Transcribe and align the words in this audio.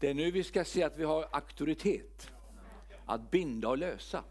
Det 0.00 0.08
är 0.10 0.14
nu 0.14 0.30
vi 0.30 0.44
ska 0.44 0.64
se 0.64 0.82
att 0.82 0.96
vi 0.96 1.04
har 1.04 1.26
auktoritet 1.30 2.30
att 3.06 3.30
binda 3.30 3.68
och 3.68 3.78
lösa. 3.78 4.24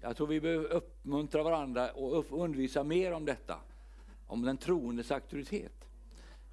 Jag 0.00 0.16
tror 0.16 0.26
vi 0.26 0.40
behöver 0.40 0.72
uppmuntra 0.72 1.42
varandra 1.42 1.90
och 1.90 2.42
undervisa 2.42 2.84
mer 2.84 3.12
om 3.12 3.24
detta, 3.24 3.58
om 4.26 4.42
den 4.42 4.56
troendes 4.56 5.10
auktoritet. 5.10 5.88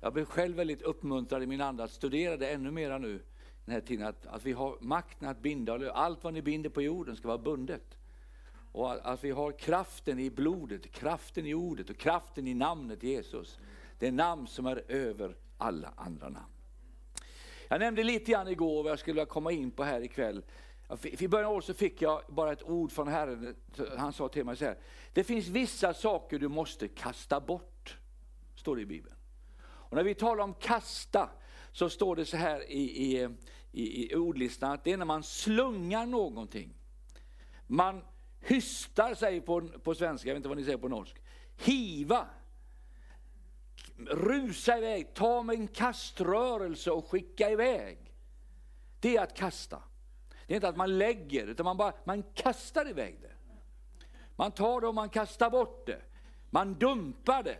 Jag 0.01 0.13
blev 0.13 0.25
själv 0.25 0.55
väldigt 0.55 0.81
uppmuntrad 0.81 1.43
i 1.43 1.47
min 1.47 1.61
anda 1.61 1.83
att 1.83 1.91
studera 1.91 2.37
det 2.37 2.49
ännu 2.49 2.71
mera 2.71 2.97
nu, 2.97 3.19
den 3.65 3.73
här 3.73 3.81
tiden, 3.81 4.07
att, 4.07 4.25
att 4.25 4.45
vi 4.45 4.51
har 4.51 4.77
makten 4.81 5.27
att 5.27 5.39
binda 5.39 5.73
och 5.73 5.79
lösa. 5.79 5.93
Allt 5.93 6.23
vad 6.23 6.33
ni 6.33 6.41
binder 6.41 6.69
på 6.69 6.81
jorden 6.81 7.15
ska 7.15 7.27
vara 7.27 7.37
bundet. 7.37 7.97
Och 8.71 9.11
att 9.11 9.23
vi 9.23 9.31
har 9.31 9.51
kraften 9.51 10.19
i 10.19 10.29
blodet, 10.29 10.91
kraften 10.91 11.45
i 11.45 11.53
ordet 11.53 11.89
och 11.89 11.97
kraften 11.97 12.47
i 12.47 12.53
namnet 12.53 13.03
Jesus. 13.03 13.59
Det 13.97 14.11
namn 14.11 14.47
som 14.47 14.65
är 14.65 14.83
över 14.87 15.35
alla 15.57 15.93
andra 15.95 16.29
namn. 16.29 16.58
Jag 17.71 17.79
nämnde 17.79 18.03
lite 18.03 18.31
grann 18.31 18.47
igår 18.47 18.83
vad 18.83 18.91
jag 18.91 18.99
skulle 18.99 19.13
vilja 19.13 19.25
komma 19.25 19.51
in 19.51 19.71
på 19.71 19.83
här 19.83 20.01
ikväll. 20.01 20.43
I 21.03 21.27
början 21.27 21.49
av 21.49 21.53
året 21.53 21.65
så 21.65 21.73
fick 21.73 22.01
jag 22.01 22.21
bara 22.27 22.51
ett 22.51 22.63
ord 22.63 22.91
från 22.91 23.07
Herren. 23.07 23.55
Han 23.97 24.13
sa 24.13 24.29
till 24.29 24.45
mig 24.45 24.57
så 24.57 24.65
här. 24.65 24.77
Det 25.13 25.23
finns 25.23 25.47
vissa 25.47 25.93
saker 25.93 26.39
du 26.39 26.47
måste 26.47 26.87
kasta 26.87 27.39
bort. 27.39 27.97
Står 28.55 28.75
det 28.75 28.81
i 28.81 28.85
Bibeln. 28.85 29.15
Och 29.61 29.95
när 29.95 30.03
vi 30.03 30.15
talar 30.15 30.43
om 30.43 30.53
kasta 30.53 31.29
så 31.71 31.89
står 31.89 32.15
det 32.15 32.25
så 32.25 32.37
här 32.37 32.71
i, 32.71 32.81
i, 32.81 33.29
i, 33.71 34.11
i 34.11 34.15
ordlistan 34.15 34.71
att 34.71 34.83
det 34.83 34.91
är 34.91 34.97
när 34.97 35.05
man 35.05 35.23
slungar 35.23 36.05
någonting. 36.05 36.73
Man 37.67 38.01
hystar 38.41 39.13
sig 39.13 39.41
på, 39.41 39.61
på 39.61 39.95
svenska, 39.95 40.29
jag 40.29 40.33
vet 40.33 40.39
inte 40.39 40.49
vad 40.49 40.57
ni 40.57 40.63
säger 40.63 40.77
på 40.77 40.87
norsk. 40.87 41.15
Hiva. 41.57 42.27
Rusa 44.07 44.77
iväg, 44.77 45.13
ta 45.13 45.43
med 45.43 45.55
en 45.55 45.67
kaströrelse 45.67 46.91
och 46.91 47.09
skicka 47.09 47.49
iväg. 47.49 47.97
Det 48.99 49.17
är 49.17 49.23
att 49.23 49.37
kasta. 49.37 49.83
Det 50.47 50.53
är 50.53 50.55
inte 50.55 50.67
att 50.67 50.77
man 50.77 50.97
lägger, 50.97 51.47
utan 51.47 51.63
man 51.63 51.77
bara 51.77 51.93
man 52.03 52.23
kastar 52.23 52.89
iväg 52.89 53.17
det. 53.21 53.31
Man 54.35 54.51
tar 54.51 54.81
det 54.81 54.87
och 54.87 54.95
man 54.95 55.09
kastar 55.09 55.49
bort 55.49 55.87
det. 55.87 56.01
Man 56.49 56.73
dumpar 56.73 57.43
det. 57.43 57.57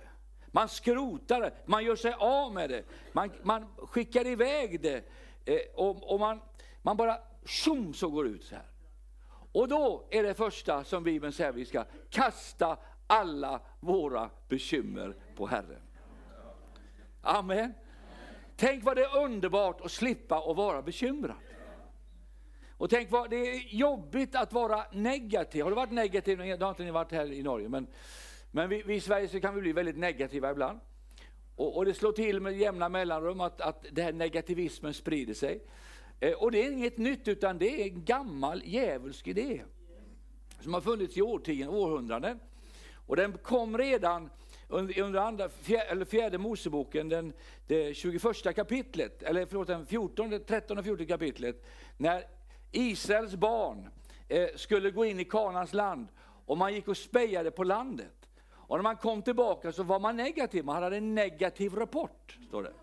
Man 0.52 0.70
skrotar 0.70 1.42
det, 1.42 1.54
man 1.66 1.84
gör 1.84 1.96
sig 1.96 2.14
av 2.20 2.54
med 2.54 2.70
det, 2.70 2.84
man, 3.14 3.32
man 3.44 3.66
skickar 3.78 4.28
iväg 4.28 4.82
det 4.82 5.04
eh, 5.46 5.60
och, 5.76 6.14
och, 6.14 6.20
man, 6.20 6.40
man 6.82 6.98
bara 6.98 7.18
tjom 7.46 7.94
så 7.94 8.10
går 8.10 8.28
ut 8.28 8.44
så 8.44 8.56
här. 8.56 8.66
Och 9.52 9.68
då 9.68 10.08
är 10.10 10.24
det 10.24 10.34
första 10.34 10.84
som 10.84 11.04
Bibeln 11.04 11.34
säger, 11.34 11.52
vi 11.52 11.66
ska 11.66 11.86
kasta 12.10 12.78
alla 13.08 13.62
våra 13.80 14.30
bekymmer 14.48 15.16
på 15.36 15.48
Herren. 15.48 15.82
Amen. 17.22 17.74
Tänk 18.56 18.84
vad 18.84 18.96
det 18.96 19.04
är 19.04 19.18
underbart 19.18 19.82
att 19.82 19.92
slippa 19.92 20.38
att 20.38 20.58
vara 20.58 20.82
bekymrad. 20.82 21.36
Och 22.78 22.90
tänk 22.90 23.12
vad 23.12 23.30
det 23.30 23.36
är 23.36 23.76
jobbigt 23.76 24.36
att 24.36 24.54
vara 24.54 24.84
negativ. 24.92 25.64
Har 25.64 25.72
du 25.72 25.76
varit 25.76 25.92
negativ? 25.92 26.38
Det 26.38 26.62
har 26.62 26.70
inte 26.70 26.84
ni 26.84 26.92
varit 26.92 27.12
här 27.12 27.32
i 27.32 27.44
Norge, 27.44 27.70
men, 27.70 27.88
men 28.52 28.70
vi, 28.70 28.84
vi 28.86 28.96
i 28.96 29.02
Sverige 29.02 29.28
så 29.28 29.40
kan 29.40 29.56
vi 29.56 29.62
bli 29.62 29.74
väldigt 29.74 29.98
negativa 29.98 30.52
ibland. 30.52 30.80
Och, 31.56 31.78
och 31.78 31.86
det 31.86 31.94
slår 31.94 32.12
till 32.12 32.42
med 32.42 32.58
jämna 32.58 32.90
mellanrum 32.90 33.42
att, 33.42 33.62
att 33.62 33.86
den 33.92 34.06
här 34.06 34.14
negativismen 34.14 34.94
sprider 34.94 35.34
sig. 35.34 35.64
Eh, 36.20 36.34
och 36.34 36.52
det 36.52 36.66
är 36.66 36.72
inget 36.72 36.98
nytt 36.98 37.28
utan 37.28 37.58
det 37.58 37.82
är 37.82 37.86
en 37.86 38.06
gammal 38.06 38.62
djävulsk 38.66 39.28
idé. 39.28 39.62
Som 40.62 40.74
har 40.74 40.82
funnits 40.82 41.18
i 41.18 41.22
årtionden, 41.22 41.70
århundraden. 41.70 42.40
Och 43.08 43.16
den 43.16 43.38
kom 43.38 43.78
redan 43.78 44.30
under, 44.70 45.20
andra, 45.20 45.50
fjär, 45.50 45.86
eller 45.86 46.06
fjärde 46.06 46.38
Moseboken, 46.38 47.10
den, 47.10 47.34
det 47.68 47.94
21 47.94 48.56
kapitlet, 48.56 49.24
eller 49.24 49.46
förlåt, 49.46 49.68
den 49.68 49.86
14, 49.86 50.40
13 50.48 50.78
och 50.78 50.86
14 50.86 51.06
kapitlet, 51.06 51.66
när 51.98 52.24
Israels 52.72 53.36
barn 53.36 53.90
eh, 54.28 54.48
skulle 54.56 54.92
gå 54.92 55.06
in 55.06 55.20
i 55.20 55.26
Kanans 55.26 55.74
land 55.74 56.08
och 56.46 56.58
man 56.58 56.74
gick 56.74 56.88
och 56.88 56.98
spejade 56.98 57.52
på 57.52 57.64
landet. 57.64 58.30
Och 58.52 58.78
när 58.78 58.84
man 58.84 58.96
kom 58.96 59.22
tillbaka 59.22 59.72
så 59.72 59.84
var 59.84 60.00
man 60.00 60.18
negativ, 60.18 60.66
man 60.66 60.84
hade 60.84 60.98
en 60.98 61.16
negativ 61.16 61.74
rapport. 61.74 62.38
Står 62.48 62.64
det. 62.64 62.74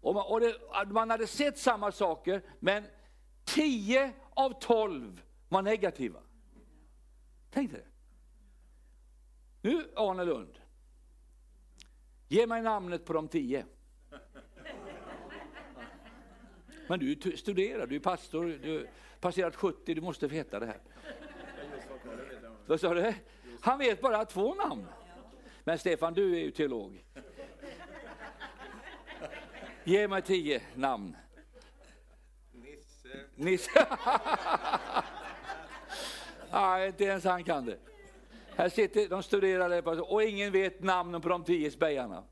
Och 0.00 0.14
man, 0.14 0.24
och 0.26 0.40
det, 0.40 0.54
man 0.86 1.10
hade 1.10 1.26
sett 1.26 1.58
samma 1.58 1.92
saker, 1.92 2.42
men 2.58 2.84
10 3.44 4.12
av 4.34 4.60
12 4.60 5.22
var 5.48 5.62
negativa. 5.62 6.20
Tänk 7.50 7.70
dig 7.70 7.80
det. 7.80 7.86
Nu 9.68 9.90
Arne 9.96 10.24
Lund, 10.24 10.59
ge 12.30 12.46
mig 12.46 12.62
namnet 12.62 13.04
på 13.04 13.12
de 13.12 13.28
10. 13.28 13.64
Men 16.88 17.00
du 17.00 17.36
studerar, 17.36 17.86
du 17.86 17.96
är 17.96 18.00
pastor, 18.00 18.58
du 18.62 18.78
har 18.78 18.86
passerat 19.20 19.56
70, 19.56 19.94
du 19.94 20.00
måste 20.00 20.26
veta 20.26 20.60
det 20.60 20.66
här. 20.66 20.80
Vad 22.66 22.80
sa 22.80 22.94
du? 22.94 23.14
Han 23.60 23.78
vet 23.78 24.00
bara 24.00 24.24
två 24.24 24.54
namn. 24.54 24.86
Men 25.64 25.78
Stefan, 25.78 26.14
du 26.14 26.36
är 26.36 26.40
ju 26.40 26.50
teolog. 26.50 27.04
Ge 29.84 30.08
mig 30.08 30.22
tio 30.22 30.62
namn. 30.74 31.16
Nisse. 32.52 33.24
Nisse. 33.34 33.86
Nej, 36.52 36.86
inte 36.86 37.04
ens 37.04 37.24
han 37.24 37.44
kan 37.44 37.66
det. 37.66 37.89
Här 38.60 38.68
sitter 38.68 39.08
de 39.08 39.22
studerade 39.22 39.82
och 39.82 40.22
ingen 40.22 40.52
vet 40.52 40.82
namnen 40.82 41.20
på 41.20 41.28
de 41.28 41.44
tio 41.44 41.70
spejarna. 41.70 42.24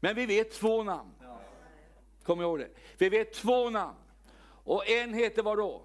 Men 0.00 0.14
vi 0.14 0.26
vet 0.26 0.50
två 0.50 0.82
namn. 0.82 1.10
Kom 2.22 2.40
ihåg 2.40 2.58
det. 2.58 2.68
Vi 2.98 3.08
vet 3.08 3.32
två 3.32 3.70
namn. 3.70 3.96
Och 4.64 4.88
en 4.88 5.14
heter 5.14 5.42
vad 5.42 5.58
då? 5.58 5.82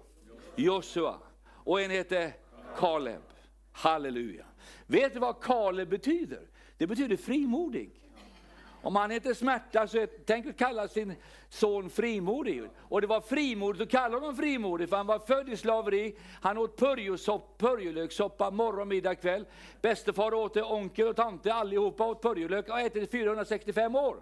Josua. 0.56 1.18
Och 1.46 1.80
en 1.80 1.90
heter 1.90 2.32
Kaleb. 2.76 3.22
Halleluja. 3.72 4.46
Vet 4.86 5.12
du 5.12 5.18
vad 5.18 5.40
Kaleb 5.40 5.88
betyder? 5.88 6.48
Det 6.78 6.86
betyder 6.86 7.16
frimodig. 7.16 8.03
Om 8.84 8.96
han 8.96 9.10
heter 9.10 9.34
smärta 9.34 9.86
så 9.86 10.06
tänk 10.26 10.46
att 10.46 10.56
kalla 10.56 10.88
sin 10.88 11.14
son 11.48 11.90
frimodig. 11.90 12.62
Och 12.78 13.00
det 13.00 13.06
var 13.06 13.20
frimodigt 13.20 13.82
att 13.82 13.90
kalla 13.90 14.16
honom 14.16 14.36
frimodig 14.36 14.88
för 14.88 14.96
han 14.96 15.06
var 15.06 15.18
född 15.18 15.48
i 15.48 15.56
slaveri. 15.56 16.16
Han 16.42 16.58
åt 16.58 16.76
purjolökssoppa 17.58 18.50
morgon, 18.50 18.88
middag, 18.88 19.14
kväll. 19.14 19.46
Bästefar 19.80 20.34
åt 20.34 20.54
det, 20.54 20.62
onkel 20.62 21.08
och 21.08 21.16
tante 21.16 21.54
allihopa 21.54 22.06
åt 22.06 22.22
purjolök 22.22 22.68
och 22.68 22.80
ätit 22.80 23.02
i 23.02 23.06
465 23.06 23.96
år. 23.96 24.16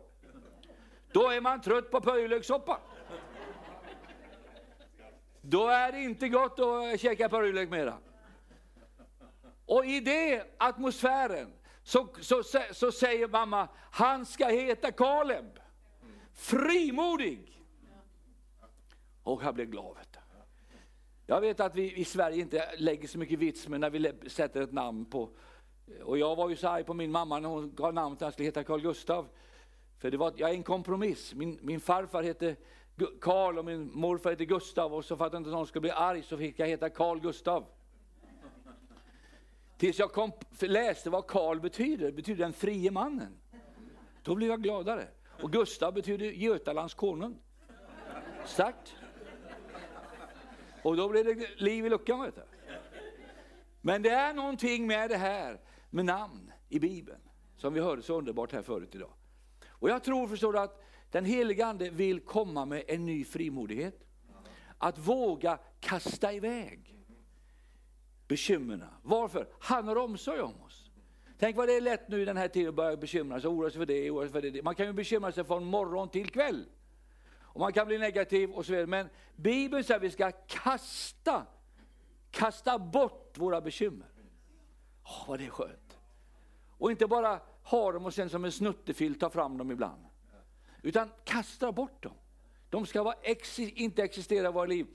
Då 1.13 1.29
är 1.29 1.41
man 1.41 1.61
trött 1.61 1.91
på 1.91 2.01
purjolökssoppa. 2.01 2.79
Då 5.41 5.69
är 5.69 5.93
det 5.93 6.01
inte 6.01 6.29
gott 6.29 6.61
att 6.61 7.01
käka 7.01 7.29
purjolök 7.29 7.71
mera. 7.71 7.95
Och 9.67 9.87
i 9.87 10.01
det 10.01 10.45
atmosfären 10.59 11.53
så, 11.83 12.09
så, 12.21 12.43
så 12.73 12.93
säger 12.93 13.29
mamma, 13.29 13.69
han 13.91 14.27
ska 14.27 14.47
heta 14.47 14.93
Kaleb. 14.93 15.59
Frimodig. 16.33 17.63
Och 19.23 19.43
jag 19.45 19.55
blev 19.55 19.67
glad. 19.67 19.97
Vet. 19.97 20.17
Jag 21.27 21.41
vet 21.41 21.61
att 21.61 21.75
vi 21.75 21.95
i 21.95 22.05
Sverige 22.05 22.41
inte 22.41 22.75
lägger 22.79 23.09
så 23.09 23.19
mycket 23.19 23.39
vits 23.39 23.69
med 23.69 23.81
när 23.81 23.91
vi 23.91 24.31
sätter 24.31 24.63
ett 24.63 24.73
namn 24.73 25.05
på, 25.05 25.31
och 26.05 26.19
jag 26.19 26.37
var 26.37 26.49
ju 26.49 26.57
så 26.57 26.69
arg 26.69 26.85
på 26.85 26.95
min 26.95 27.11
mamma 27.11 27.39
när 27.39 27.49
hon 27.49 27.75
gav 27.75 27.95
namnet 27.95 28.17
att 28.17 28.23
han 28.23 28.33
skulle 28.33 28.47
heta 28.47 28.65
Carl 28.65 28.81
Gustav. 28.81 29.29
För 29.99 30.11
det 30.11 30.17
var, 30.17 30.33
jag 30.37 30.51
är 30.51 30.55
en 30.55 30.63
kompromiss. 30.63 31.35
Min, 31.35 31.59
min 31.63 31.81
farfar 31.81 32.23
hette 32.23 32.57
Karl 33.21 33.59
och 33.59 33.65
min 33.65 33.91
morfar 33.95 34.31
hette 34.31 34.45
Gustav 34.45 34.95
och 34.95 35.05
så 35.05 35.17
för 35.17 35.27
att 35.27 35.35
inte 35.35 35.51
någon 35.51 35.67
skulle 35.67 35.81
bli 35.81 35.91
arg 35.91 36.23
så 36.23 36.37
fick 36.37 36.59
jag 36.59 36.67
heta 36.67 36.91
Carl 36.91 37.21
Gustav. 37.21 37.67
Tills 39.83 39.99
jag 39.99 40.13
kom, 40.13 40.33
läste 40.61 41.11
vad 41.11 41.27
Karl 41.27 41.61
betyder, 41.61 42.07
det 42.07 42.13
betyder 42.13 42.45
den 42.45 42.53
frie 42.53 42.91
mannen. 42.91 43.39
Då 44.23 44.35
blev 44.35 44.51
jag 44.51 44.63
gladare. 44.63 45.09
Och 45.43 45.53
Gustav 45.53 45.95
betyder 45.95 46.27
Götalands 46.27 46.95
konung. 46.95 47.39
Starkt. 48.47 48.95
Och 50.83 50.97
då 50.97 51.09
blev 51.09 51.25
det 51.25 51.61
liv 51.61 51.87
i 51.87 51.89
luckan. 51.89 52.21
Vet 52.21 52.35
du. 52.35 52.43
Men 53.81 54.03
det 54.03 54.11
är 54.11 54.35
någonting 54.35 54.87
med 54.87 55.11
det 55.11 55.17
här 55.17 55.61
med 55.91 56.05
namn 56.05 56.53
i 56.69 56.79
Bibeln, 56.79 57.21
som 57.57 57.75
vi 57.75 57.81
hörde 57.81 58.03
så 58.03 58.19
underbart 58.19 58.53
här 58.53 58.63
förut 58.63 58.95
idag. 58.95 59.13
Och 59.69 59.91
jag 59.91 60.05
tror, 60.05 60.29
förstår 60.29 60.53
du, 60.53 60.59
att 60.59 60.83
den 61.11 61.25
helige 61.25 61.67
Ande 61.67 61.91
vill 61.91 62.21
komma 62.21 62.65
med 62.65 62.85
en 62.89 63.07
ny 63.07 63.25
frimodighet. 63.25 64.05
Att 64.79 64.99
våga 64.99 65.59
kasta 65.81 66.33
iväg 66.33 66.82
bekymren. 68.33 68.85
Varför? 69.03 69.49
Han 69.59 69.89
har 69.89 69.97
omsorg 69.97 70.41
om 70.41 70.63
oss. 70.63 70.91
Tänk 71.39 71.57
vad 71.57 71.69
det 71.69 71.77
är 71.77 71.81
lätt 71.81 72.09
nu 72.09 72.23
i 72.23 72.25
den 72.25 72.37
här 72.37 72.49
tiden 72.49 72.69
att 72.69 72.75
börja 72.75 72.97
bekymra 72.97 73.41
sig, 73.41 73.49
oroa 73.49 73.71
sig 73.71 73.79
för 73.79 73.87
det, 73.87 74.11
oroa 74.11 74.23
sig 74.23 74.33
för 74.33 74.51
det. 74.51 74.63
Man 74.63 74.75
kan 74.75 74.87
ju 74.87 74.93
bekymra 74.93 75.33
sig 75.33 75.45
från 75.45 75.65
morgon 75.65 76.09
till 76.09 76.31
kväll. 76.31 76.65
Och 77.41 77.61
man 77.61 77.73
kan 77.73 77.87
bli 77.87 77.99
negativ 77.99 78.51
och 78.51 78.67
så 78.67 78.73
vidare. 78.73 78.87
Men 78.87 79.09
Bibeln 79.37 79.85
säger 79.85 79.97
att 79.97 80.05
vi 80.05 80.11
ska 80.11 80.31
kasta, 80.47 81.47
kasta 82.31 82.79
bort 82.79 83.39
våra 83.39 83.61
bekymmer. 83.61 84.07
Åh, 85.05 85.29
vad 85.29 85.39
det 85.39 85.47
är 85.47 85.51
skönt. 85.51 85.99
Och 86.79 86.91
inte 86.91 87.07
bara 87.07 87.41
ha 87.63 87.93
dem 87.93 88.07
och 88.07 88.15
sen 88.15 88.31
som 88.31 88.45
en 88.45 88.53
snuttefilt 88.53 89.21
ta 89.21 89.31
fram 89.31 89.59
dem 89.59 89.71
ibland. 89.71 90.05
Utan 90.83 91.11
kasta 91.25 91.73
bort 91.73 92.03
dem. 92.03 92.15
De 92.71 92.87
ska 92.87 93.03
vara 93.03 93.15
inte 93.57 94.03
existera 94.03 94.49
i 94.49 94.53
våra 94.53 94.67
liv. 94.67 94.87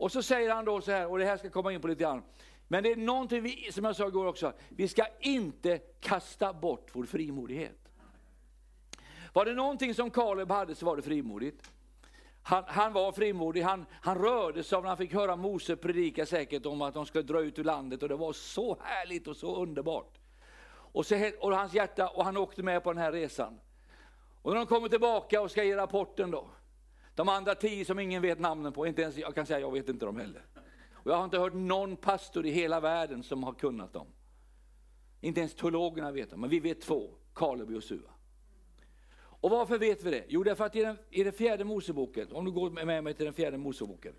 Och 0.00 0.12
så 0.12 0.22
säger 0.22 0.54
han 0.54 0.64
då 0.64 0.80
så 0.80 0.90
här, 0.90 1.06
och 1.06 1.18
det 1.18 1.24
här 1.24 1.36
ska 1.36 1.50
komma 1.50 1.72
in 1.72 1.80
på 1.80 1.88
lite 1.88 2.02
grann. 2.02 2.22
Men 2.72 2.82
det 2.82 2.92
är 2.92 2.96
någonting, 2.96 3.42
vi, 3.42 3.72
som 3.72 3.84
jag 3.84 3.96
sa 3.96 4.08
igår 4.08 4.26
också, 4.26 4.52
vi 4.68 4.88
ska 4.88 5.06
inte 5.20 5.78
kasta 6.00 6.52
bort 6.52 6.90
vår 6.92 7.04
frimodighet. 7.04 7.88
Var 9.32 9.44
det 9.44 9.54
någonting 9.54 9.94
som 9.94 10.10
Kaleb 10.10 10.50
hade 10.50 10.74
så 10.74 10.86
var 10.86 10.96
det 10.96 11.02
frimodigt. 11.02 11.70
Han, 12.42 12.64
han, 12.66 12.92
var 12.92 13.12
frimodig, 13.12 13.62
han, 13.62 13.86
han 14.00 14.18
rörde 14.18 14.62
sig 14.62 14.76
av 14.76 14.82
när 14.82 14.88
han 14.88 14.98
fick 14.98 15.14
höra 15.14 15.36
Mose 15.36 15.76
predika 15.76 16.26
säkert 16.26 16.66
om 16.66 16.82
att 16.82 16.94
de 16.94 17.06
skulle 17.06 17.24
dra 17.24 17.40
ut 17.40 17.58
ur 17.58 17.64
landet 17.64 18.02
och 18.02 18.08
det 18.08 18.16
var 18.16 18.32
så 18.32 18.78
härligt 18.82 19.28
och 19.28 19.36
så 19.36 19.62
underbart. 19.62 20.18
Och, 20.70 21.06
så, 21.06 21.30
och 21.40 21.56
hans 21.56 21.74
hjärta, 21.74 22.08
och 22.08 22.24
han 22.24 22.36
åkte 22.36 22.62
med 22.62 22.82
på 22.82 22.92
den 22.92 23.02
här 23.02 23.12
resan. 23.12 23.60
Och 24.42 24.50
när 24.50 24.58
de 24.58 24.66
kommer 24.66 24.88
tillbaka 24.88 25.40
och 25.40 25.50
ska 25.50 25.64
ge 25.64 25.76
rapporten 25.76 26.30
då, 26.30 26.50
de 27.14 27.28
andra 27.28 27.54
tio 27.54 27.84
som 27.84 27.98
ingen 27.98 28.22
vet 28.22 28.40
namnen 28.40 28.72
på, 28.72 28.86
inte 28.86 29.02
ens 29.02 29.16
jag 29.16 29.34
kan 29.34 29.46
säga 29.46 29.60
jag 29.60 29.72
vet 29.72 29.88
inte 29.88 30.06
dem 30.06 30.16
heller. 30.16 30.42
Och 31.02 31.10
jag 31.10 31.16
har 31.16 31.24
inte 31.24 31.38
hört 31.38 31.54
någon 31.54 31.96
pastor 31.96 32.46
i 32.46 32.50
hela 32.50 32.80
världen 32.80 33.22
som 33.22 33.42
har 33.42 33.52
kunnat 33.52 33.92
dem. 33.92 34.06
Inte 35.20 35.40
ens 35.40 35.54
teologerna 35.54 36.12
vet 36.12 36.30
dem, 36.30 36.40
men 36.40 36.50
vi 36.50 36.60
vet 36.60 36.80
två, 36.80 37.10
Kaleb 37.34 37.70
och 37.76 37.84
Sua. 37.84 38.10
Och 39.40 39.50
varför 39.50 39.78
vet 39.78 40.04
vi 40.04 40.10
det? 40.10 40.24
Jo, 40.28 40.42
därför 40.42 40.64
att 40.64 40.76
i 40.76 40.82
den, 40.82 40.98
i 41.10 41.24
den 41.24 41.32
fjärde 41.32 41.64
Moseboken, 41.64 42.32
om 42.32 42.44
du 42.44 42.50
går 42.50 42.70
med 42.70 43.04
mig 43.04 43.14
till 43.14 43.24
den 43.24 43.34
fjärde 43.34 43.58
Moseboken, 43.58 44.14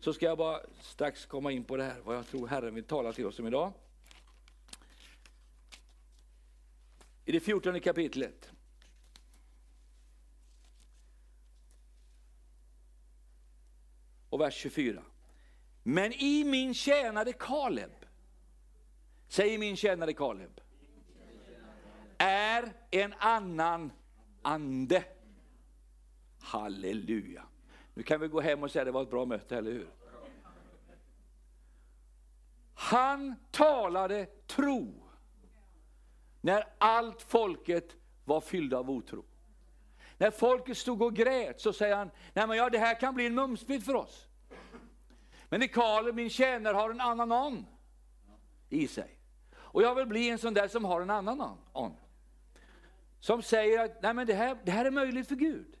så 0.00 0.12
ska 0.12 0.26
jag 0.26 0.38
bara 0.38 0.60
strax 0.80 1.26
komma 1.26 1.52
in 1.52 1.64
på 1.64 1.76
det 1.76 1.84
här, 1.84 2.00
vad 2.04 2.16
jag 2.16 2.26
tror 2.26 2.46
Herren 2.46 2.74
vill 2.74 2.84
tala 2.84 3.12
till 3.12 3.26
oss 3.26 3.38
om 3.38 3.46
idag. 3.46 3.72
I 7.24 7.32
det 7.32 7.40
fjortonde 7.40 7.80
kapitlet. 7.80 8.50
Och 14.30 14.40
vers 14.40 14.54
24. 14.54 15.02
Men 15.88 16.12
i 16.12 16.44
min 16.44 16.74
tjänare 16.74 17.32
Kaleb, 17.32 17.90
säger 19.28 19.58
min 19.58 19.76
tjänare 19.76 20.12
Kaleb, 20.12 20.60
är 22.18 22.72
en 22.90 23.14
annan 23.18 23.92
ande. 24.42 25.04
Halleluja. 26.40 27.42
Nu 27.94 28.02
kan 28.02 28.20
vi 28.20 28.28
gå 28.28 28.40
hem 28.40 28.62
och 28.62 28.70
säga 28.70 28.82
att 28.82 28.86
det 28.86 28.92
var 28.92 29.02
ett 29.02 29.10
bra 29.10 29.24
möte, 29.24 29.56
eller 29.56 29.72
hur? 29.72 29.88
Han 32.74 33.34
talade 33.50 34.26
tro 34.46 35.08
när 36.40 36.64
allt 36.78 37.22
folket 37.22 37.96
var 38.24 38.40
fyllda 38.40 38.78
av 38.78 38.90
otro. 38.90 39.24
När 40.18 40.30
folket 40.30 40.78
stod 40.78 41.02
och 41.02 41.16
grät 41.16 41.60
så 41.60 41.72
säger 41.72 41.96
han, 41.96 42.10
nej 42.34 42.46
men 42.46 42.56
ja 42.56 42.70
det 42.70 42.78
här 42.78 43.00
kan 43.00 43.14
bli 43.14 43.26
en 43.26 43.34
mumsbit 43.34 43.84
för 43.84 43.94
oss. 43.94 44.25
Men 45.48 45.60
Nikale, 45.60 46.12
min 46.12 46.30
tjänare, 46.30 46.74
har 46.74 46.90
en 46.90 47.00
annan 47.00 47.32
on 47.32 47.66
i 48.68 48.88
sig. 48.88 49.18
Och 49.56 49.82
jag 49.82 49.94
vill 49.94 50.06
bli 50.06 50.30
en 50.30 50.38
sån 50.38 50.54
där 50.54 50.68
som 50.68 50.84
har 50.84 51.00
en 51.00 51.10
annan 51.10 51.58
on. 51.72 51.96
Som 53.20 53.42
säger 53.42 53.84
att 53.84 54.02
nej 54.02 54.14
men 54.14 54.26
det, 54.26 54.34
här, 54.34 54.58
det 54.64 54.70
här 54.70 54.84
är 54.84 54.90
möjligt 54.90 55.28
för 55.28 55.36
Gud. 55.36 55.76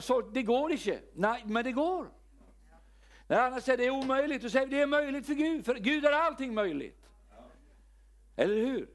Så, 0.00 0.20
det 0.20 0.42
går 0.42 0.72
inte. 0.72 1.00
Nej, 1.14 1.42
men 1.46 1.64
det 1.64 1.72
går. 1.72 2.10
När 3.26 3.40
andra 3.40 3.60
säger 3.60 3.78
det 3.78 3.86
är 3.86 3.90
omöjligt, 3.90 4.42
då 4.42 4.50
säger 4.50 4.66
vi 4.66 4.76
det 4.76 4.82
är 4.82 4.86
möjligt 4.86 5.26
för 5.26 5.34
Gud. 5.34 5.64
För 5.64 5.74
Gud 5.74 6.04
är 6.04 6.12
allting 6.12 6.54
möjligt. 6.54 7.06
Eller 8.36 8.54
hur? 8.54 8.88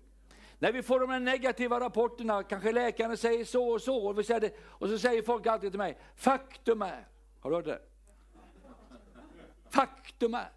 När 0.60 0.72
vi 0.72 0.84
får 0.84 1.00
de 1.00 1.10
här 1.10 1.20
negativa 1.20 1.80
rapporterna, 1.80 2.44
kanske 2.44 2.72
läkaren 2.72 3.18
säger 3.18 3.46
så 3.46 3.70
och 3.70 3.82
så, 3.82 4.08
och, 4.08 4.20
vi 4.20 4.24
säger 4.24 4.40
det, 4.40 4.52
och 4.62 4.90
så 4.90 5.00
säger 5.00 5.22
folk 5.22 5.48
alltid 5.48 5.72
till 5.72 5.78
mig, 5.78 5.98
faktum 6.16 6.82
är, 6.82 7.08
har 7.40 7.50
du 7.50 7.56
hört 7.56 7.66
det? 7.66 7.82
Faktum 9.76 10.34
är. 10.34 10.52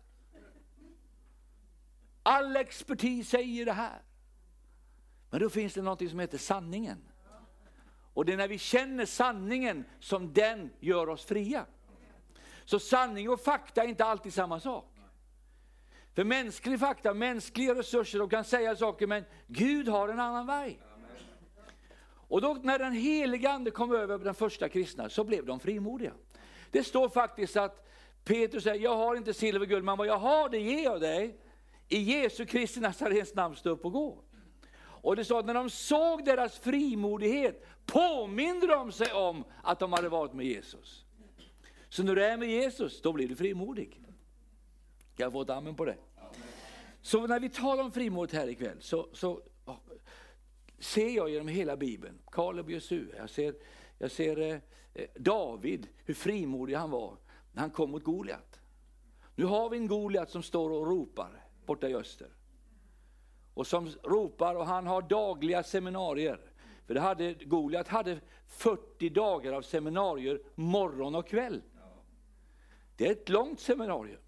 All 2.23 2.57
expertis 2.57 3.29
säger 3.29 3.67
det 3.67 3.73
här. 3.73 4.03
Men 5.31 5.41
då 5.41 5.51
finns 5.51 5.75
det 5.75 5.83
något 5.83 6.11
som 6.11 6.21
heter 6.21 6.39
sanningen. 6.39 6.99
Och 8.15 8.25
det 8.25 8.33
är 8.33 8.37
när 8.37 8.49
vi 8.49 8.59
känner 8.59 9.07
sanningen 9.07 9.85
som 10.01 10.33
den 10.33 10.71
gör 10.81 11.09
oss 11.09 11.25
fria. 11.25 11.67
Så 12.65 12.79
sanning 12.79 13.31
och 13.31 13.41
fakta 13.41 13.83
är 13.83 13.89
inte 13.89 14.05
alltid 14.05 14.35
samma 14.35 14.61
sak. 14.61 14.95
För 16.15 16.25
mänsklig 16.25 16.81
fakta, 16.81 17.15
mänskliga 17.15 17.75
resurser, 17.75 18.19
de 18.19 18.29
kan 18.29 18.45
säga 18.45 18.77
saker 18.77 19.07
men 19.07 19.25
Gud 19.47 19.89
har 19.89 20.09
en 20.09 20.21
annan 20.21 20.47
väg. 20.47 20.81
Och 22.11 22.41
då 22.41 22.55
när 22.63 22.79
den 22.79 22.93
heliga 22.93 23.51
ande 23.51 23.71
kom 23.71 23.95
över 23.95 24.19
den 24.19 24.35
första 24.35 24.69
kristna 24.69 25.09
så 25.09 25.25
blev 25.25 25.47
de 25.47 25.61
frimodiga. 25.61 26.13
Det 26.71 26.85
står 26.85 27.09
faktiskt 27.09 27.57
att 27.57 27.88
Petrus 28.29 28.65
säger, 28.65 28.85
jag 28.85 28.97
har 28.97 29.17
inte 29.17 29.35
silver 29.35 29.61
och 29.61 29.69
guld, 29.69 29.85
men 29.85 29.99
vad 29.99 30.07
jag 30.07 30.19
har 30.19 30.49
det 30.49 30.59
ger 30.59 30.85
jag 30.85 31.01
dig. 31.01 31.37
I 31.89 31.99
Jesu 31.99 32.47
Kristi 32.47 32.81
Nazarens 32.81 33.35
namn 33.35 33.57
stå 33.57 33.71
upp 33.71 33.85
och 33.85 33.93
gå. 33.93 34.23
Och 34.81 35.17
det 35.17 35.25
står 35.25 35.39
att 35.39 35.47
när 35.47 35.55
de 35.55 35.71
såg 35.71 36.25
deras 36.25 36.59
frimodighet 36.59 37.67
påminde 37.87 38.67
de 38.67 38.93
sig 38.93 39.13
om 39.13 39.45
att 39.63 39.79
de 39.79 39.93
hade 39.93 40.09
varit 40.09 40.33
med 40.33 40.47
Jesus. 40.47 41.05
Så 41.89 42.03
när 42.03 42.15
du 42.15 42.25
är 42.25 42.37
med 42.37 42.49
Jesus, 42.49 43.03
då 43.03 43.13
blir 43.13 43.29
du 43.29 43.37
frimodig. 43.37 44.01
Kan 45.17 45.25
jag 45.25 45.33
få 45.33 45.43
ett 45.43 45.51
amen 45.51 45.75
på 45.75 45.85
det? 45.85 45.97
Så 47.03 47.27
när 47.27 47.41
vi 47.41 47.49
talar 47.49 47.85
om 47.85 47.93
frimodighet 47.93 48.43
här 48.43 48.49
ikväll 48.49 48.77
så, 48.81 49.09
så 49.13 49.41
ser 50.79 51.09
jag 51.09 51.31
genom 51.31 51.49
hela 51.49 51.77
Bibeln, 51.77 52.19
Kaleb 52.31 52.65
och 52.67 52.73
Jesu, 52.73 53.07
jag 53.17 53.31
ser, 53.31 53.55
jag 53.99 54.11
ser 54.11 54.39
eh, 54.39 54.59
eh, 54.95 55.07
David, 55.15 55.89
hur 56.05 56.15
frimodig 56.15 56.75
han 56.75 56.91
var 56.91 57.17
när 57.53 57.61
han 57.61 57.71
kom 57.71 57.91
mot 57.91 58.05
Goliat. 58.05 58.61
Nu 59.35 59.45
har 59.45 59.71
vi 59.71 59.77
en 59.77 59.87
Goliat 59.87 60.31
som 60.31 60.43
står 60.43 60.71
och 60.71 60.87
ropar 60.87 61.45
borta 61.67 61.89
i 61.89 61.95
öster 61.95 62.29
och 63.55 63.67
som 63.67 63.89
ropar 64.03 64.55
och 64.55 64.67
han 64.67 64.87
har 64.87 65.03
dagliga 65.03 65.63
seminarier. 65.63 66.41
För 66.87 66.95
det 66.95 67.01
hade, 67.01 67.35
Goliat 67.35 67.89
hade 67.89 68.21
40 68.47 69.09
dagar 69.09 69.53
av 69.53 69.63
seminarier 69.63 70.41
morgon 70.55 71.15
och 71.15 71.29
kväll. 71.29 71.63
Det 72.97 73.07
är 73.07 73.13
ett 73.13 73.29
långt 73.29 73.61
seminarium. 73.61 74.21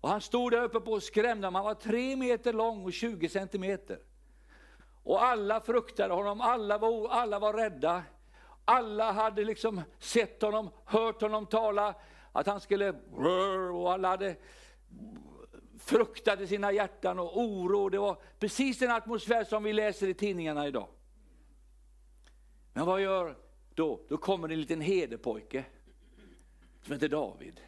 Och 0.00 0.08
han 0.08 0.20
stod 0.20 0.52
där 0.52 0.62
uppe 0.62 0.80
på 0.80 0.92
och 0.92 1.02
skrämde, 1.02 1.46
han 1.46 1.64
var 1.64 1.74
tre 1.74 2.16
meter 2.16 2.52
lång 2.52 2.84
och 2.84 2.92
20 2.92 3.28
centimeter. 3.28 3.98
Och 5.02 5.24
alla 5.24 5.60
fruktade 5.60 6.14
honom, 6.14 6.40
alla 6.40 6.78
var, 6.78 7.08
alla 7.08 7.38
var 7.38 7.52
rädda. 7.52 8.02
Alla 8.68 9.12
hade 9.12 9.44
liksom 9.44 9.82
sett 9.98 10.42
honom, 10.42 10.70
hört 10.84 11.22
honom 11.22 11.46
tala, 11.46 11.94
att 12.32 12.46
han 12.46 12.60
skulle... 12.60 12.90
Och 13.72 13.92
alla 13.92 14.08
hade 14.08 14.36
fruktade 15.78 16.46
sina 16.46 16.72
hjärtan 16.72 17.18
och 17.18 17.40
oro. 17.40 17.88
Det 17.88 17.98
var 17.98 18.16
precis 18.38 18.78
den 18.78 18.90
atmosfär 18.90 19.44
som 19.44 19.62
vi 19.62 19.72
läser 19.72 20.08
i 20.08 20.14
tidningarna 20.14 20.66
idag. 20.66 20.88
Men 22.72 22.86
vad 22.86 23.00
gör 23.00 23.36
då? 23.74 24.00
Då 24.08 24.16
kommer 24.16 24.48
det 24.48 24.54
en 24.54 24.60
liten 24.60 24.80
hederpojke 24.80 25.64
som 26.82 26.92
heter 26.92 27.08
David. 27.08 27.60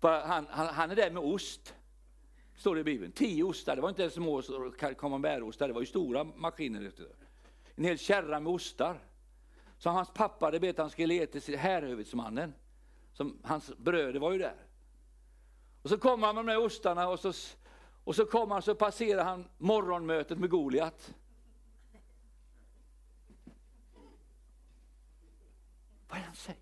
Han, 0.00 0.46
han, 0.50 0.66
han, 0.66 0.90
är 0.90 0.96
där 0.96 1.10
med 1.10 1.22
ost, 1.22 1.74
står 2.56 2.74
det 2.74 2.80
i 2.80 2.84
Bibeln. 2.84 3.12
Tio 3.12 3.44
ostar, 3.44 3.76
det 3.76 3.82
var 3.82 3.88
inte 3.88 4.10
små 4.10 4.42
camembertostar, 4.98 5.68
det 5.68 5.74
var 5.74 5.80
ju 5.80 5.86
stora 5.86 6.24
maskiner. 6.24 6.92
En 7.76 7.84
hel 7.84 7.98
kärra 7.98 8.40
med 8.40 8.52
ostar. 8.52 9.00
Som 9.78 9.94
hans 9.94 10.10
pappa 10.10 10.46
hade 10.46 10.60
bett 10.60 10.78
han 10.78 10.90
skulle 10.90 11.14
ge 11.14 11.26
till 11.26 11.58
härhövitsmannen. 11.58 12.54
Som, 13.12 13.38
hans 13.42 13.76
bröder 13.76 14.20
var 14.20 14.32
ju 14.32 14.38
där. 14.38 14.56
Och 15.82 15.90
så 15.90 15.98
kommer 15.98 16.26
han 16.26 16.34
med 16.34 16.46
de 16.46 16.52
där 16.52 16.64
ostarna 16.64 17.08
och 17.08 17.20
så, 17.20 17.32
och 18.04 18.16
så 18.16 18.26
kommer 18.26 18.54
han 18.54 18.62
så 18.62 18.74
passerar 18.74 19.24
han 19.24 19.48
morgonmötet 19.58 20.38
med 20.38 20.50
Goliat. 20.50 21.14
Vad 26.08 26.18
är 26.18 26.20
det 26.20 26.26
han 26.26 26.34
säger? 26.36 26.60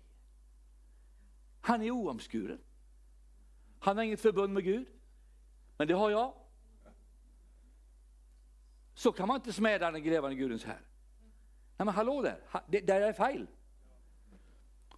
Han 1.61 1.81
är 1.81 1.91
oomskuren. 1.91 2.59
Han 3.79 3.97
har 3.97 4.03
inget 4.03 4.21
förbund 4.21 4.53
med 4.53 4.63
Gud. 4.63 4.87
Men 5.77 5.87
det 5.87 5.93
har 5.93 6.09
jag. 6.09 6.33
Så 8.93 9.11
kan 9.11 9.27
man 9.27 9.35
inte 9.35 9.53
smäda 9.53 9.91
den 9.91 10.03
grävande 10.03 10.35
Gudens 10.35 10.63
här. 10.63 10.81
Nej 11.77 11.85
men 11.85 11.87
hallå 11.87 12.21
där, 12.21 12.39
det 12.67 12.79
där 12.81 13.01
är 13.01 13.13
fel. 13.13 13.47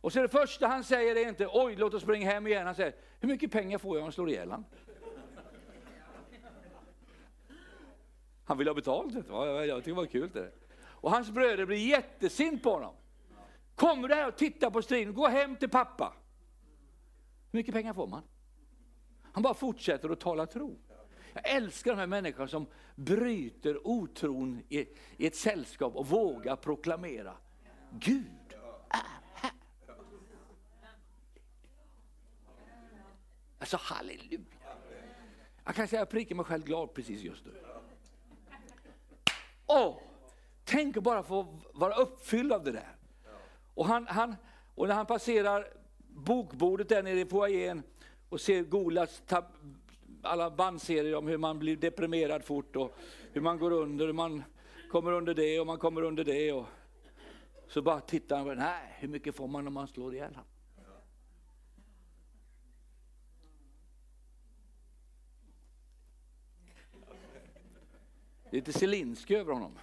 Och 0.02 0.14
så 0.14 0.22
det 0.22 0.30
första 0.30 0.68
han 0.68 0.84
säger 0.84 1.16
är 1.16 1.30
inte 1.30 1.48
oj, 1.52 1.76
låt 1.76 1.94
oss 1.94 2.04
springa 2.04 2.32
hem 2.32 2.48
igen. 2.48 2.66
Han 2.66 2.76
säger, 2.76 2.96
hur 3.20 3.28
mycket 3.28 3.52
pengar 3.52 3.78
får 3.78 3.96
jag 3.98 4.02
om 4.02 4.06
jag 4.06 4.14
slår 4.14 4.30
ihjäl 4.30 4.52
honom? 4.52 4.66
Han 8.46 8.58
vill 8.58 8.68
ha 8.68 8.74
betalt. 8.74 9.14
Jag 9.14 9.24
tycker 9.24 9.82
det 9.86 9.94
var 9.94 10.06
kul. 10.06 10.30
Det. 10.34 10.52
Och 10.80 11.12
hans 11.12 11.32
bröder 11.32 11.66
blir 11.66 11.90
jättesint 11.90 12.64
på 12.64 12.70
honom. 12.72 12.96
Kommer 13.76 14.08
du 14.08 14.16
här 14.16 14.28
och 14.28 14.38
tittar 14.38 14.70
på 14.70 14.82
striden, 14.82 15.14
gå 15.14 15.28
hem 15.28 15.56
till 15.56 15.70
pappa. 15.70 16.14
Hur 17.52 17.60
mycket 17.60 17.74
pengar 17.74 17.94
får 17.94 18.08
man? 18.08 18.24
Han 19.32 19.44
bara 19.44 19.54
fortsätter 19.54 20.10
att 20.10 20.20
tala 20.20 20.46
tro. 20.46 20.80
Jag 21.44 21.56
älskar 21.56 21.92
de 21.92 21.98
här 21.98 22.08
människorna 22.08 22.48
som 22.48 22.68
bryter 22.96 23.88
otron 23.88 24.64
i, 24.70 24.80
i 25.18 25.28
ett 25.28 25.36
sällskap 25.36 25.96
och 25.96 26.08
vågar 26.08 26.56
proklamera 26.56 27.38
Gud 27.92 28.56
är 28.90 29.22
här. 29.34 29.52
Alltså 33.60 33.78
halleluja. 33.78 34.40
Jag 35.66 35.76
kan 35.76 35.88
säga 35.88 36.02
att 36.02 36.08
jag 36.08 36.10
prickar 36.10 36.36
mig 36.36 36.46
själv 36.46 36.64
glad 36.64 36.94
precis 36.94 37.22
just 37.22 37.46
nu. 37.46 37.52
Åh, 39.66 39.98
tänk 40.64 40.98
att 40.98 41.04
bara 41.04 41.24
få 41.24 41.60
vara 41.74 41.96
uppfylld 41.96 42.52
av 42.54 42.64
det 42.64 42.72
där. 42.72 42.96
Och, 43.74 43.86
han, 43.86 44.08
han, 44.08 44.36
och 44.76 44.88
när 44.88 44.96
han 44.96 45.06
passerar 45.06 45.68
bokbordet 46.08 46.90
där 46.90 47.04
nere 47.04 47.20
i 47.20 47.26
foajén 47.26 47.84
och 48.30 48.42
ser 48.42 48.64
Golas 48.64 49.24
alla 50.28 50.52
bandserier 50.52 51.16
om 51.16 51.28
hur 51.28 51.38
man 51.38 51.60
blir 51.60 51.76
deprimerad 51.76 52.44
fort 52.44 52.76
och 52.76 52.96
hur 53.32 53.42
man 53.42 53.60
går 53.60 53.72
under, 53.72 54.06
hur 54.06 54.14
man 54.14 54.44
kommer 54.92 55.12
under 55.12 55.34
det 55.34 55.60
och 55.60 55.68
man 55.68 55.78
kommer 55.78 56.02
under 56.02 56.24
det. 56.24 56.52
Och 56.52 56.66
så 57.68 57.82
bara 57.82 58.00
tittar 58.00 58.38
han, 58.38 58.58
nej, 58.58 58.96
hur 59.00 59.08
mycket 59.08 59.36
får 59.36 59.48
man 59.48 59.68
om 59.68 59.74
man 59.74 59.88
slår 59.88 60.14
ihjäl 60.14 60.36
honom? 60.36 60.46
Lite 68.52 68.74
Zelinsky 68.74 69.36
över 69.36 69.54
honom. 69.54 69.80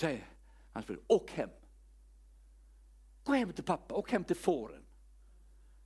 Säger 0.00 0.26
han, 0.72 0.84
åk 1.06 1.30
hem. 1.30 1.50
Gå 3.24 3.32
hem 3.32 3.52
till 3.52 3.64
pappa, 3.64 3.94
åk 3.94 4.10
hem 4.10 4.24
till 4.24 4.36
fåren. 4.36 4.82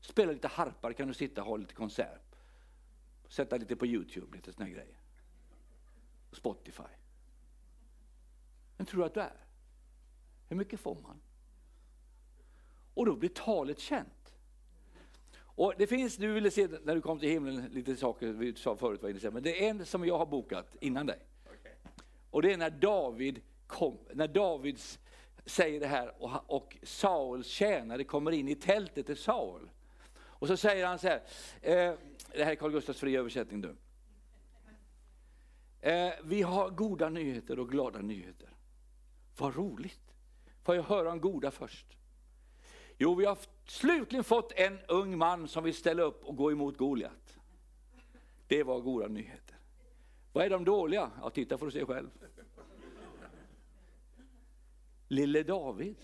Spela 0.01 0.33
lite 0.33 0.49
harpa, 0.49 0.93
kan 0.93 1.09
du 1.09 1.15
sitta 1.15 1.43
och 1.43 1.49
ha 1.49 1.57
lite 1.57 1.75
konsert. 1.75 2.37
Sätta 3.29 3.57
lite 3.57 3.77
på 3.77 3.87
Youtube, 3.87 4.37
lite 4.37 4.53
såna 4.53 4.69
grejer. 4.69 4.97
Spotify. 6.33 6.83
Vem 8.77 8.87
tror 8.87 9.01
du 9.01 9.07
att 9.07 9.15
du 9.15 9.21
är? 9.21 9.47
Hur 10.49 10.57
mycket 10.57 10.81
får 10.81 11.01
man? 11.01 11.21
Och 12.95 13.07
då 13.07 13.17
blir 13.17 13.29
talet 13.29 13.79
känt. 13.79 14.35
Och 15.37 15.75
det 15.79 15.87
finns, 15.87 16.17
du 16.17 16.33
ville 16.33 16.51
se 16.51 16.69
när 16.85 16.95
du 16.95 17.01
kom 17.01 17.19
till 17.19 17.29
himlen, 17.29 17.67
lite 17.67 17.97
saker 17.97 18.33
vi 18.33 18.55
sa 18.55 18.77
förut, 18.77 19.33
men 19.33 19.43
det 19.43 19.65
är 19.65 19.71
en 19.71 19.87
som 19.87 20.07
jag 20.07 20.19
har 20.19 20.27
bokat 20.27 20.77
innan 20.81 21.07
dig. 21.07 21.19
Och 22.31 22.43
det 22.43 22.53
är 22.53 22.57
när 22.57 22.71
David 22.71 23.43
kom, 23.75 23.99
när 24.13 24.29
David 24.29 24.79
säger 25.47 25.81
det 25.81 25.87
här 25.87 26.23
och, 26.23 26.55
och 26.57 26.77
Sauls 26.83 27.47
tjänare 27.47 28.05
kommer 28.05 28.33
in 28.33 28.49
i 28.49 28.55
tältet 28.55 29.07
till 29.07 29.17
Saul. 29.17 29.71
Och 30.17 30.49
så 30.49 30.57
säger 30.57 30.87
han 30.87 30.99
så 30.99 31.09
här, 31.09 31.23
eh, 31.61 31.95
det 32.33 32.45
här 32.45 32.51
är 32.51 32.55
Carl 32.55 32.71
Gustafs 32.71 33.01
fria 33.01 33.21
översättning 33.21 33.61
nu. 33.61 33.77
Eh, 35.81 36.13
vi 36.25 36.43
har 36.43 36.71
goda 36.71 37.09
nyheter 37.09 37.59
och 37.59 37.71
glada 37.71 37.99
nyheter. 37.99 38.49
Vad 39.39 39.57
roligt. 39.57 40.15
Får 40.63 40.75
jag 40.75 40.83
höra 40.83 41.13
om 41.13 41.21
goda 41.21 41.51
först? 41.51 41.87
Jo, 42.99 43.15
vi 43.15 43.25
har 43.25 43.39
slutligen 43.67 44.25
fått 44.25 44.53
en 44.53 44.79
ung 44.89 45.19
man 45.19 45.49
som 45.49 45.65
vill 45.65 45.75
ställa 45.75 46.03
upp 46.03 46.25
och 46.25 46.37
gå 46.37 46.53
emot 46.53 46.77
Goliat. 46.77 47.37
Det 48.47 48.63
var 48.63 48.81
goda 48.81 49.09
nyheter. 49.09 49.57
Vad 50.33 50.45
är 50.45 50.51
de 50.51 50.65
dåliga? 50.65 51.11
Ja, 51.23 51.31
titta 51.31 51.59
får 51.59 51.67
du 51.67 51.73
se 51.73 51.85
själv. 51.85 52.11
Lille 55.15 55.43
David. 55.43 55.97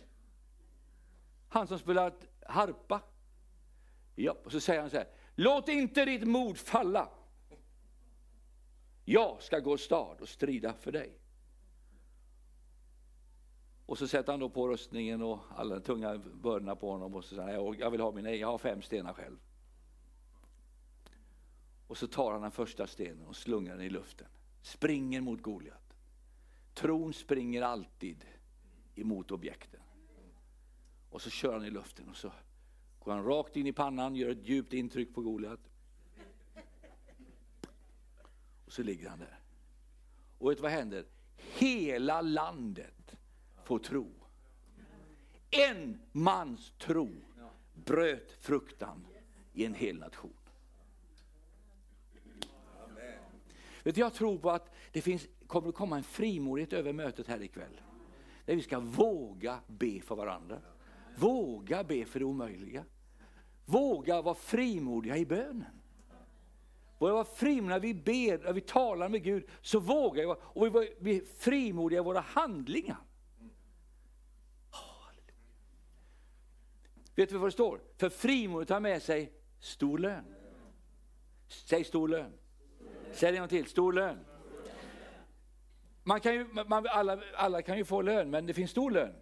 Han 1.48 1.66
som 1.66 1.78
spelat 1.78 2.26
harpa. 2.46 3.02
Ja, 4.14 4.36
och 4.44 4.52
så 4.52 4.60
säger 4.60 4.80
han 4.80 4.90
så 4.90 4.96
här, 4.96 5.08
låt 5.34 5.68
inte 5.68 6.04
ditt 6.04 6.28
mod 6.28 6.58
falla. 6.58 7.08
Jag 9.04 9.42
ska 9.42 9.58
gå 9.58 9.78
stad 9.78 10.20
och 10.20 10.28
strida 10.28 10.74
för 10.74 10.92
dig. 10.92 11.18
Och 13.86 13.98
så 13.98 14.08
sätter 14.08 14.32
han 14.32 14.40
då 14.40 14.48
på 14.48 14.68
rustningen 14.68 15.22
och 15.22 15.38
alla 15.56 15.80
tunga 15.80 16.18
bördorna 16.18 16.76
på 16.76 16.90
honom 16.90 17.14
och 17.14 17.24
så 17.24 17.34
säger 17.34 17.64
han, 17.64 17.78
jag 17.78 17.90
vill 17.90 18.00
ha 18.00 18.12
mina, 18.12 18.30
jag 18.30 18.48
har 18.48 18.58
fem 18.58 18.82
stenar 18.82 19.12
själv. 19.12 19.36
Och 21.86 21.98
så 21.98 22.06
tar 22.06 22.32
han 22.32 22.42
den 22.42 22.50
första 22.50 22.86
stenen 22.86 23.26
och 23.26 23.36
slungar 23.36 23.76
den 23.76 23.86
i 23.86 23.90
luften. 23.90 24.28
Springer 24.62 25.20
mot 25.20 25.42
Goliat. 25.42 25.96
Tron 26.74 27.12
springer 27.12 27.62
alltid 27.62 28.24
emot 28.94 29.30
objekten. 29.30 29.80
Och 31.10 31.22
så 31.22 31.30
kör 31.30 31.52
han 31.52 31.64
i 31.64 31.70
luften 31.70 32.08
och 32.08 32.16
så 32.16 32.32
går 32.98 33.12
han 33.12 33.24
rakt 33.24 33.56
in 33.56 33.66
i 33.66 33.72
pannan, 33.72 34.16
gör 34.16 34.28
ett 34.28 34.48
djupt 34.48 34.72
intryck 34.72 35.14
på 35.14 35.22
Goliat. 35.22 35.60
Och 38.66 38.72
så 38.72 38.82
ligger 38.82 39.08
han 39.08 39.18
där. 39.18 39.38
Och 40.38 40.50
vet 40.50 40.58
du 40.58 40.62
vad 40.62 40.70
händer? 40.70 41.04
Hela 41.36 42.20
landet 42.20 43.16
får 43.64 43.78
tro. 43.78 44.10
En 45.50 46.00
mans 46.12 46.72
tro 46.78 47.10
bröt 47.74 48.32
fruktan 48.40 49.06
i 49.52 49.64
en 49.64 49.74
hel 49.74 49.98
nation. 49.98 50.32
Vet 53.82 53.94
du, 53.94 54.00
jag 54.00 54.14
tror 54.14 54.38
på 54.38 54.50
att 54.50 54.74
det 54.92 55.02
finns, 55.02 55.28
kommer 55.46 55.68
att 55.68 55.74
komma 55.74 55.96
en 55.96 56.02
frimodighet 56.02 56.72
över 56.72 56.92
mötet 56.92 57.26
här 57.26 57.42
ikväll. 57.42 57.80
Där 58.44 58.56
vi 58.56 58.62
ska 58.62 58.80
våga 58.80 59.60
be 59.66 60.00
för 60.00 60.16
varandra. 60.16 60.60
Våga 61.16 61.84
be 61.84 62.04
för 62.04 62.18
det 62.18 62.24
omöjliga. 62.24 62.84
Våga 63.64 64.22
vara 64.22 64.34
frimodiga 64.34 65.16
i 65.16 65.26
bönen. 65.26 65.80
Våga 66.98 67.12
vara 67.12 67.24
frimodiga 67.24 67.68
när 67.68 67.80
vi 67.80 67.94
ber, 67.94 68.38
när 68.38 68.52
vi 68.52 68.60
talar 68.60 69.08
med 69.08 69.22
Gud, 69.22 69.44
så 69.62 69.80
vågar 69.80 70.22
vi 70.22 70.34
och 70.40 70.84
vi 70.98 71.16
är 71.16 71.24
frimodiga 71.24 72.00
i 72.00 72.04
våra 72.04 72.20
handlingar. 72.20 72.98
Vet 77.14 77.28
du 77.28 77.38
vad 77.38 77.48
det 77.48 77.52
står? 77.52 77.80
För 77.96 78.08
frimodigt 78.08 78.70
har 78.70 78.80
med 78.80 79.02
sig 79.02 79.32
stor 79.58 79.98
lön. 79.98 80.24
Säg 81.48 81.84
stor 81.84 82.08
lön. 82.08 82.32
Säg 83.12 83.32
det 83.32 83.36
en 83.36 83.42
gång 83.42 83.48
till, 83.48 83.66
stor 83.66 83.92
lön. 83.92 84.18
Man 86.10 86.20
kan 86.20 86.34
ju, 86.34 86.46
man, 86.66 86.86
alla, 86.90 87.18
alla 87.34 87.62
kan 87.62 87.78
ju 87.78 87.84
få 87.84 88.02
lön, 88.02 88.30
men 88.30 88.46
det 88.46 88.54
finns 88.54 88.70
stor 88.70 88.90
lön. 88.90 89.14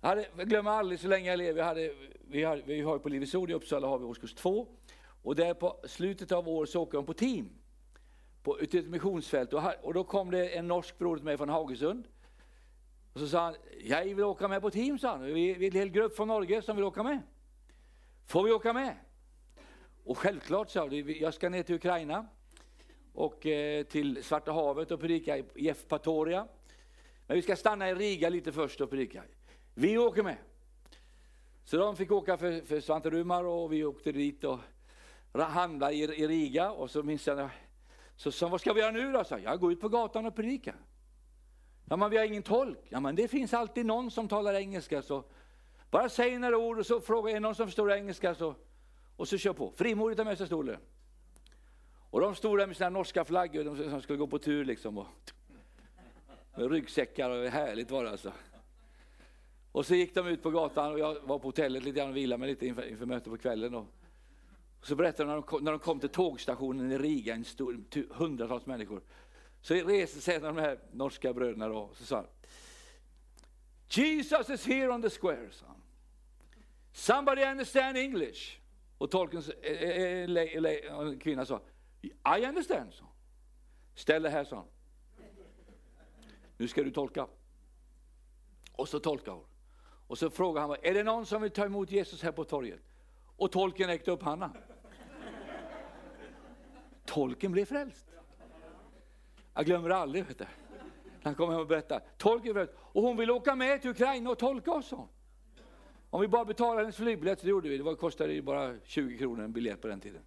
Jag, 0.00 0.08
hade, 0.08 0.26
jag 0.36 0.48
glömmer 0.48 0.70
aldrig 0.70 1.00
så 1.00 1.08
länge 1.08 1.30
jag 1.30 1.38
lever, 1.38 1.58
jag 1.58 1.66
hade, 1.66 1.94
vi, 2.28 2.42
har, 2.42 2.62
vi 2.66 2.80
har 2.80 2.98
på 2.98 3.08
Livets 3.08 3.34
Ord 3.34 3.50
i 3.50 3.54
Uppsala 3.54 3.88
har 3.88 3.98
vi 3.98 4.04
årskurs 4.04 4.34
två. 4.34 4.66
Och 5.22 5.36
där 5.36 5.54
på 5.54 5.80
slutet 5.84 6.32
av 6.32 6.48
året 6.48 6.70
så 6.70 6.82
åker 6.82 6.98
de 6.98 7.06
på 7.06 7.14
team. 7.14 7.50
På, 8.42 8.60
ute 8.60 8.76
i 8.76 8.80
ett 8.80 8.86
missionsfält. 8.86 9.52
Och, 9.52 9.62
här, 9.62 9.86
och 9.86 9.94
då 9.94 10.04
kom 10.04 10.30
det 10.30 10.48
en 10.48 10.68
norsk 10.68 10.98
bror 10.98 11.16
till 11.16 11.24
mig 11.24 11.36
från 11.36 11.48
Hagesund. 11.48 12.08
Och 13.12 13.20
så 13.20 13.28
sa 13.28 13.44
han, 13.44 13.54
jag 13.84 14.04
vill 14.04 14.24
åka 14.24 14.48
med 14.48 14.62
på 14.62 14.70
team, 14.70 14.98
sa 14.98 15.10
han. 15.10 15.24
Vi 15.24 15.50
är 15.50 15.62
en 15.62 15.72
hel 15.72 15.88
grupp 15.88 16.16
från 16.16 16.28
Norge 16.28 16.62
som 16.62 16.76
vill 16.76 16.84
åka 16.84 17.02
med. 17.02 17.20
Får 18.26 18.44
vi 18.44 18.52
åka 18.52 18.72
med? 18.72 18.96
Och 20.04 20.18
självklart, 20.18 20.70
sa 20.70 20.86
jag, 20.86 21.10
jag 21.10 21.34
ska 21.34 21.48
ner 21.48 21.62
till 21.62 21.74
Ukraina 21.74 22.26
och 23.14 23.46
eh, 23.46 23.84
till 23.84 24.24
Svarta 24.24 24.52
havet 24.52 24.90
och 24.90 25.00
predika 25.00 25.38
i 25.38 25.44
Jefpatoria. 25.54 26.48
Men 27.26 27.36
vi 27.36 27.42
ska 27.42 27.56
stanna 27.56 27.90
i 27.90 27.94
Riga 27.94 28.28
lite 28.28 28.52
först 28.52 28.80
och 28.80 28.90
predika. 28.90 29.22
Vi 29.74 29.98
åker 29.98 30.22
med. 30.22 30.36
Så 31.64 31.76
de 31.76 31.96
fick 31.96 32.12
åka 32.12 32.36
för, 32.36 32.60
för 32.60 32.80
Svante 32.80 33.10
Rumar 33.10 33.44
och 33.44 33.72
vi 33.72 33.84
åkte 33.84 34.12
dit 34.12 34.44
och 34.44 34.58
handlade 35.32 35.94
i, 35.94 36.02
i 36.02 36.26
Riga. 36.28 36.70
Och 36.70 36.90
så 36.90 37.02
minns 37.02 37.26
jag, 37.26 37.48
så 38.16 38.32
sa 38.32 38.48
vad 38.48 38.60
ska 38.60 38.72
vi 38.72 38.80
göra 38.80 38.90
nu 38.90 39.12
då? 39.12 39.24
Så 39.24 39.38
jag, 39.44 39.60
gå 39.60 39.72
ut 39.72 39.80
på 39.80 39.88
gatan 39.88 40.26
och 40.26 40.36
predika. 40.36 40.74
Ja, 41.88 41.96
men 41.96 42.10
vi 42.10 42.16
har 42.16 42.24
ingen 42.24 42.42
tolk. 42.42 42.78
Ja, 42.88 43.00
men 43.00 43.16
det 43.16 43.28
finns 43.28 43.54
alltid 43.54 43.86
någon 43.86 44.10
som 44.10 44.28
talar 44.28 44.54
engelska. 44.54 45.02
Så 45.02 45.24
bara 45.90 46.08
säg 46.08 46.38
några 46.38 46.58
ord 46.58 46.78
och 46.78 46.86
så 46.86 47.00
fråga, 47.00 47.36
är 47.36 47.40
någon 47.40 47.54
som 47.54 47.66
förstår 47.66 47.92
engelska? 47.92 48.34
Så, 48.34 48.54
och 49.16 49.28
så 49.28 49.38
kör 49.38 49.52
på. 49.52 49.72
Frimodigt 49.76 50.18
har 50.18 50.24
med 50.24 50.38
stolen. 50.38 50.78
Och 52.14 52.20
de 52.20 52.34
stod 52.34 52.58
där 52.58 52.66
med 52.66 52.76
sina 52.76 52.90
norska 52.90 53.24
flaggor, 53.24 53.64
de 53.64 53.90
som 53.90 54.02
skulle 54.02 54.18
gå 54.18 54.26
på 54.26 54.38
tur 54.38 54.64
liksom. 54.64 54.98
Och, 54.98 55.06
med 56.56 56.70
ryggsäckar 56.70 57.30
och 57.30 57.48
härligt 57.48 57.90
var 57.90 58.04
det 58.04 58.10
alltså. 58.10 58.32
Och 59.72 59.86
så 59.86 59.94
gick 59.94 60.14
de 60.14 60.26
ut 60.26 60.42
på 60.42 60.50
gatan 60.50 60.92
och 60.92 60.98
jag 60.98 61.14
var 61.22 61.38
på 61.38 61.48
hotellet 61.48 61.82
lite 61.82 61.98
grann 61.98 62.10
och 62.10 62.16
vilade 62.16 62.40
mig 62.40 62.48
lite 62.48 62.66
inför, 62.66 62.88
inför 62.88 63.06
mötet 63.06 63.32
på 63.32 63.36
kvällen. 63.36 63.74
Och, 63.74 63.86
och 64.80 64.86
så 64.86 64.96
berättade 64.96 65.22
de 65.22 65.28
när 65.28 65.34
de, 65.34 65.42
kom, 65.42 65.64
när 65.64 65.72
de 65.72 65.80
kom 65.80 66.00
till 66.00 66.08
tågstationen 66.08 66.92
i 66.92 66.98
Riga, 66.98 67.34
en 67.34 67.44
stor, 67.44 67.84
hundratals 68.10 68.66
människor. 68.66 69.02
Så 69.60 69.74
reste 69.74 70.20
sig 70.20 70.34
en 70.34 70.44
av 70.44 70.54
de 70.54 70.60
här 70.60 70.78
norska 70.92 71.32
bröderna 71.32 71.68
då, 71.68 71.78
och 71.78 71.96
så 71.96 72.04
sa 72.04 72.16
han, 72.16 72.26
Jesus 73.88 74.50
is 74.50 74.66
here 74.66 74.88
on 74.88 75.02
the 75.02 75.10
square, 75.10 75.48
sa 75.50 75.66
han. 75.66 75.82
Somebody 76.92 77.44
understand 77.44 77.96
English? 77.96 78.58
Och 78.98 79.10
tolken, 79.10 79.42
eh, 79.62 79.72
eh, 79.72 80.36
eh, 80.36 80.98
en 80.98 81.18
kvinna 81.18 81.46
sa, 81.46 81.60
i 82.38 82.46
understand, 82.46 82.94
sa 82.94 83.04
Ställ 83.94 84.22
dig 84.22 84.32
här, 84.32 84.44
sa 84.44 84.56
han. 84.56 84.66
Nu 86.56 86.68
ska 86.68 86.82
du 86.82 86.90
tolka. 86.90 87.26
Och 88.72 88.88
så 88.88 89.00
tolkar 89.00 89.32
hon. 89.32 89.44
Och 90.06 90.18
så 90.18 90.30
frågar 90.30 90.62
han, 90.62 90.76
är 90.82 90.94
det 90.94 91.02
någon 91.02 91.26
som 91.26 91.42
vill 91.42 91.50
ta 91.50 91.64
emot 91.64 91.90
Jesus 91.90 92.22
här 92.22 92.32
på 92.32 92.44
torget? 92.44 92.80
Och 93.36 93.52
tolken 93.52 93.86
räckte 93.86 94.10
upp 94.10 94.22
handen. 94.22 94.50
Tolken 97.04 97.52
blev 97.52 97.64
frälst. 97.64 98.06
Jag 99.54 99.66
glömmer 99.66 99.88
det 99.88 99.96
aldrig. 99.96 100.24
Vet 100.24 100.38
du. 100.38 100.46
Han 101.22 101.34
kom 101.34 101.50
hem 101.50 101.60
och 101.60 101.66
berättade. 101.66 102.04
Tolken, 102.16 102.52
blev 102.52 102.68
och 102.76 103.02
hon 103.02 103.16
ville 103.16 103.32
åka 103.32 103.54
med 103.54 103.80
till 103.80 103.90
Ukraina 103.90 104.30
och 104.30 104.38
tolka 104.38 104.72
oss. 104.72 104.92
Om 106.10 106.20
vi 106.20 106.28
bara 106.28 106.44
betalade 106.44 106.80
hennes 106.80 106.96
flygbiljett, 106.96 107.40
så 107.40 107.48
gjorde 107.48 107.68
vi. 107.68 107.78
Det 107.78 107.94
kostade 107.94 108.32
ju 108.32 108.42
bara 108.42 108.76
20 108.84 109.18
kronor 109.18 109.44
en 109.44 109.52
biljett 109.52 109.80
på 109.80 109.88
den 109.88 110.00
tiden. 110.00 110.22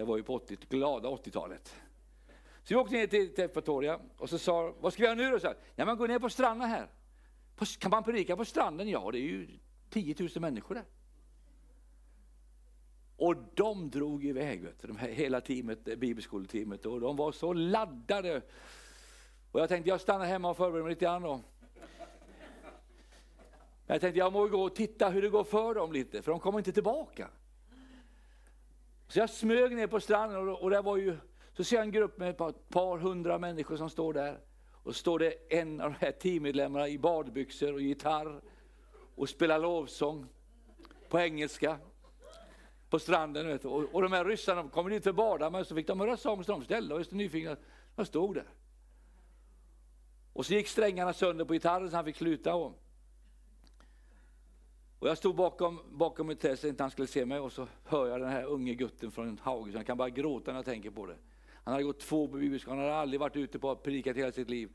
Det 0.00 0.06
var 0.06 0.16
ju 0.16 0.22
på 0.22 0.34
80, 0.34 0.56
glada 0.68 1.08
80-talet. 1.08 1.74
Så 2.62 2.74
vi 2.74 2.76
åkte 2.76 2.94
ner 2.94 3.06
till, 3.06 3.34
till 3.34 3.48
Pretoria 3.48 4.00
och 4.16 4.30
så 4.30 4.38
sa 4.38 4.74
vad 4.80 4.92
ska 4.92 5.02
vi 5.02 5.06
göra 5.06 5.14
nu 5.14 5.30
då? 5.30 5.40
Så, 5.40 5.54
ja, 5.76 5.84
men 5.84 5.96
gå 5.96 6.06
ner 6.06 6.18
på 6.18 6.30
stranden 6.30 6.68
här. 6.68 6.88
På, 7.56 7.64
kan 7.64 7.90
man 7.90 8.04
predika 8.04 8.36
på 8.36 8.44
stranden? 8.44 8.88
Ja, 8.88 9.10
det 9.12 9.18
är 9.18 9.22
ju 9.22 9.48
10 9.90 10.14
000 10.18 10.28
människor 10.36 10.74
där. 10.74 10.84
Och 13.16 13.36
de 13.54 13.90
drog 13.90 14.24
iväg, 14.24 14.62
vet 14.62 14.80
du, 14.80 14.88
de 14.88 14.96
här, 14.96 15.08
hela 15.08 15.40
teamet, 15.40 15.88
eh, 15.88 15.96
bibelskoleteamet, 15.96 16.86
och 16.86 17.00
de 17.00 17.16
var 17.16 17.32
så 17.32 17.52
laddade. 17.52 18.42
Och 19.52 19.60
jag 19.60 19.68
tänkte 19.68 19.90
jag 19.90 20.00
stannar 20.00 20.26
hemma 20.26 20.50
och 20.50 20.56
förbereder 20.56 20.82
mig 20.82 20.90
lite 20.90 21.04
grann. 21.04 21.22
Då. 21.22 21.40
Jag 23.86 24.00
tänkte 24.00 24.18
jag 24.18 24.32
må 24.32 24.46
gå 24.46 24.62
och 24.62 24.74
titta 24.74 25.08
hur 25.08 25.22
det 25.22 25.28
går 25.28 25.44
för 25.44 25.74
dem 25.74 25.92
lite, 25.92 26.22
för 26.22 26.32
de 26.32 26.40
kommer 26.40 26.58
inte 26.58 26.72
tillbaka. 26.72 27.28
Så 29.10 29.18
jag 29.18 29.30
smög 29.30 29.76
ner 29.76 29.86
på 29.86 30.00
stranden 30.00 30.48
och, 30.48 30.62
och 30.62 30.70
där 30.70 30.82
var 30.82 30.96
ju, 30.96 31.16
så 31.52 31.64
ser 31.64 31.76
jag 31.76 31.84
en 31.84 31.90
grupp 31.90 32.18
med 32.18 32.30
ett 32.30 32.36
par, 32.36 32.52
par 32.52 32.98
hundra 32.98 33.38
människor 33.38 33.76
som 33.76 33.90
står 33.90 34.12
där. 34.12 34.38
Och 34.82 34.96
står 34.96 35.18
det 35.18 35.34
en 35.48 35.80
av 35.80 35.92
de 35.92 36.06
här 36.06 36.12
teammedlemmarna 36.12 36.88
i 36.88 36.98
badbyxor 36.98 37.72
och 37.72 37.80
gitarr 37.80 38.40
och 39.14 39.28
spelar 39.28 39.58
lovsång 39.58 40.26
på 41.08 41.18
engelska 41.18 41.78
på 42.90 42.98
stranden. 42.98 43.46
Vet 43.46 43.64
Och, 43.64 43.94
och 43.94 44.02
de 44.02 44.12
här 44.12 44.24
ryssarna 44.24 44.68
kom 44.68 44.88
dit 44.88 45.02
för 45.02 45.10
att 45.10 45.16
bada, 45.16 45.50
men 45.50 45.64
så 45.64 45.74
fick 45.74 45.86
de 45.86 46.00
höra 46.00 46.16
sång 46.16 46.44
så 46.44 46.52
de 46.52 46.64
ställde 46.64 46.94
och 46.94 47.00
var 47.00 47.14
nyfikna. 47.16 47.56
De 47.96 48.06
stod 48.06 48.34
där. 48.34 48.48
Och 50.32 50.46
så 50.46 50.54
gick 50.54 50.68
strängarna 50.68 51.12
sönder 51.12 51.44
på 51.44 51.52
gitarren 51.52 51.90
så 51.90 51.96
han 51.96 52.04
fick 52.04 52.16
sluta. 52.16 52.54
Och, 52.54 52.82
och 55.00 55.08
jag 55.08 55.18
stod 55.18 55.34
bakom, 55.34 55.80
bakom 55.90 56.30
ett 56.30 56.40
träd 56.40 56.58
så 56.58 56.68
inte 56.68 56.82
han 56.82 56.90
skulle 56.90 57.08
se 57.08 57.26
mig 57.26 57.38
och 57.38 57.52
så 57.52 57.66
hör 57.84 58.08
jag 58.08 58.20
den 58.20 58.28
här 58.28 58.44
unge 58.44 58.74
gutten 58.74 59.10
från 59.10 59.38
Haugesund. 59.42 59.78
Jag 59.78 59.86
kan 59.86 59.96
bara 59.96 60.10
gråta 60.10 60.50
när 60.50 60.58
jag 60.58 60.64
tänker 60.64 60.90
på 60.90 61.06
det. 61.06 61.16
Han 61.64 61.72
hade 61.72 61.84
gått 61.84 62.00
två 62.00 62.28
på 62.28 62.36
han 62.66 62.78
hade 62.78 62.94
aldrig 62.94 63.20
varit 63.20 63.36
ute 63.36 63.58
på 63.58 63.70
att 63.70 63.82
predikat 63.82 64.16
hela 64.16 64.32
sitt 64.32 64.50
liv. 64.50 64.70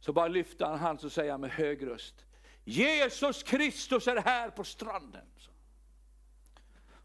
Så 0.00 0.12
bara 0.12 0.28
lyfte 0.28 0.66
han 0.66 0.78
hand 0.78 1.04
och 1.04 1.12
säger 1.12 1.38
med 1.38 1.50
hög 1.50 1.86
röst. 1.86 2.26
Jesus 2.64 3.42
Kristus 3.42 4.08
är 4.08 4.16
här 4.16 4.50
på 4.50 4.64
stranden. 4.64 5.26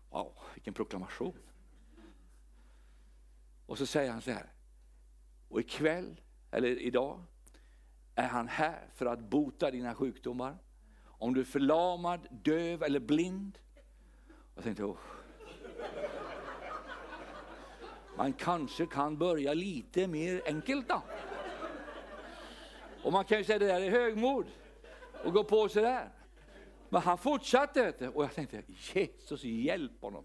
Wow, 0.09 0.33
vilken 0.53 0.73
proklamation. 0.73 1.37
Och 3.65 3.77
så 3.77 3.85
säger 3.85 4.11
han 4.11 4.21
så 4.21 4.31
här. 4.31 4.51
Och 5.49 5.59
ikväll, 5.59 6.21
eller 6.51 6.81
idag, 6.81 7.23
är 8.15 8.27
han 8.27 8.47
här 8.47 8.89
för 8.95 9.05
att 9.05 9.19
bota 9.19 9.71
dina 9.71 9.95
sjukdomar. 9.95 10.57
Om 11.19 11.33
du 11.33 11.39
är 11.39 11.45
förlamad, 11.45 12.27
döv 12.31 12.83
eller 12.83 12.99
blind. 12.99 13.59
Jag 14.55 14.63
tänkte, 14.63 14.83
oh. 14.83 14.97
man 18.17 18.33
kanske 18.33 18.85
kan 18.85 19.17
börja 19.17 19.53
lite 19.53 20.07
mer 20.07 20.41
enkelt 20.45 20.89
då. 20.89 21.01
Och 23.03 23.11
man 23.13 23.25
kan 23.25 23.37
ju 23.37 23.43
säga 23.43 23.55
att 23.55 23.59
det 23.59 23.67
där 23.67 23.81
är 23.81 23.91
högmod 23.91 24.45
och 25.23 25.33
gå 25.33 25.43
på 25.43 25.69
sådär. 25.69 26.09
Men 26.89 27.01
han 27.01 27.17
fortsatte 27.17 28.09
och 28.13 28.23
jag 28.23 28.33
tänkte, 28.33 28.63
Jesus 28.93 29.43
hjälp 29.43 30.01
honom. 30.01 30.23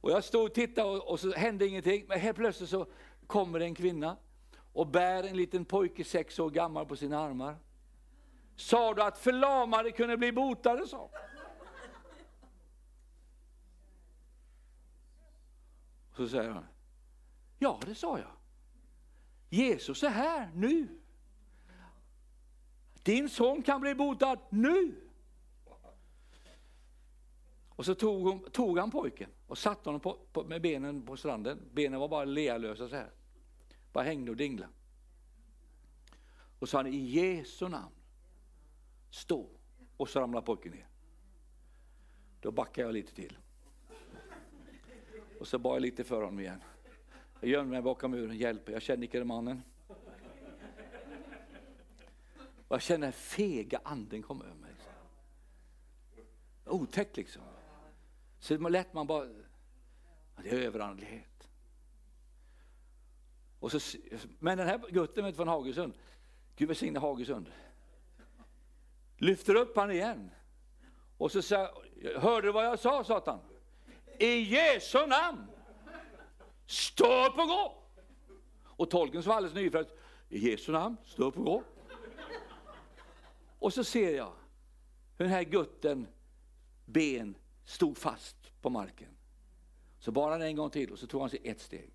Och 0.00 0.10
jag 0.10 0.24
stod 0.24 0.44
och 0.44 0.54
tittade 0.54 0.88
och, 0.88 1.10
och 1.10 1.20
så 1.20 1.32
hände 1.32 1.66
ingenting, 1.66 2.04
men 2.08 2.20
helt 2.20 2.36
plötsligt 2.36 2.70
så 2.70 2.86
kommer 3.26 3.60
en 3.60 3.74
kvinna 3.74 4.16
och 4.72 4.86
bär 4.86 5.24
en 5.24 5.36
liten 5.36 5.64
pojke 5.64 6.04
sex 6.04 6.38
år 6.38 6.50
gammal 6.50 6.86
på 6.86 6.96
sina 6.96 7.20
armar. 7.20 7.56
Sa 8.56 8.94
du 8.94 9.02
att 9.02 9.18
förlamade 9.18 9.92
kunde 9.92 10.16
bli 10.16 10.32
botade? 10.32 10.86
sa 10.86 11.10
Så 16.16 16.28
säger 16.28 16.50
han, 16.50 16.66
ja 17.58 17.80
det 17.86 17.94
sa 17.94 18.18
jag. 18.18 18.30
Jesus 19.48 20.02
är 20.02 20.10
här 20.10 20.50
nu. 20.54 21.00
Din 23.02 23.28
son 23.28 23.62
kan 23.62 23.80
bli 23.80 23.94
botad 23.94 24.38
nu. 24.50 25.00
Och 27.68 27.84
så 27.84 27.94
tog, 27.94 28.26
hon, 28.26 28.50
tog 28.50 28.78
han 28.78 28.90
pojken 28.90 29.30
och 29.46 29.58
satte 29.58 29.88
honom 29.88 30.00
på, 30.00 30.18
på, 30.32 30.44
med 30.44 30.62
benen 30.62 31.06
på 31.06 31.16
stranden. 31.16 31.70
Benen 31.72 32.00
var 32.00 32.08
bara 32.08 32.24
lealösa 32.24 32.88
så 32.88 32.96
här. 32.96 33.10
Bara 33.92 34.04
hängde 34.04 34.30
och 34.30 34.36
dinglade. 34.36 34.72
Och 36.58 36.68
sa 36.68 36.78
han 36.78 36.86
i 36.86 36.96
Jesu 36.96 37.68
namn, 37.68 37.94
stå. 39.16 39.48
Och 39.96 40.08
så 40.08 40.20
ramlar 40.20 40.40
pojken 40.40 40.72
ner. 40.72 40.86
Då 42.40 42.50
backar 42.50 42.82
jag 42.82 42.92
lite 42.92 43.14
till. 43.14 43.38
Och 45.40 45.48
så 45.48 45.58
bad 45.58 45.74
jag 45.74 45.82
lite 45.82 46.04
för 46.04 46.16
honom 46.16 46.40
igen. 46.40 46.62
Jag 47.40 47.50
gömde 47.50 47.70
mig 47.70 47.82
bakom 47.82 48.10
muren, 48.10 48.36
hjälp, 48.36 48.68
jag 48.68 48.82
känner 48.82 49.02
inte 49.02 49.24
mannen. 49.24 49.62
Och 52.68 52.74
jag 52.74 52.82
känner 52.82 53.10
fega 53.10 53.80
anden 53.84 54.22
komma 54.22 54.44
över 54.44 54.54
mig. 54.54 54.74
Otäckt 56.64 57.16
liksom. 57.16 57.42
Så 58.38 58.68
lätt 58.68 58.92
man 58.92 59.06
bara, 59.06 59.28
det 60.42 60.50
är 60.50 60.60
överandlighet. 60.60 61.48
Och 63.60 63.72
så, 63.72 63.98
men 64.38 64.58
den 64.58 64.66
här 64.66 64.80
gutten 64.90 65.34
från 65.34 65.48
Hagesund, 65.48 65.94
Gud 66.56 66.68
välsigne 66.68 66.98
Hagesund, 66.98 67.50
lyfter 69.16 69.54
upp 69.54 69.76
han 69.76 69.90
igen. 69.90 70.30
Och 71.18 71.32
så 71.32 71.42
sa 71.42 71.70
hörde 72.16 72.48
du 72.48 72.52
vad 72.52 72.64
jag 72.64 72.78
sa 72.78 73.04
Satan? 73.04 73.40
I 74.18 74.40
Jesu 74.40 75.06
namn, 75.06 75.46
stå 76.66 77.26
upp 77.26 77.38
och 77.38 77.48
gå! 77.48 77.82
Och 78.64 78.90
tolken 78.90 79.22
som 79.22 79.30
var 79.30 79.36
alldeles 79.36 79.54
nyfrälst, 79.54 79.90
i 80.28 80.50
Jesu 80.50 80.72
namn, 80.72 80.96
stå 81.04 81.24
upp 81.24 81.38
och 81.38 81.44
gå. 81.44 81.62
Och 83.58 83.72
så 83.72 83.84
ser 83.84 84.16
jag 84.16 84.32
hur 85.18 85.24
den 85.24 85.34
här 85.34 85.42
gutten 85.42 86.06
ben 86.84 87.36
stod 87.64 87.98
fast 87.98 88.36
på 88.62 88.70
marken. 88.70 89.08
Så 89.98 90.12
bar 90.12 90.30
han 90.30 90.42
en 90.42 90.56
gång 90.56 90.70
till 90.70 90.92
och 90.92 90.98
så 90.98 91.06
tog 91.06 91.20
han 91.20 91.30
sig 91.30 91.40
ett 91.44 91.60
steg. 91.60 91.90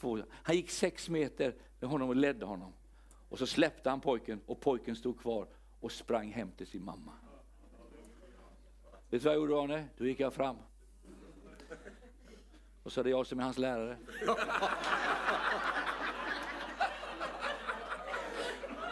Två. 0.00 0.18
Han 0.30 0.56
gick 0.56 0.70
sex 0.70 1.08
meter 1.08 1.54
med 1.80 1.90
honom 1.90 2.08
och 2.08 2.16
ledde 2.16 2.46
honom. 2.46 2.72
Och 3.28 3.38
så 3.38 3.46
släppte 3.46 3.90
han 3.90 4.00
pojken 4.00 4.40
och 4.46 4.60
pojken 4.60 4.96
stod 4.96 5.20
kvar 5.20 5.48
och 5.84 5.92
sprang 5.92 6.32
hem 6.32 6.50
till 6.50 6.66
sin 6.66 6.84
mamma. 6.84 7.12
Vet 9.10 9.10
du 9.10 9.18
vad 9.18 9.34
jag 9.34 9.40
gjorde 9.40 9.60
Arne? 9.60 9.88
Då 9.98 10.06
gick 10.06 10.20
jag 10.20 10.34
fram. 10.34 10.56
Och 12.82 12.92
så 12.92 13.00
är 13.00 13.04
det 13.04 13.10
jag 13.10 13.26
som 13.26 13.38
är 13.38 13.42
hans 13.42 13.58
lärare. 13.58 13.96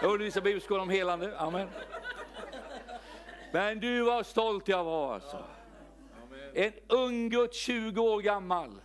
Jag 0.00 0.12
undervisar 0.12 0.40
bibelskolan 0.40 0.82
om 0.82 0.90
helande. 0.90 1.38
Amen. 1.38 1.68
Men 3.52 3.80
du 3.80 4.02
var 4.02 4.22
stolt 4.22 4.68
jag 4.68 4.84
var 4.84 5.14
alltså. 5.14 5.44
En 6.54 6.72
ung 6.88 7.28
gutt, 7.28 7.54
20 7.54 8.00
år 8.00 8.20
gammal, 8.20 8.80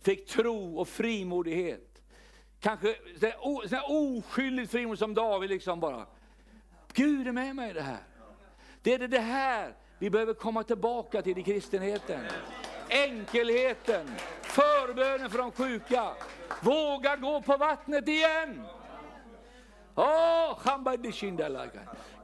fick 0.00 0.26
tro 0.28 0.78
och 0.78 0.88
frimodighet. 0.88 2.02
Kanske 2.60 2.96
sån 3.68 3.80
oskyldigt 3.88 4.70
frimodig 4.70 4.98
som 4.98 5.14
David 5.14 5.50
liksom 5.50 5.80
bara. 5.80 6.06
Gud 6.94 7.28
är 7.28 7.32
med 7.32 7.56
mig 7.56 7.70
i 7.70 7.72
det 7.72 7.82
här. 7.82 8.02
Det 8.82 8.94
är 8.94 9.08
det 9.08 9.18
här 9.18 9.74
vi 9.98 10.10
behöver 10.10 10.34
komma 10.34 10.62
tillbaka 10.62 11.22
till 11.22 11.38
i 11.38 11.42
kristenheten. 11.42 12.20
Enkelheten, 12.88 14.10
förbönen 14.42 15.30
för 15.30 15.38
de 15.38 15.52
sjuka. 15.52 16.12
Våga 16.62 17.16
gå 17.16 17.42
på 17.42 17.56
vattnet 17.56 18.08
igen. 18.08 18.62
Oh, 19.94 20.58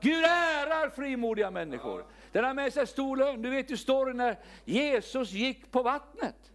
Gud 0.00 0.24
ärar 0.24 0.90
frimodiga 0.90 1.50
människor. 1.50 2.06
Den 2.32 2.44
har 2.44 2.54
med 2.54 2.72
sig 2.72 2.86
stor 2.86 3.16
lön. 3.16 3.42
Du 3.42 3.50
vet 3.50 3.70
ju 3.70 3.76
storyn 3.76 4.16
när 4.16 4.38
Jesus 4.64 5.30
gick 5.30 5.70
på 5.70 5.82
vattnet. 5.82 6.52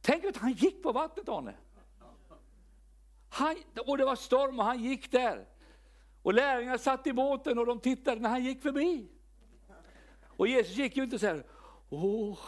Tänk 0.00 0.24
att 0.24 0.36
han 0.36 0.52
gick 0.52 0.82
på 0.82 0.92
vattnet 0.92 1.28
Arne. 1.28 1.54
Han, 3.28 3.56
och 3.86 3.98
det 3.98 4.04
var 4.04 4.16
storm 4.16 4.58
och 4.58 4.64
han 4.64 4.82
gick 4.82 5.12
där. 5.12 5.46
Och 6.22 6.34
lärjungarna 6.34 6.78
satt 6.78 7.06
i 7.06 7.12
båten 7.12 7.58
och 7.58 7.66
de 7.66 7.80
tittade 7.80 8.20
när 8.20 8.28
han 8.28 8.44
gick 8.44 8.62
förbi. 8.62 9.08
Och 10.24 10.48
Jesus 10.48 10.76
gick 10.76 10.96
ju 10.96 11.02
inte 11.02 11.18
så 11.18 11.26
här, 11.26 11.46
åh, 11.88 12.38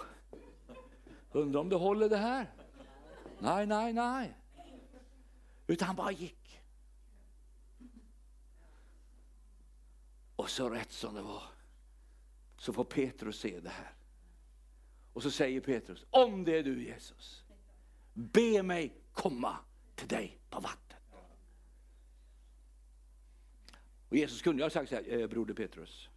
undrar 1.32 1.60
om 1.60 1.68
det 1.68 1.76
håller 1.76 2.08
det 2.08 2.16
här. 2.16 2.52
Nej, 3.38 3.66
nej, 3.66 3.92
nej. 3.92 4.36
Utan 5.66 5.86
han 5.86 5.96
bara 5.96 6.12
gick. 6.12 6.60
Och 10.36 10.50
så 10.50 10.70
rätt 10.70 10.92
som 10.92 11.14
det 11.14 11.22
var 11.22 11.42
så 12.56 12.72
får 12.72 12.84
Petrus 12.84 13.40
se 13.40 13.60
det 13.60 13.68
här. 13.68 13.92
Och 15.12 15.22
så 15.22 15.30
säger 15.30 15.60
Petrus, 15.60 16.04
om 16.10 16.44
det 16.44 16.58
är 16.58 16.62
du 16.62 16.84
Jesus, 16.84 17.44
be 18.12 18.62
mig 18.62 18.96
komma 19.12 19.56
till 19.94 20.08
dig 20.08 20.38
på 20.50 20.60
vattnet. 20.60 20.83
Och 24.14 24.18
Jesus 24.18 24.42
kunde 24.42 24.60
ju 24.60 24.64
ha 24.64 24.70
sagt 24.70 24.88
så 24.88 24.94
här, 24.94 25.18
eh, 25.18 25.26
broder 25.26 25.54
Petrus, 25.54 26.08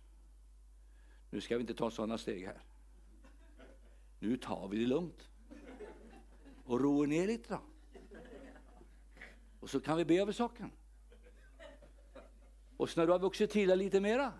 nu 1.29 1.41
ska 1.41 1.57
vi 1.57 1.61
inte 1.61 1.73
ta 1.73 1.91
sådana 1.91 2.17
steg 2.17 2.45
här. 2.45 2.61
Nu 4.19 4.37
tar 4.37 4.67
vi 4.67 4.79
det 4.79 4.85
lugnt 4.85 5.29
och 6.65 6.81
roar 6.81 7.07
ner 7.07 7.27
lite 7.27 7.53
då. 7.53 7.61
Och 9.59 9.69
så 9.69 9.79
kan 9.79 9.97
vi 9.97 10.05
be 10.05 10.15
över 10.15 10.31
saken. 10.31 10.71
Och 12.77 12.89
så 12.89 12.99
när 12.99 13.07
du 13.07 13.11
har 13.11 13.19
vuxit 13.19 13.51
till 13.51 13.75
lite 13.75 13.99
mera, 13.99 14.33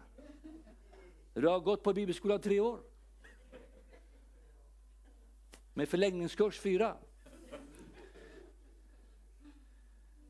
när 1.34 1.42
du 1.42 1.48
har 1.48 1.60
gått 1.60 1.84
på 1.84 1.94
bibelskolan 1.94 2.42
tre 2.42 2.60
år, 2.60 2.80
med 5.74 5.90
förlängningskurs 5.90 6.60
fyra, 6.60 6.98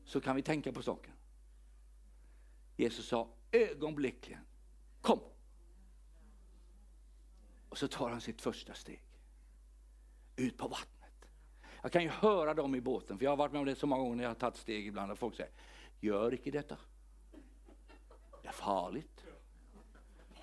så 0.04 0.20
kan 0.20 0.36
vi 0.36 0.42
tänka 0.42 0.72
på 0.72 0.82
saken. 0.82 1.12
Jesus 2.78 3.08
sa 3.08 3.28
ögonblickligen, 3.52 4.44
kom! 5.00 5.20
Och 7.68 7.78
så 7.78 7.88
tar 7.88 8.10
han 8.10 8.20
sitt 8.20 8.40
första 8.42 8.74
steg 8.74 9.02
ut 10.36 10.58
på 10.58 10.68
vattnet. 10.68 11.28
Jag 11.82 11.92
kan 11.92 12.02
ju 12.02 12.08
höra 12.08 12.54
dem 12.54 12.74
i 12.74 12.80
båten, 12.80 13.18
för 13.18 13.24
jag 13.24 13.30
har 13.30 13.36
varit 13.36 13.52
med 13.52 13.58
om 13.58 13.66
det 13.66 13.74
så 13.74 13.86
många 13.86 14.02
gånger 14.02 14.16
när 14.16 14.24
jag 14.24 14.30
har 14.30 14.34
tagit 14.34 14.56
steg 14.56 14.86
ibland 14.86 15.12
och 15.12 15.18
folk 15.18 15.36
säger, 15.36 15.52
gör 16.00 16.34
icke 16.34 16.50
detta. 16.50 16.76
Det 18.42 18.48
är 18.48 18.52
farligt. 18.52 19.24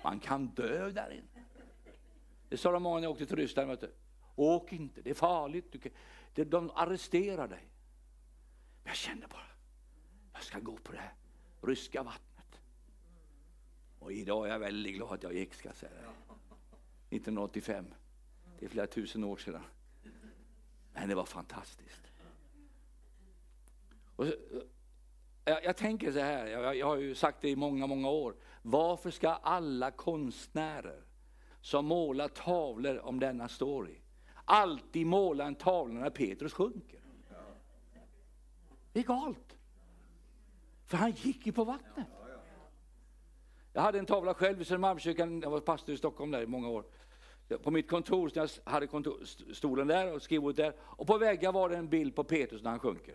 Man 0.04 0.20
kan 0.20 0.46
dö 0.46 0.90
där 0.90 1.10
inne. 1.10 1.44
Det 2.48 2.56
sa 2.56 2.72
de 2.72 2.82
många 2.82 2.96
när 2.96 3.02
jag 3.02 3.12
åkte 3.12 3.26
till 3.26 3.36
Ryssland. 3.36 3.68
Vet 3.68 3.80
du. 3.80 3.94
Åk 4.34 4.72
inte, 4.72 5.02
det 5.02 5.10
är 5.10 5.14
farligt. 5.14 5.72
Du 5.72 5.78
kan, 5.78 5.92
de 6.50 6.70
arresterar 6.74 7.48
dig. 7.48 7.68
Men 8.82 8.90
jag 8.90 8.96
kände 8.96 9.26
bara, 9.26 9.46
jag 10.32 10.42
ska 10.42 10.58
gå 10.58 10.76
på 10.76 10.92
det 10.92 10.98
här 10.98 11.14
ryska 11.66 12.02
vattnet. 12.02 12.60
Och 13.98 14.12
idag 14.12 14.46
är 14.46 14.52
jag 14.52 14.58
väldigt 14.58 14.94
glad 14.94 15.12
att 15.12 15.22
jag 15.22 15.34
gick, 15.34 15.54
ska 15.54 15.68
jag 15.68 15.76
säga. 15.76 15.92
1985. 17.10 17.86
Det 18.58 18.64
är 18.64 18.68
flera 18.68 18.86
tusen 18.86 19.24
år 19.24 19.36
sedan. 19.36 19.62
Men 20.94 21.08
det 21.08 21.14
var 21.14 21.24
fantastiskt. 21.24 22.00
Och 24.16 24.26
eh, 24.26 24.32
jag, 25.44 25.64
jag, 25.64 25.76
tänker 25.76 26.12
så 26.12 26.18
här, 26.18 26.46
jag, 26.46 26.76
jag 26.76 26.86
har 26.86 26.96
ju 26.96 27.14
sagt 27.14 27.40
det 27.40 27.48
i 27.48 27.56
många, 27.56 27.86
många 27.86 28.10
år. 28.10 28.34
Varför 28.62 29.10
ska 29.10 29.28
alla 29.30 29.90
konstnärer 29.90 31.02
som 31.60 31.86
målar 31.86 32.28
tavlor 32.28 32.98
om 32.98 33.20
denna 33.20 33.48
story 33.48 34.00
alltid 34.46 35.06
måla 35.06 35.44
en 35.44 35.54
tavla 35.54 36.00
när 36.00 36.10
Petrus 36.10 36.52
sjunker? 36.52 37.00
Det 38.92 39.00
är 39.00 39.04
galet. 39.04 39.55
För 40.86 40.96
han 40.96 41.10
gick 41.10 41.46
ju 41.46 41.52
på 41.52 41.64
vattnet. 41.64 42.06
Jag 43.72 43.82
hade 43.82 43.98
en 43.98 44.06
tavla 44.06 44.34
själv 44.34 44.60
i 44.60 44.64
Södermalmskyrkan, 44.64 45.40
jag 45.40 45.50
var 45.50 45.60
pastor 45.60 45.94
i 45.94 45.98
Stockholm 45.98 46.30
där 46.30 46.42
i 46.42 46.46
många 46.46 46.68
år. 46.68 46.84
På 47.62 47.70
mitt 47.70 47.88
kontor, 47.88 48.30
jag 48.34 48.50
hade 48.64 48.86
kontor, 48.86 49.24
stolen 49.54 49.86
där 49.86 50.14
och 50.14 50.22
skrivbordet 50.22 50.56
där, 50.56 50.72
och 50.80 51.06
på 51.06 51.18
väggen 51.18 51.52
var 51.52 51.68
det 51.68 51.76
en 51.76 51.88
bild 51.88 52.14
på 52.14 52.24
Petrus 52.24 52.62
när 52.62 52.70
han 52.70 52.80
sjunker. 52.80 53.14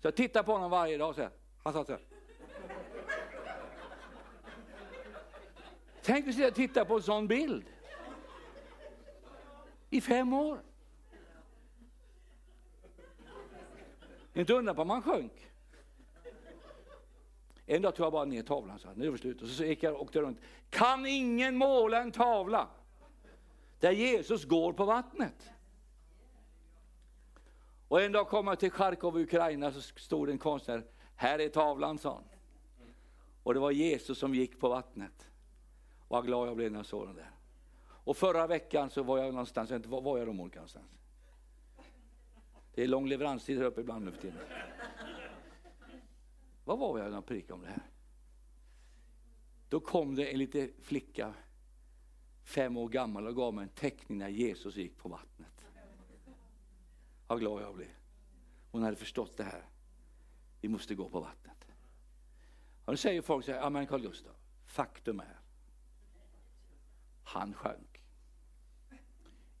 Så 0.00 0.06
jag 0.06 0.16
tittar 0.16 0.42
på 0.42 0.52
honom 0.52 0.70
varje 0.70 0.98
dag 0.98 1.14
så 1.14 1.20
här. 1.20 1.30
Han 1.62 1.72
satt 1.72 1.86
så 1.86 1.92
här. 1.92 2.02
Tänk 6.02 6.38
att 6.38 6.54
titta 6.54 6.84
på 6.84 6.96
en 6.96 7.02
sån 7.02 7.28
bild. 7.28 7.64
I 9.90 10.00
fem 10.00 10.32
år. 10.32 10.58
Inte 14.34 14.54
undra 14.54 14.74
på 14.74 14.84
man 14.84 15.02
sjönk. 15.02 15.47
En 17.70 17.82
dag 17.82 17.94
tog 17.94 18.06
jag 18.06 18.12
bara 18.12 18.24
ner 18.24 18.42
tavlan, 18.42 18.78
så 18.78 18.88
här, 18.88 18.94
nu 18.94 19.06
är 19.06 19.12
det 19.12 19.18
slut. 19.18 19.42
Och 19.42 19.48
så 19.48 19.64
gick 19.64 19.82
jag 19.82 19.94
och 19.94 20.02
åkte 20.02 20.20
runt. 20.20 20.38
Kan 20.70 21.06
ingen 21.06 21.56
måla 21.56 22.02
en 22.02 22.12
tavla 22.12 22.68
där 23.80 23.90
Jesus 23.90 24.44
går 24.44 24.72
på 24.72 24.84
vattnet? 24.84 25.50
Och 27.88 28.02
en 28.02 28.12
dag 28.12 28.28
kom 28.28 28.46
jag 28.46 28.58
till 28.58 28.70
Charkov 28.70 29.20
i 29.20 29.22
Ukraina, 29.22 29.72
så 29.72 29.80
stod 29.80 30.30
en 30.30 30.38
konstnär, 30.38 30.84
här 31.14 31.38
är 31.38 31.48
tavlan, 31.48 31.98
sa 31.98 32.14
han. 32.14 32.24
Och 33.42 33.54
det 33.54 33.60
var 33.60 33.70
Jesus 33.70 34.18
som 34.18 34.34
gick 34.34 34.60
på 34.60 34.68
vattnet. 34.68 35.30
Vad 36.08 36.26
glad 36.26 36.48
jag 36.48 36.56
blev 36.56 36.72
när 36.72 36.78
jag 36.78 36.86
såg 36.86 37.06
den 37.06 37.16
där. 37.16 37.30
Och 37.88 38.16
förra 38.16 38.46
veckan 38.46 38.90
så 38.90 39.02
var 39.02 39.18
jag 39.18 39.30
någonstans, 39.30 39.70
inte, 39.70 39.88
var 39.88 40.00
var 40.00 40.18
jag 40.18 40.26
då 40.26 40.32
Monica 40.32 40.58
någonstans? 40.58 40.86
Det 42.74 42.82
är 42.82 42.88
lång 42.88 43.08
leveranstid 43.08 43.58
här 43.58 43.64
uppe 43.64 43.80
ibland 43.80 44.04
nu 44.04 44.10
för 44.10 44.20
tiden. 44.20 44.38
Vad 46.68 46.78
var 46.78 46.98
jag 46.98 47.06
när 47.06 47.16
jag 47.16 47.26
predikade 47.26 47.54
om 47.54 47.60
det 47.60 47.68
här? 47.68 47.90
Då 49.68 49.80
kom 49.80 50.14
det 50.14 50.32
en 50.32 50.38
liten 50.38 50.70
flicka, 50.82 51.34
fem 52.44 52.76
år 52.76 52.88
gammal, 52.88 53.26
och 53.26 53.36
gav 53.36 53.54
mig 53.54 53.62
en 53.62 53.68
teckning 53.68 54.18
när 54.18 54.28
Jesus 54.28 54.76
gick 54.76 54.98
på 54.98 55.08
vattnet. 55.08 55.64
Vad 57.26 57.40
glad 57.40 57.62
jag 57.62 57.74
blev. 57.74 57.88
Hon 58.70 58.82
hade 58.82 58.96
förstått 58.96 59.36
det 59.36 59.44
här. 59.44 59.62
Vi 60.60 60.68
måste 60.68 60.94
gå 60.94 61.08
på 61.08 61.20
vattnet. 61.20 61.68
Och 62.84 62.92
nu 62.92 62.96
säger 62.96 63.22
folk 63.22 63.44
så 63.44 63.52
här, 63.52 63.58
ja 63.58 63.70
men 63.70 63.86
Carl 63.86 64.00
Gustaf, 64.00 64.36
faktum 64.66 65.20
är, 65.20 65.40
han 67.24 67.54
sjönk. 67.54 68.04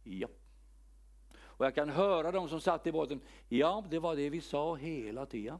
Ja. 0.04 0.28
Och 1.36 1.66
jag 1.66 1.74
kan 1.74 1.88
höra 1.88 2.32
de 2.32 2.48
som 2.48 2.60
satt 2.60 2.86
i 2.86 2.92
båten, 2.92 3.20
ja 3.48 3.84
det 3.90 3.98
var 3.98 4.16
det 4.16 4.30
vi 4.30 4.40
sa 4.40 4.74
hela 4.74 5.26
tiden. 5.26 5.58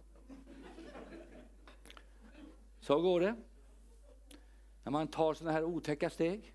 Så 2.88 3.00
går 3.00 3.20
det. 3.20 3.36
När 4.84 4.92
man 4.92 5.08
tar 5.08 5.34
sådana 5.34 5.52
här 5.52 5.64
otäcka 5.64 6.10
steg. 6.10 6.54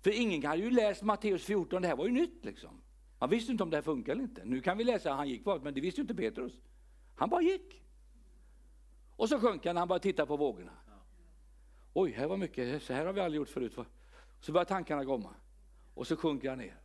För 0.00 0.20
ingen 0.20 0.44
hade 0.44 0.62
ju 0.62 0.70
läst 0.70 1.02
Matteus 1.02 1.44
14, 1.44 1.82
det 1.82 1.88
här 1.88 1.96
var 1.96 2.06
ju 2.06 2.12
nytt 2.12 2.44
liksom. 2.44 2.80
Man 3.18 3.30
visste 3.30 3.52
inte 3.52 3.64
om 3.64 3.70
det 3.70 3.76
här 3.76 3.82
funkar 3.82 4.12
eller 4.12 4.22
inte. 4.22 4.44
Nu 4.44 4.60
kan 4.60 4.78
vi 4.78 4.84
läsa 4.84 5.10
att 5.10 5.16
han 5.16 5.28
gick 5.28 5.44
på 5.44 5.58
men 5.58 5.74
det 5.74 5.80
visste 5.80 6.00
ju 6.00 6.02
inte 6.02 6.14
Petrus. 6.14 6.52
Han 7.14 7.30
bara 7.30 7.42
gick. 7.42 7.82
Och 9.16 9.28
så 9.28 9.38
sjönk 9.40 9.66
han 9.66 9.74
när 9.74 9.80
han 9.80 9.88
började 9.88 10.02
titta 10.02 10.26
på 10.26 10.36
vågorna. 10.36 10.72
Oj, 11.92 12.10
här 12.10 12.26
var 12.26 12.36
mycket, 12.36 12.82
så 12.82 12.92
här 12.92 13.06
har 13.06 13.12
vi 13.12 13.20
aldrig 13.20 13.38
gjort 13.38 13.48
förut. 13.48 13.76
Så 14.40 14.52
börjar 14.52 14.64
tankarna 14.64 15.04
komma. 15.04 15.34
Och 15.94 16.06
så 16.06 16.16
sjunker 16.16 16.48
han 16.48 16.58
ner. 16.58 16.80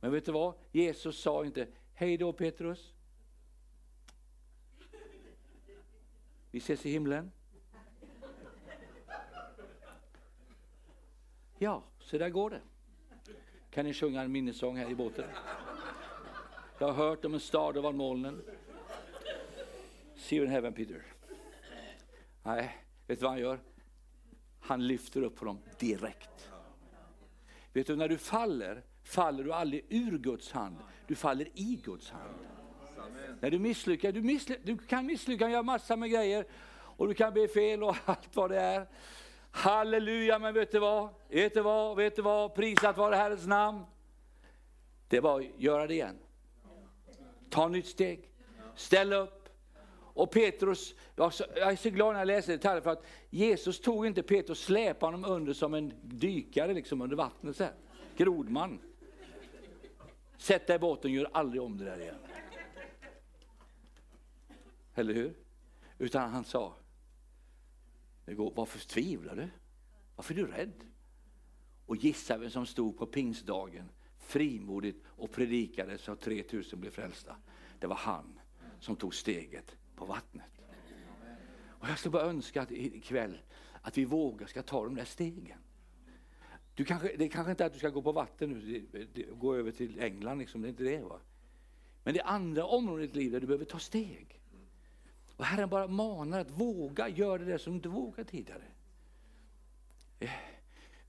Men 0.00 0.12
vet 0.12 0.24
du 0.24 0.32
vad? 0.32 0.54
Jesus 0.72 1.20
sa 1.20 1.44
inte, 1.44 1.68
hej 1.94 2.16
då 2.16 2.32
Petrus. 2.32 2.94
Vi 6.50 6.58
ses 6.58 6.86
i 6.86 6.90
himlen. 6.90 7.32
Ja, 11.58 11.82
så 11.98 12.18
där 12.18 12.28
går 12.28 12.50
det. 12.50 12.60
Kan 13.70 13.84
ni 13.84 13.94
sjunga 13.94 14.22
en 14.22 14.32
minnessång 14.32 14.76
här 14.76 14.90
i 14.90 14.94
båten? 14.94 15.24
Jag 16.78 16.86
har 16.86 16.94
hört 16.94 17.24
om 17.24 17.34
en 17.34 17.40
stad 17.40 17.76
ovan 17.76 17.96
molnen. 17.96 18.42
See 20.16 20.36
you 20.36 20.44
in 20.44 20.50
heaven 20.50 20.72
Peter. 20.72 21.06
Nej, 22.42 22.78
vet 23.06 23.18
du 23.18 23.22
vad 23.22 23.32
han 23.32 23.40
gör? 23.40 23.60
Han 24.60 24.86
lyfter 24.86 25.22
upp 25.22 25.38
honom 25.38 25.58
direkt. 25.78 26.50
Vet 27.72 27.86
du, 27.86 27.96
när 27.96 28.08
du 28.08 28.18
faller, 28.18 28.82
faller 29.02 29.44
du 29.44 29.52
aldrig 29.52 29.84
ur 29.88 30.18
Guds 30.18 30.52
hand, 30.52 30.76
du 31.06 31.14
faller 31.14 31.48
i 31.54 31.80
Guds 31.84 32.10
hand. 32.10 32.34
När 33.40 33.50
du 33.50 33.58
misslyckas, 33.58 34.14
du, 34.14 34.22
missly 34.22 34.56
du 34.62 34.78
kan 34.78 35.06
misslyckas 35.06 35.46
och 35.46 35.50
göra 35.50 35.62
massor 35.62 35.96
med 35.96 36.10
grejer 36.10 36.44
och 36.70 37.08
du 37.08 37.14
kan 37.14 37.34
be 37.34 37.48
fel 37.48 37.82
och 37.82 37.96
allt 38.04 38.36
vad 38.36 38.50
det 38.50 38.60
är. 38.60 38.86
Halleluja, 39.50 40.38
men 40.38 40.54
vet 40.54 40.72
du 40.72 40.78
vad? 40.78 41.08
Vet 41.28 41.54
du 41.54 41.60
vad? 41.60 41.96
Vet 41.96 42.16
du 42.16 42.22
vad? 42.22 42.54
Prisat 42.54 42.96
vare 42.96 43.14
Herrens 43.14 43.46
namn. 43.46 43.84
Det 45.08 45.16
är 45.16 45.20
bara 45.20 45.36
att 45.36 45.44
göra 45.58 45.86
det 45.86 45.94
igen. 45.94 46.18
Ta 47.50 47.66
ett 47.66 47.72
nytt 47.72 47.86
steg. 47.86 48.30
Ställ 48.74 49.12
upp. 49.12 49.48
Och 50.18 50.30
Petrus, 50.30 50.94
jag 51.16 51.32
är 51.72 51.76
så 51.76 51.90
glad 51.90 52.12
när 52.12 52.20
jag 52.20 52.26
läser 52.26 52.52
detaljer 52.52 52.80
för 52.80 52.90
att 52.90 53.04
Jesus 53.30 53.80
tog 53.80 54.06
inte 54.06 54.22
Petrus 54.22 54.60
släpade 54.64 55.12
honom 55.12 55.32
under 55.32 55.52
som 55.52 55.74
en 55.74 55.92
dykare 56.02 56.74
liksom 56.74 57.02
under 57.02 57.16
vattnet. 57.16 57.56
Så 57.56 57.64
här. 57.64 57.72
Grodman. 58.16 58.78
Sätt 60.38 60.66
dig 60.66 60.76
i 60.76 60.78
båten, 60.78 61.12
gör 61.12 61.30
aldrig 61.32 61.62
om 61.62 61.78
det 61.78 61.84
där 61.84 62.00
igen. 62.00 62.14
Eller 64.98 65.14
hur? 65.14 65.34
Utan 65.98 66.30
han 66.30 66.44
sa, 66.44 66.74
varför 68.54 68.78
tvivlar 68.78 69.36
du? 69.36 69.48
Varför 70.16 70.34
är 70.34 70.38
du 70.38 70.46
rädd? 70.46 70.84
Och 71.86 71.96
gissa 71.96 72.38
vem 72.38 72.50
som 72.50 72.66
stod 72.66 72.98
på 72.98 73.06
pingstdagen 73.06 73.88
frimodigt 74.18 75.04
och 75.06 75.32
predikade 75.32 75.98
så 75.98 76.12
att 76.12 76.20
3000 76.20 76.80
blev 76.80 76.90
frälsta. 76.90 77.36
Det 77.78 77.86
var 77.86 77.96
han 77.96 78.40
som 78.80 78.96
tog 78.96 79.14
steget 79.14 79.76
på 79.96 80.04
vattnet. 80.04 80.60
Och 81.66 81.88
jag 81.88 81.98
skulle 81.98 82.12
bara 82.12 82.22
önska 82.22 82.62
att 82.62 82.70
ikväll 82.70 83.38
att 83.82 83.98
vi 83.98 84.04
vågar 84.04 84.46
ska 84.46 84.62
ta 84.62 84.84
de 84.84 84.94
där 84.94 85.04
stegen. 85.04 85.58
Du 86.74 86.84
kanske, 86.84 87.16
det 87.16 87.24
är 87.24 87.28
kanske 87.28 87.50
inte 87.50 87.64
är 87.64 87.66
att 87.66 87.72
du 87.72 87.78
ska 87.78 87.88
gå 87.88 88.02
på 88.02 88.12
vatten 88.12 88.50
nu, 88.50 88.86
gå 89.34 89.54
över 89.54 89.70
till 89.70 90.00
England, 90.00 90.38
liksom, 90.38 90.62
det 90.62 90.68
är 90.68 90.70
inte 90.70 90.84
det. 90.84 91.02
Va? 91.02 91.20
Men 92.04 92.14
det 92.14 92.20
är 92.20 92.26
andra 92.26 92.64
områden 92.64 93.04
i 93.04 93.06
ditt 93.06 93.16
liv 93.16 93.32
där 93.32 93.40
du 93.40 93.46
behöver 93.46 93.64
ta 93.64 93.78
steg. 93.78 94.37
Och 95.38 95.44
Herren 95.44 95.68
bara 95.68 95.86
manar 95.86 96.40
att 96.40 96.50
våga 96.50 97.08
göra 97.08 97.44
det 97.44 97.58
som 97.58 97.72
du 97.72 97.76
inte 97.76 97.88
vågade 97.88 98.30
tidigare. 98.30 98.62
Eh, 100.20 100.30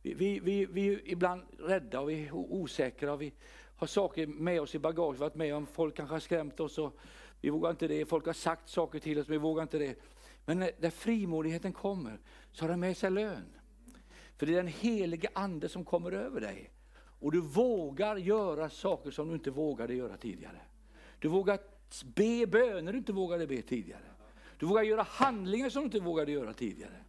vi, 0.01 0.13
vi, 0.13 0.39
vi, 0.39 0.65
vi 0.65 0.93
är 0.93 1.01
ibland 1.07 1.41
rädda 1.59 1.99
och 1.99 2.09
vi 2.09 2.27
är 2.27 2.33
osäkra. 2.33 3.13
Och 3.13 3.21
vi 3.21 3.33
har 3.75 3.87
saker 3.87 4.27
med 4.27 4.61
oss 4.61 4.75
i 4.75 4.79
bagaget, 4.79 5.19
varit 5.19 5.35
med 5.35 5.55
om 5.55 5.65
folk 5.65 5.95
kanske 5.95 6.15
har 6.15 6.19
skrämt 6.19 6.59
oss 6.59 6.77
och 6.77 6.97
vi 7.41 7.49
vågar 7.49 7.69
inte 7.69 7.87
det. 7.87 8.05
Folk 8.05 8.25
har 8.25 8.33
sagt 8.33 8.69
saker 8.69 8.99
till 8.99 9.19
oss, 9.19 9.27
men 9.27 9.31
vi 9.31 9.37
vågar 9.37 9.63
inte 9.63 9.77
det. 9.77 9.99
Men 10.45 10.59
när, 10.59 10.71
när 10.79 10.89
frimodigheten 10.89 11.73
kommer 11.73 12.19
så 12.51 12.63
har 12.63 12.69
den 12.69 12.79
med 12.79 12.97
sig 12.97 13.11
lön. 13.11 13.53
För 14.37 14.45
det 14.45 14.51
är 14.51 14.55
den 14.55 14.67
helige 14.67 15.29
ande 15.33 15.69
som 15.69 15.85
kommer 15.85 16.11
över 16.11 16.41
dig. 16.41 16.69
Och 17.19 17.31
du 17.31 17.41
vågar 17.41 18.17
göra 18.17 18.69
saker 18.69 19.11
som 19.11 19.27
du 19.27 19.33
inte 19.33 19.51
vågade 19.51 19.93
göra 19.93 20.17
tidigare. 20.17 20.61
Du 21.19 21.27
vågar 21.27 21.59
be 22.15 22.47
böner 22.47 22.91
du 22.91 22.97
inte 22.97 23.13
vågade 23.13 23.47
be 23.47 23.61
tidigare. 23.61 24.09
Du 24.59 24.65
vågar 24.65 24.83
göra 24.83 25.03
handlingar 25.03 25.69
som 25.69 25.81
du 25.81 25.85
inte 25.85 25.99
vågade 25.99 26.31
göra 26.31 26.53
tidigare. 26.53 27.03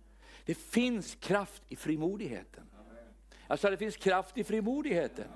Det 0.44 0.54
finns 0.54 1.14
kraft 1.14 1.62
i 1.68 1.76
frimodigheten. 1.76 2.64
Alltså 3.46 3.70
det 3.70 3.76
finns 3.76 3.96
kraft 3.96 4.38
i 4.38 4.44
frimodigheten. 4.44 5.28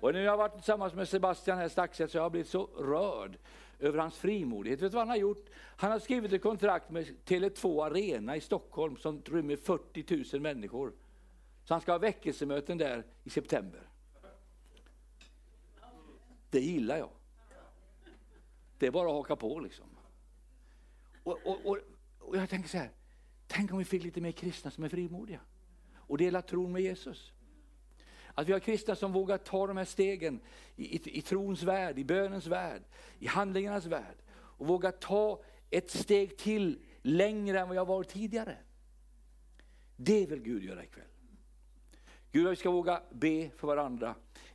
Och 0.00 0.12
nu 0.12 0.18
när 0.18 0.24
jag 0.24 0.36
varit 0.36 0.54
tillsammans 0.54 0.94
med 0.94 1.08
Sebastian 1.08 1.58
här 1.58 1.68
strax 1.68 1.96
så 1.96 2.04
har 2.04 2.14
jag 2.14 2.32
blivit 2.32 2.48
så 2.48 2.66
rörd 2.66 3.38
över 3.78 3.98
hans 3.98 4.16
frimodighet. 4.16 4.82
Vet 4.82 4.90
du 4.90 4.94
vad 4.94 5.00
han 5.00 5.08
har 5.08 5.16
gjort? 5.16 5.46
Han 5.54 5.90
har 5.90 5.98
skrivit 5.98 6.32
ett 6.32 6.42
kontrakt 6.42 6.90
med 6.90 7.06
Tele2 7.24 7.86
Arena 7.86 8.36
i 8.36 8.40
Stockholm 8.40 8.96
som 8.96 9.22
rymmer 9.22 9.56
40 9.56 10.32
000 10.32 10.42
människor. 10.42 10.92
Så 11.64 11.74
han 11.74 11.80
ska 11.80 11.92
ha 11.92 11.98
väckelsemöten 11.98 12.78
där 12.78 13.04
i 13.24 13.30
september. 13.30 13.80
Det 16.50 16.60
gillar 16.60 16.96
jag. 16.96 17.10
Det 18.78 18.86
är 18.86 18.90
bara 18.90 19.08
att 19.08 19.14
haka 19.14 19.36
på 19.36 19.60
liksom. 19.60 19.86
Och, 21.28 21.38
och, 21.44 21.66
och, 21.66 21.78
och 22.18 22.36
jag 22.36 22.50
tänker 22.50 22.68
så 22.68 22.78
här, 22.78 22.90
tänk 23.46 23.72
om 23.72 23.78
vi 23.78 23.84
fick 23.84 24.02
lite 24.02 24.20
mer 24.20 24.32
kristna 24.32 24.70
som 24.70 24.84
är 24.84 24.88
frimodiga 24.88 25.40
och 25.96 26.18
delar 26.18 26.42
tron 26.42 26.72
med 26.72 26.82
Jesus. 26.82 27.32
Att 28.34 28.48
vi 28.48 28.52
har 28.52 28.60
kristna 28.60 28.96
som 28.96 29.12
vågar 29.12 29.38
ta 29.38 29.66
de 29.66 29.76
här 29.76 29.84
stegen 29.84 30.40
i, 30.76 30.96
i, 30.96 31.18
i 31.18 31.22
trons 31.22 31.62
värld, 31.62 31.98
i 31.98 32.04
bönens 32.04 32.46
värld, 32.46 32.82
i 33.18 33.26
handlingarnas 33.26 33.86
värld. 33.86 34.16
Och 34.30 34.66
vågar 34.66 34.90
ta 34.90 35.42
ett 35.70 35.90
steg 35.90 36.36
till 36.36 36.78
längre 37.02 37.60
än 37.60 37.68
vad 37.68 37.76
jag 37.76 37.86
varit 37.86 38.08
tidigare. 38.08 38.56
Det 39.96 40.26
vill 40.26 40.42
Gud 40.42 40.64
göra 40.64 40.84
ikväll. 40.84 41.04
Gud, 42.32 42.48
vi 42.48 42.56
ska 42.56 42.70
våga 42.70 43.02
be 43.10 43.50
för 43.56 43.66
varandra. 43.66 44.14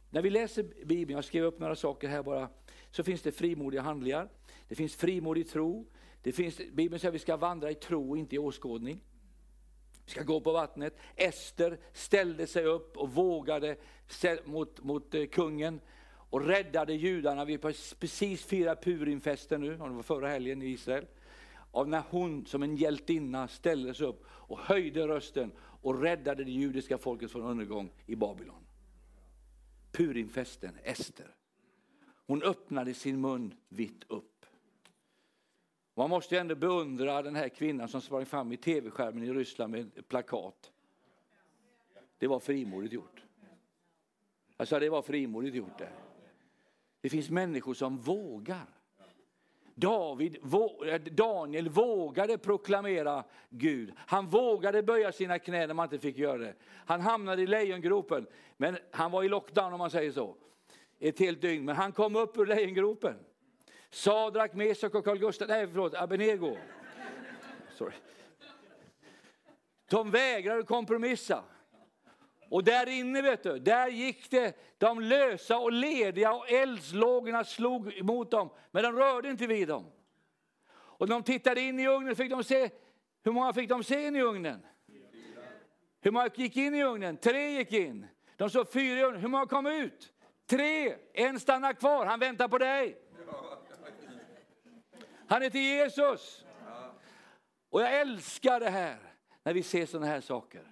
När 0.09 0.21
vi 0.21 0.29
läser 0.29 0.85
Bibeln, 0.85 1.15
jag 1.15 1.25
skrev 1.25 1.43
upp 1.43 1.59
några 1.59 1.75
saker 1.75 2.07
här 2.07 2.23
bara, 2.23 2.49
så 2.91 3.03
finns 3.03 3.21
det 3.21 3.31
frimodiga 3.31 3.81
handlingar. 3.81 4.29
Det 4.67 4.75
finns 4.75 4.95
frimodig 4.95 5.49
tro. 5.49 5.87
Det 6.23 6.31
finns, 6.31 6.57
Bibeln 6.57 6.99
säger 6.99 7.09
att 7.09 7.15
vi 7.15 7.19
ska 7.19 7.37
vandra 7.37 7.71
i 7.71 7.75
tro 7.75 8.09
och 8.09 8.17
inte 8.17 8.35
i 8.35 8.39
åskådning. 8.39 8.99
Vi 10.05 10.11
ska 10.11 10.23
gå 10.23 10.41
på 10.41 10.51
vattnet. 10.51 10.97
Ester 11.15 11.77
ställde 11.93 12.47
sig 12.47 12.65
upp 12.65 12.97
och 12.97 13.09
vågade 13.09 13.75
mot, 14.45 14.83
mot 14.83 15.15
eh, 15.15 15.25
kungen 15.25 15.81
och 16.29 16.45
räddade 16.45 16.93
judarna. 16.93 17.45
Vi 17.45 17.53
har 17.53 17.95
precis 17.99 18.45
firat 18.45 18.83
Purimfesten 18.83 19.61
nu, 19.61 19.71
det 19.71 19.77
var 19.77 20.03
förra 20.03 20.27
helgen 20.27 20.61
i 20.61 20.65
Israel. 20.65 21.05
Av 21.71 21.87
när 21.87 22.03
hon 22.09 22.45
som 22.45 22.63
en 22.63 22.75
hjältinna 22.75 23.47
ställde 23.47 23.93
sig 23.93 24.07
upp 24.07 24.25
och 24.29 24.59
höjde 24.59 25.07
rösten 25.07 25.51
och 25.59 26.01
räddade 26.01 26.43
det 26.43 26.51
judiska 26.51 26.97
folket 26.97 27.31
från 27.31 27.41
undergång 27.41 27.91
i 28.05 28.15
Babylon. 28.15 28.65
Purimfesten, 29.91 30.77
Ester. 30.83 31.35
Hon 32.27 32.43
öppnade 32.43 32.93
sin 32.93 33.21
mun 33.21 33.53
vitt 33.69 34.03
upp. 34.07 34.45
Man 35.95 36.09
måste 36.09 36.35
ju 36.35 36.41
ändå 36.41 36.55
beundra 36.55 37.21
den 37.21 37.35
här 37.35 37.49
kvinnan 37.49 37.87
som 37.87 38.01
sprang 38.01 38.25
fram 38.25 38.51
i 38.51 38.57
tv-skärmen 38.57 39.23
i 39.23 39.33
Ryssland 39.33 39.71
med 39.71 39.97
ett 39.97 40.07
plakat. 40.07 40.71
Det 42.17 42.27
var 42.27 42.39
frimodigt 42.39 42.93
gjort. 42.93 43.23
Alltså 44.57 44.79
det 44.79 44.89
var 44.89 45.01
frimodigt 45.01 45.55
gjort 45.55 45.77
det. 45.77 45.89
Det 47.01 47.09
finns 47.09 47.29
människor 47.29 47.73
som 47.73 47.97
vågar. 47.97 48.65
David, 49.75 50.37
eh, 50.87 51.01
Daniel 51.01 51.69
vågade 51.69 52.37
proklamera 52.37 53.23
Gud. 53.49 53.93
Han 53.97 54.27
vågade 54.27 54.83
böja 54.83 55.11
sina 55.11 55.39
knän 55.39 55.67
när 55.67 55.73
man 55.73 55.85
inte 55.85 55.99
fick 55.99 56.17
göra 56.17 56.37
det. 56.37 56.53
Han 56.63 57.01
hamnade 57.01 57.41
i 57.41 57.47
lejongropen, 57.47 58.27
men 58.57 58.77
han 58.91 59.11
var 59.11 59.23
i 59.23 59.29
lockdown 59.29 59.73
om 59.73 59.79
man 59.79 59.91
säger 59.91 60.11
så. 60.11 60.35
Ett 60.99 61.19
helt 61.19 61.41
dygn, 61.41 61.65
men 61.65 61.75
han 61.75 61.91
kom 61.91 62.15
upp 62.15 62.37
ur 62.37 62.45
lejongropen. 62.45 63.15
Sadrak, 63.93 64.53
Mesak 64.53 64.95
och 64.95 65.05
Carl 65.05 65.17
Gustaf, 65.17 65.47
nej 65.47 65.67
förlåt, 65.67 65.93
Abenego. 65.93 66.57
Sorry. 67.71 67.93
De 69.89 70.11
vägrade 70.11 70.63
kompromissa. 70.63 71.43
Och 72.49 72.63
där 72.63 72.89
inne, 72.89 73.21
vet 73.21 73.43
du, 73.43 73.59
där 73.59 73.87
gick 73.87 74.31
det 74.31 74.57
de 74.77 74.99
lösa 75.01 75.57
och 75.57 75.71
lediga 75.71 76.33
och 76.33 76.49
eldslågorna 76.49 77.43
slog 77.43 78.03
mot 78.03 78.31
dem, 78.31 78.49
men 78.71 78.83
de 78.83 78.95
rörde 78.95 79.29
inte 79.29 79.47
vid 79.47 79.67
dem. 79.67 79.91
Och 80.73 81.09
när 81.09 81.15
de 81.15 81.23
tittade 81.23 81.61
in 81.61 81.79
i 81.79 81.87
ugnen 81.87 82.15
fick 82.15 82.29
de 82.29 82.43
se, 82.43 82.69
hur 83.23 83.31
många 83.31 83.53
fick 83.53 83.69
de 83.69 83.83
se 83.83 84.07
in 84.07 84.15
i 84.15 84.21
ugnen? 84.21 84.65
Hur 86.01 86.11
många 86.11 86.29
gick 86.35 86.57
in 86.57 86.75
i 86.75 86.83
ugnen? 86.83 87.17
Tre 87.17 87.49
gick 87.49 87.71
in. 87.71 88.07
De 88.37 88.49
såg 88.49 88.71
fyra 88.71 88.99
i 88.99 89.03
ugnen. 89.03 89.21
Hur 89.21 89.29
många 89.29 89.45
kom 89.45 89.65
ut? 89.65 90.13
Tre. 90.45 90.95
En 91.13 91.39
stannar 91.39 91.73
kvar, 91.73 92.05
han 92.05 92.19
väntar 92.19 92.47
på 92.47 92.57
dig. 92.57 93.02
Han 95.27 95.41
heter 95.41 95.59
Jesus. 95.59 96.45
Och 97.69 97.81
jag 97.81 97.99
älskar 98.01 98.59
det 98.59 98.69
här, 98.69 99.13
när 99.43 99.53
vi 99.53 99.63
ser 99.63 99.85
sådana 99.85 100.07
här 100.07 100.21
saker. 100.21 100.71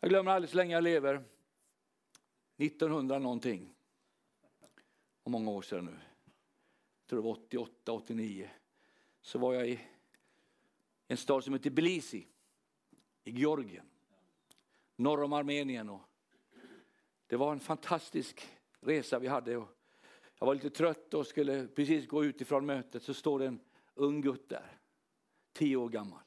Jag 0.00 0.10
glömmer 0.10 0.32
aldrig 0.32 0.50
så 0.50 0.56
länge 0.56 0.74
jag 0.74 0.84
lever. 0.84 1.24
1900 2.56 3.18
någonting. 3.18 3.74
Och 5.22 5.30
många 5.30 5.50
år 5.50 5.62
sedan 5.62 5.84
nu. 5.84 5.98
Jag 7.00 7.08
tror 7.08 7.18
det 7.18 7.24
var 7.24 7.32
88, 7.32 7.92
89. 7.92 8.50
Så 9.20 9.38
var 9.38 9.54
jag 9.54 9.68
i 9.68 9.80
en 11.08 11.16
stad 11.16 11.44
som 11.44 11.52
heter 11.52 11.70
Tbilisi 11.70 12.26
i 13.24 13.30
Georgien. 13.30 13.86
Norr 14.96 15.22
om 15.22 15.32
Armenien. 15.32 15.88
Och 15.88 16.02
det 17.26 17.36
var 17.36 17.52
en 17.52 17.60
fantastisk 17.60 18.48
resa 18.80 19.18
vi 19.18 19.28
hade. 19.28 19.64
Jag 20.38 20.46
var 20.46 20.54
lite 20.54 20.70
trött 20.70 21.14
och 21.14 21.26
skulle 21.26 21.66
precis 21.66 22.06
gå 22.06 22.24
ut 22.24 22.40
ifrån 22.40 22.66
mötet. 22.66 23.02
Så 23.02 23.14
står 23.14 23.38
det 23.38 23.46
en 23.46 23.60
ung 23.94 24.20
gutt 24.20 24.48
där. 24.48 24.78
Tio 25.52 25.76
år 25.76 25.88
gammal. 25.88 26.20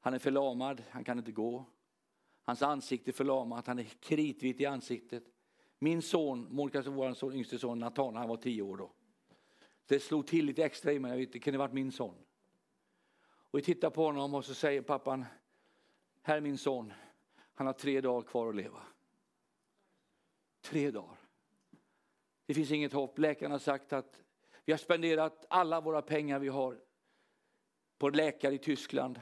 Han 0.00 0.14
är 0.14 0.18
förlamad, 0.18 0.82
han 0.90 1.04
kan 1.04 1.18
inte 1.18 1.32
gå. 1.32 1.64
Hans 2.42 2.62
ansikte 2.62 3.10
är 3.10 3.12
förlamat, 3.12 3.66
han 3.66 3.78
är 3.78 3.84
kritvit 3.84 4.60
i 4.60 4.66
ansiktet. 4.66 5.24
Min 5.78 6.02
son, 6.02 6.46
Monica, 6.50 6.82
vår 6.82 7.14
son, 7.14 7.32
yngste 7.32 7.58
son 7.58 7.78
Nathan, 7.78 8.16
han 8.16 8.28
var 8.28 8.36
tio 8.36 8.62
år 8.62 8.76
då. 8.76 8.92
Det 9.86 10.00
slog 10.00 10.26
till 10.26 10.46
lite 10.46 10.64
extra 10.64 10.92
i 10.92 10.98
mig, 10.98 11.10
jag 11.10 11.18
vet, 11.18 11.32
det 11.32 11.38
kunde 11.38 11.58
varit 11.58 11.72
min 11.72 11.92
son. 11.92 12.14
Och 13.50 13.58
vi 13.58 13.62
tittar 13.62 13.90
på 13.90 14.04
honom 14.04 14.34
och 14.34 14.44
så 14.44 14.54
säger 14.54 14.82
pappan, 14.82 15.24
här 16.22 16.36
är 16.36 16.40
min 16.40 16.58
son, 16.58 16.92
han 17.54 17.66
har 17.66 17.74
tre 17.74 18.00
dagar 18.00 18.28
kvar 18.28 18.48
att 18.48 18.56
leva. 18.56 18.80
Tre 20.60 20.90
dagar. 20.90 21.23
Det 22.46 22.54
finns 22.54 22.70
inget 22.70 22.92
hopp. 22.92 23.18
Läkarna 23.18 23.54
har 23.54 23.58
sagt 23.58 23.92
att 23.92 24.22
vi 24.64 24.72
har 24.72 24.78
spenderat 24.78 25.46
alla 25.50 25.80
våra 25.80 26.02
pengar 26.02 26.38
vi 26.38 26.48
har 26.48 26.80
på 27.98 28.10
läkare 28.10 28.54
i 28.54 28.58
Tyskland. 28.58 29.20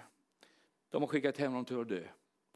De 0.91 1.03
har 1.03 1.09
skickat 1.09 1.39
hem 1.39 1.53
honom 1.53 1.65
till 1.65 1.81
att 1.81 1.89
dö. 1.89 2.05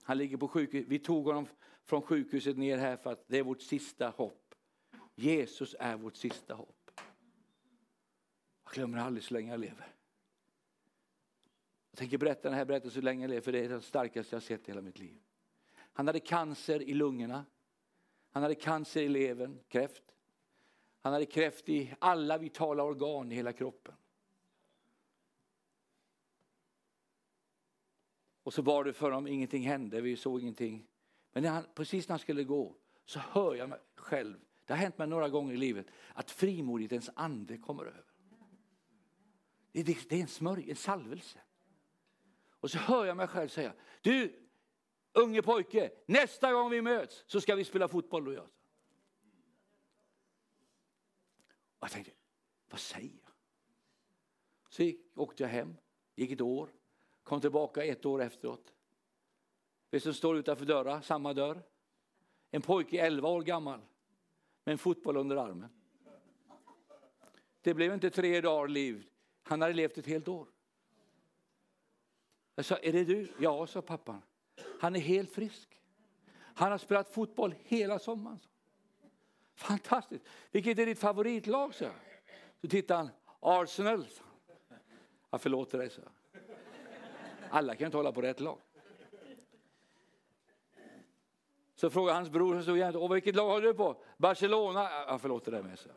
Han 0.03 0.19
ligger 0.19 0.37
på 0.37 0.49
sjukhus. 0.49 0.85
Vi 0.89 0.99
tog 0.99 1.27
honom 1.27 1.47
från 1.85 2.03
sjukhuset 2.03 2.57
ner 2.57 2.79
här 2.79 2.97
för 2.97 3.13
att 3.13 3.25
det 3.29 3.39
är 3.39 3.43
vårt 3.43 3.63
sista 3.63 4.09
hopp. 4.09 4.55
Jesus 5.15 5.75
är 5.79 5.97
vårt 5.97 6.17
sista 6.17 6.55
hopp. 6.55 6.91
Jag 8.65 8.73
glömmer 8.73 8.99
aldrig 8.99 9.25
så 9.25 9.35
länge 9.35 9.51
jag 9.51 9.61
lever. 9.61 9.87
Jag 11.91 11.99
tänker 11.99 12.19
berätta 12.19 12.49
den 12.49 12.59
här 12.59 12.65
berättelsen 12.65 13.01
så 13.01 13.05
länge 13.05 13.25
jag 13.25 13.29
lever 13.29 13.43
för 13.43 13.53
det 13.53 13.65
är 13.65 13.69
den 13.69 13.83
starkaste 13.83 14.37
jag 14.37 14.43
sett 14.43 14.69
i 14.69 14.71
hela 14.71 14.83
mitt 14.83 14.99
liv. 14.99 15.19
Han 15.93 16.07
hade 16.07 16.21
cancer 16.21 16.83
i 16.83 16.95
lungorna. 16.95 17.45
Han 18.31 18.43
hade 18.43 18.55
cancer 18.55 19.03
i 19.03 19.09
levern, 19.09 19.59
kräft. 19.69 20.16
Han 21.07 21.13
hade 21.13 21.27
kräft 21.27 21.69
i 21.69 21.95
alla 21.99 22.39
vitala 22.39 22.83
organ 22.83 23.33
i 23.33 23.35
hela 23.35 23.53
kroppen. 23.53 23.95
Och 28.43 28.55
så 28.55 28.63
var 28.63 28.85
det 28.85 28.93
för 28.93 29.11
honom, 29.11 29.27
ingenting 29.27 29.63
hände, 29.63 30.01
vi 30.01 30.17
såg 30.17 30.41
ingenting. 30.41 30.87
Men 31.33 31.43
när 31.43 31.51
han, 31.51 31.65
precis 31.75 32.09
när 32.09 32.13
han 32.13 32.19
skulle 32.19 32.45
gå 32.45 32.77
så 33.05 33.19
hör 33.19 33.55
jag 33.55 33.69
mig 33.69 33.79
själv, 33.97 34.37
det 34.65 34.73
har 34.73 34.79
hänt 34.79 34.99
mig 34.99 35.07
några 35.07 35.29
gånger 35.29 35.55
i 35.55 35.57
livet, 35.57 35.87
att 36.15 36.31
frimodighetens 36.31 37.11
ande 37.15 37.59
kommer 37.59 37.85
över. 37.85 38.05
Det, 39.73 39.83
det, 39.83 40.09
det 40.09 40.17
är 40.17 40.23
en 40.23 40.29
smörj, 40.29 40.71
en 40.71 40.77
salvelse. 40.77 41.39
Och 42.51 42.71
så 42.71 42.79
hör 42.79 43.05
jag 43.05 43.17
mig 43.17 43.27
själv 43.27 43.49
säga, 43.49 43.73
du 44.01 44.49
unge 45.13 45.43
pojke, 45.43 45.91
nästa 46.07 46.53
gång 46.53 46.71
vi 46.71 46.83
möts 46.83 47.25
så 47.27 47.41
ska 47.41 47.55
vi 47.55 47.65
spela 47.65 47.89
fotboll. 47.89 48.29
Och 48.29 48.35
jag. 48.35 48.49
Jag 51.87 51.93
tänkte, 51.93 52.13
vad 52.71 52.81
säger 52.81 53.19
jag? 53.23 53.33
Så 54.69 54.83
gick, 54.83 55.19
åkte 55.19 55.43
jag 55.43 55.51
hem, 55.51 55.77
gick 56.17 56.31
ett 56.31 56.41
år, 56.41 56.71
kom 57.23 57.41
tillbaka 57.41 57.85
ett 57.85 58.07
år 58.07 58.23
efteråt. 58.23 58.73
Vet 59.91 60.03
som 60.03 60.15
står 60.15 60.37
utanför 60.37 60.65
dörren, 60.65 61.03
samma 61.03 61.35
dörr? 61.35 61.63
En 62.51 62.63
pojke 62.63 63.01
11 63.07 63.29
år 63.29 63.43
gammal 63.43 63.81
med 64.65 64.73
en 64.73 64.79
fotboll 64.79 65.17
under 65.17 65.37
armen. 65.37 65.69
Det 67.61 67.75
blev 67.75 67.95
inte 67.95 68.11
tre 68.11 68.41
dagar 68.41 68.69
liv, 68.69 69.09
han 69.43 69.63
hade 69.63 69.75
levt 69.75 69.99
ett 69.99 70.07
helt 70.07 70.29
år. 70.29 70.49
Jag 72.55 72.65
sa, 72.65 72.77
är 72.77 72.93
det 72.93 73.05
du? 73.05 73.33
Ja, 73.41 73.67
sa 73.67 73.83
pappan. 73.83 74.23
Han 74.81 74.97
är 74.97 75.01
helt 75.01 75.31
frisk. 75.31 75.81
Han 76.37 76.71
har 76.71 76.79
spelat 76.79 77.09
fotboll 77.09 77.55
hela 77.65 77.99
sommaren. 77.99 78.39
Fantastiskt. 79.57 80.25
Vilket 80.51 80.79
är 80.79 80.87
ditt 80.87 80.99
favoritlag? 80.99 81.75
Så, 81.75 81.91
så 82.61 82.69
tittade 82.69 82.99
han. 82.99 83.11
Arsenal. 83.41 84.07
Jag 85.31 85.41
förlåter 85.41 85.79
dig, 85.79 85.91
så. 85.91 86.03
Alla 87.51 87.75
kan 87.75 87.85
inte 87.87 87.97
hålla 87.97 88.13
på 88.13 88.23
rätt 88.23 88.41
lag. 88.41 88.59
Så 91.75 91.91
frågade 91.91 92.19
hans 92.19 92.31
bror 92.31 92.55
som 92.55 92.63
stod 92.63 92.79
jämte, 92.79 93.15
vilket 93.15 93.35
lag 93.35 93.49
håller 93.49 93.67
du 93.67 93.75
på? 93.75 94.03
Barcelona? 94.17 94.91
Jag 94.91 95.21
förlåter 95.21 95.53
dig 95.53 95.63
med, 95.63 95.79
så. 95.79 95.91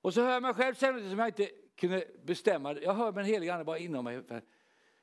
Och 0.00 0.14
så 0.14 0.22
hör 0.22 0.32
jag 0.32 0.42
mig 0.42 0.54
själv 0.54 0.74
säga 0.74 0.92
som 0.92 1.18
jag 1.18 1.28
inte 1.28 1.50
kunde 1.76 2.06
bestämma. 2.22 2.74
Jag 2.74 2.94
hör 2.94 3.12
min 3.12 3.24
helige 3.24 3.52
ande 3.52 3.64
bara 3.64 3.78
inom 3.78 4.04
mig. 4.04 4.22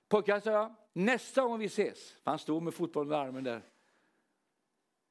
Pojkar, 0.08 0.40
sa 0.40 0.52
jag, 0.52 0.76
nästa 0.94 1.42
gång 1.42 1.60
vi 1.60 1.66
ses, 1.66 2.18
han 2.24 2.40
stod 2.40 2.64
med 2.64 2.74
fotbollen 2.74 3.12
i 3.12 3.16
armen 3.16 3.44
där. 3.44 3.62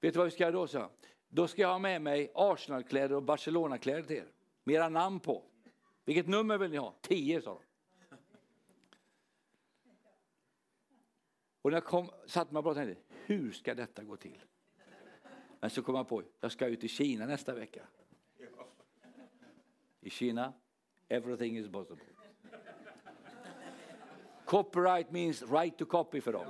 Vet 0.01 0.13
du 0.15 0.19
vad 0.19 0.25
vi 0.25 0.31
ska 0.31 0.43
göra 0.43 0.53
då, 0.53 0.67
Så? 0.67 0.91
Då 1.33 1.49
ska 1.49 1.63
jag 1.63 1.69
ha 1.69 1.79
med 1.79 2.03
mig 2.03 2.33
Arsenalkläder 2.35 3.17
och 3.17 3.23
Barcelonakläder 3.23 4.03
till 4.03 4.17
er. 4.17 4.27
Med 4.65 4.75
era 4.75 4.89
namn 4.89 5.21
på. 5.21 5.43
Vilket 6.05 6.29
nummer 6.29 6.59
vill 6.59 6.71
ni 6.71 6.77
ha? 6.77 6.95
Tio, 7.01 7.43
sa 7.43 7.55
de. 7.55 7.61
Och 11.63 11.71
när 11.71 11.77
jag 11.77 11.85
kom, 11.85 12.11
satt 12.27 12.51
mig 12.51 12.63
och 12.63 12.75
tänkte, 12.75 13.03
hur 13.09 13.53
ska 13.53 13.75
detta 13.75 14.03
gå 14.03 14.17
till? 14.17 14.39
Men 15.61 15.71
så 15.71 15.83
kom 15.83 15.95
jag 15.95 16.09
på, 16.09 16.23
jag 16.41 16.53
ska 16.53 16.67
ut 16.67 16.85
i 16.85 16.89
Kina 16.89 17.27
nästa 17.27 17.55
vecka. 17.55 17.83
I 20.01 20.11
Kina, 20.11 20.53
everything 21.09 21.59
is 21.59 21.69
possible. 21.69 22.05
Copyright 24.45 25.11
means 25.11 25.43
right 25.43 25.79
to 25.79 25.85
copy 25.85 26.21
för 26.21 26.33
dem. 26.33 26.47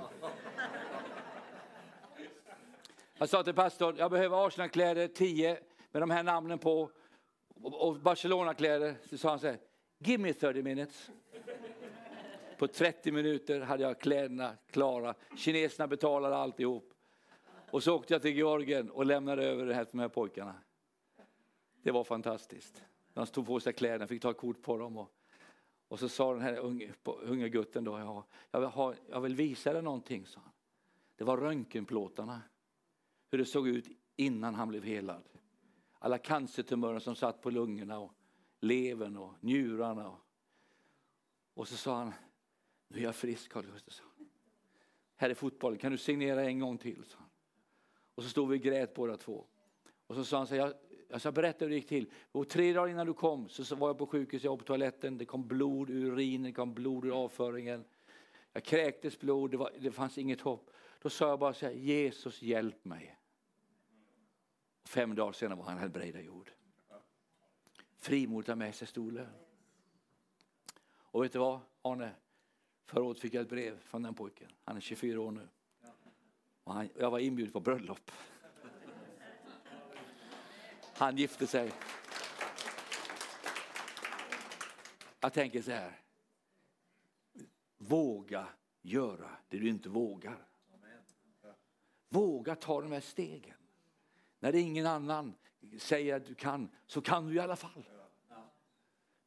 Jag 3.21 3.29
sa 3.29 3.43
till 3.43 3.53
pastorn, 3.53 3.95
jag 3.97 4.11
behöver 4.11 4.47
Arsenalkläder 4.47 5.07
10 5.07 5.59
med 5.91 6.01
de 6.01 6.09
här 6.09 6.23
namnen 6.23 6.59
på 6.59 6.91
och 7.61 7.99
Barcelona-kläder. 7.99 8.95
Så 9.09 9.17
sa 9.17 9.29
han 9.29 9.39
så 9.39 9.47
här, 9.47 9.57
give 9.99 10.23
me 10.23 10.33
30 10.33 10.63
minutes. 10.63 11.11
På 12.57 12.67
30 12.67 13.11
minuter 13.11 13.61
hade 13.61 13.83
jag 13.83 13.99
kläderna 13.99 14.57
klara. 14.71 15.15
Kineserna 15.37 15.87
betalade 15.87 16.35
alltihop. 16.35 16.93
Och 17.71 17.83
så 17.83 17.95
åkte 17.95 18.13
jag 18.13 18.21
till 18.21 18.35
Georgien 18.35 18.89
och 18.89 19.05
lämnade 19.05 19.43
över 19.43 19.65
det 19.65 19.73
här 19.73 19.83
till 19.83 19.97
de 19.97 19.99
här 19.99 20.09
pojkarna. 20.09 20.55
Det 21.83 21.91
var 21.91 22.03
fantastiskt. 22.03 22.83
De 23.13 23.25
tog 23.25 23.47
på 23.47 23.59
sig 23.59 23.73
kläderna, 23.73 24.07
fick 24.07 24.21
ta 24.21 24.33
kort 24.33 24.61
på 24.61 24.77
dem. 24.77 24.97
Och, 24.97 25.11
och 25.87 25.99
så 25.99 26.09
sa 26.09 26.33
den 26.33 26.41
här 26.41 26.57
unge, 26.57 26.93
unge 27.03 27.49
gutten 27.49 27.83
då, 27.83 27.99
ja, 27.99 28.25
jag, 28.51 28.59
vill 28.59 28.69
ha, 28.69 28.93
jag 29.09 29.21
vill 29.21 29.35
visa 29.35 29.73
dig 29.73 29.81
någonting, 29.81 30.25
sa 30.25 30.39
han. 30.43 30.51
Det 31.15 31.23
var 31.23 31.37
röntgenplåtarna. 31.37 32.41
Hur 33.31 33.37
det 33.37 33.45
såg 33.45 33.67
ut 33.67 33.87
innan 34.15 34.55
han 34.55 34.69
blev 34.69 34.83
helad. 34.83 35.23
Alla 35.99 36.17
cancertumörer 36.17 36.99
som 36.99 37.15
satt 37.15 37.41
på 37.41 37.49
lungorna 37.49 37.99
och 37.99 38.13
levern 38.59 39.17
och 39.17 39.33
njurarna. 39.39 40.09
Och, 40.09 40.19
och 41.53 41.67
så 41.67 41.77
sa 41.77 41.97
han, 41.97 42.13
nu 42.87 42.97
är 42.97 43.03
jag 43.03 43.15
frisk 43.15 43.51
Carl 43.51 43.65
Gustafsson. 43.65 44.07
Här 45.15 45.29
är 45.29 45.33
fotbollen, 45.33 45.79
kan 45.79 45.91
du 45.91 45.97
signera 45.97 46.43
en 46.43 46.59
gång 46.59 46.77
till? 46.77 47.03
Så. 47.03 47.17
Och 48.15 48.23
så 48.23 48.29
stod 48.29 48.49
vi 48.49 48.57
och 48.57 48.61
grät 48.61 48.93
båda 48.93 49.17
två. 49.17 49.45
Och 50.07 50.15
så 50.15 50.23
sa 50.23 50.37
han 50.37 50.47
så 50.47 50.55
här, 50.55 50.73
jag, 51.09 51.21
jag 51.23 51.33
berätta 51.33 51.65
hur 51.65 51.69
det 51.69 51.75
gick 51.75 51.87
till. 51.87 52.11
Och 52.31 52.49
tre 52.49 52.73
dagar 52.73 52.87
innan 52.91 53.07
du 53.07 53.13
kom 53.13 53.49
så 53.49 53.75
var 53.75 53.89
jag 53.89 53.97
på 53.97 54.07
sjukhus, 54.07 54.43
jag 54.43 54.51
var 54.51 54.57
på 54.57 54.63
toaletten, 54.63 55.17
det 55.17 55.25
kom 55.25 55.47
blod 55.47 55.89
ur 55.89 56.05
urinen, 56.05 56.43
det 56.43 56.51
kom 56.51 56.73
blod 56.73 57.05
ur 57.05 57.23
avföringen. 57.23 57.83
Jag 58.53 58.63
kräktes 58.63 59.19
blod, 59.19 59.51
det, 59.51 59.57
var, 59.57 59.71
det 59.79 59.91
fanns 59.91 60.17
inget 60.17 60.41
hopp. 60.41 60.69
Då 61.01 61.09
sa 61.09 61.29
jag 61.29 61.39
bara 61.39 61.53
så 61.53 61.65
här, 61.65 61.73
Jesus 61.73 62.41
hjälp 62.41 62.85
mig. 62.85 63.17
Fem 64.91 65.15
dagar 65.15 65.31
senare 65.31 65.57
var 65.57 65.65
han 65.65 65.77
helbrägdagjord. 65.77 66.51
Frimodigt 67.99 68.47
har 68.47 68.55
med 68.55 68.75
sig 68.75 68.87
stor 68.87 69.11
lön. 69.11 69.33
Och 70.93 71.23
vet 71.23 71.33
du 71.33 71.39
vad 71.39 71.59
Arne? 71.81 72.15
Förra 72.85 73.03
året 73.03 73.19
fick 73.19 73.33
jag 73.33 73.41
ett 73.41 73.49
brev 73.49 73.79
från 73.79 74.01
den 74.01 74.13
pojken. 74.13 74.51
Han 74.63 74.77
är 74.77 74.81
24 74.81 75.21
år 75.21 75.31
nu. 75.31 75.47
Och 76.63 76.73
han, 76.73 76.89
jag 76.95 77.11
var 77.11 77.19
inbjuden 77.19 77.53
på 77.53 77.59
bröllop. 77.59 78.11
Han 80.93 81.17
gifte 81.17 81.47
sig. 81.47 81.71
Jag 85.19 85.33
tänker 85.33 85.61
så 85.61 85.71
här. 85.71 85.99
Våga 87.77 88.47
göra 88.81 89.37
det 89.49 89.57
du 89.57 89.69
inte 89.69 89.89
vågar. 89.89 90.47
Våga 92.09 92.55
ta 92.55 92.81
de 92.81 92.91
här 92.91 93.01
stegen. 93.01 93.60
När 94.41 94.55
ingen 94.55 94.85
annan 94.85 95.33
säger 95.79 96.15
att 96.15 96.25
du 96.25 96.35
kan, 96.35 96.69
så 96.87 97.01
kan 97.01 97.27
du 97.27 97.35
i 97.35 97.39
alla 97.39 97.55
fall. 97.55 97.83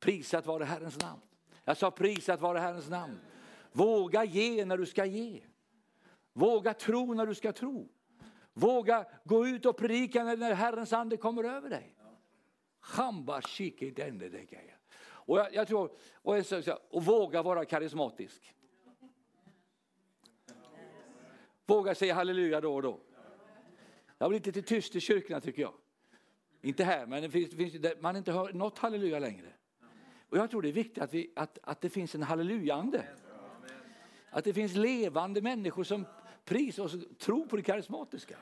Prisat 0.00 0.46
vare 0.46 0.64
Herrens 0.64 1.00
namn. 1.00 1.20
Jag 1.64 1.77
sa 1.77 1.90
prisat 1.90 2.40
vare 2.40 2.59
Herrens 2.59 2.90
namn. 2.90 3.18
Våga 3.72 4.24
ge 4.24 4.64
när 4.64 4.79
du 4.79 4.87
ska 4.87 5.05
ge. 5.05 5.42
Våga 6.33 6.74
tro 6.74 7.14
när 7.14 7.27
du 7.27 7.35
ska 7.35 7.53
tro. 7.53 7.88
Våga 8.53 9.07
gå 9.24 9.46
ut 9.46 9.66
och 9.66 9.77
predika 9.77 10.24
när 10.24 10.55
Herrens 10.55 10.92
ande 10.92 11.16
kommer 11.16 11.44
över 11.44 11.70
dig. 11.70 11.96
Och 15.05 15.38
jag, 15.38 15.55
jag 15.55 15.68
tror, 15.68 15.90
och, 16.14 16.37
och 16.90 17.05
våga 17.05 17.42
vara 17.42 17.64
karismatisk. 17.64 18.55
Våga 21.66 21.94
säga 21.94 22.14
halleluja 22.14 22.61
då 22.61 22.74
och 22.74 22.83
då. 22.83 23.00
Jag 24.24 24.26
har 24.26 24.30
blivit 24.30 24.46
lite 24.46 24.62
tyst 24.62 24.96
i 24.96 25.00
kyrkorna 25.00 25.40
tycker 25.40 25.62
jag. 25.62 25.72
Inte 26.62 26.84
här, 26.84 27.06
men 27.06 27.22
det 27.22 27.30
finns, 27.30 27.50
det 27.50 27.56
finns, 27.56 27.84
man 28.00 28.16
inte 28.16 28.32
hör 28.32 28.52
något 28.52 28.78
halleluja 28.78 29.18
längre. 29.18 29.46
Och 30.28 30.38
jag 30.38 30.50
tror 30.50 30.62
det 30.62 30.68
är 30.68 30.72
viktigt 30.72 31.02
att, 31.02 31.14
vi, 31.14 31.32
att, 31.37 31.58
att 31.62 31.80
det 31.80 31.90
finns 31.90 32.14
en 32.14 32.22
hallelujaande. 32.22 33.04
Att 34.30 34.44
det 34.44 34.54
finns 34.54 34.74
levande 34.74 35.42
människor 35.42 35.84
som 35.84 36.06
prisar 36.44 36.84
och 36.84 37.18
tror 37.18 37.46
på 37.46 37.56
det 37.56 37.62
karismatiska. 37.62 38.37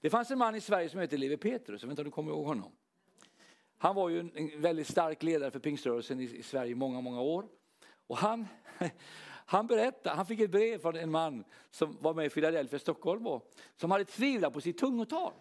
Det 0.00 0.10
fanns 0.10 0.30
en 0.30 0.38
man 0.38 0.54
i 0.54 0.60
Sverige 0.60 0.88
som 0.88 1.00
hette 1.00 1.16
Levi 1.16 1.36
Petrus, 1.36 1.82
jag 1.82 1.88
vet 1.88 1.92
inte 1.92 2.02
om 2.02 2.04
du 2.04 2.10
kommer 2.10 2.32
ihåg 2.32 2.46
honom. 2.46 2.72
Han 3.78 3.94
var 3.94 4.08
ju 4.08 4.20
en 4.20 4.60
väldigt 4.60 4.88
stark 4.88 5.22
ledare 5.22 5.50
för 5.50 5.58
pingströrelsen 5.58 6.20
i 6.20 6.42
Sverige 6.42 6.72
i 6.72 6.74
många, 6.74 7.00
många 7.00 7.20
år. 7.20 7.48
Och 8.06 8.16
han, 8.16 8.46
han 9.48 9.66
berättade, 9.66 10.16
han 10.16 10.26
fick 10.26 10.40
ett 10.40 10.50
brev 10.50 10.78
från 10.78 10.96
en 10.96 11.10
man 11.10 11.44
som 11.70 11.96
var 12.00 12.14
med 12.14 12.26
i 12.26 12.30
Philadelphia, 12.30 12.78
Stockholm, 12.78 13.26
och, 13.26 13.50
som 13.76 13.90
hade 13.90 14.04
tvivlat 14.04 14.52
på 14.52 14.60
sitt 14.60 14.78
tungotal. 14.78 15.32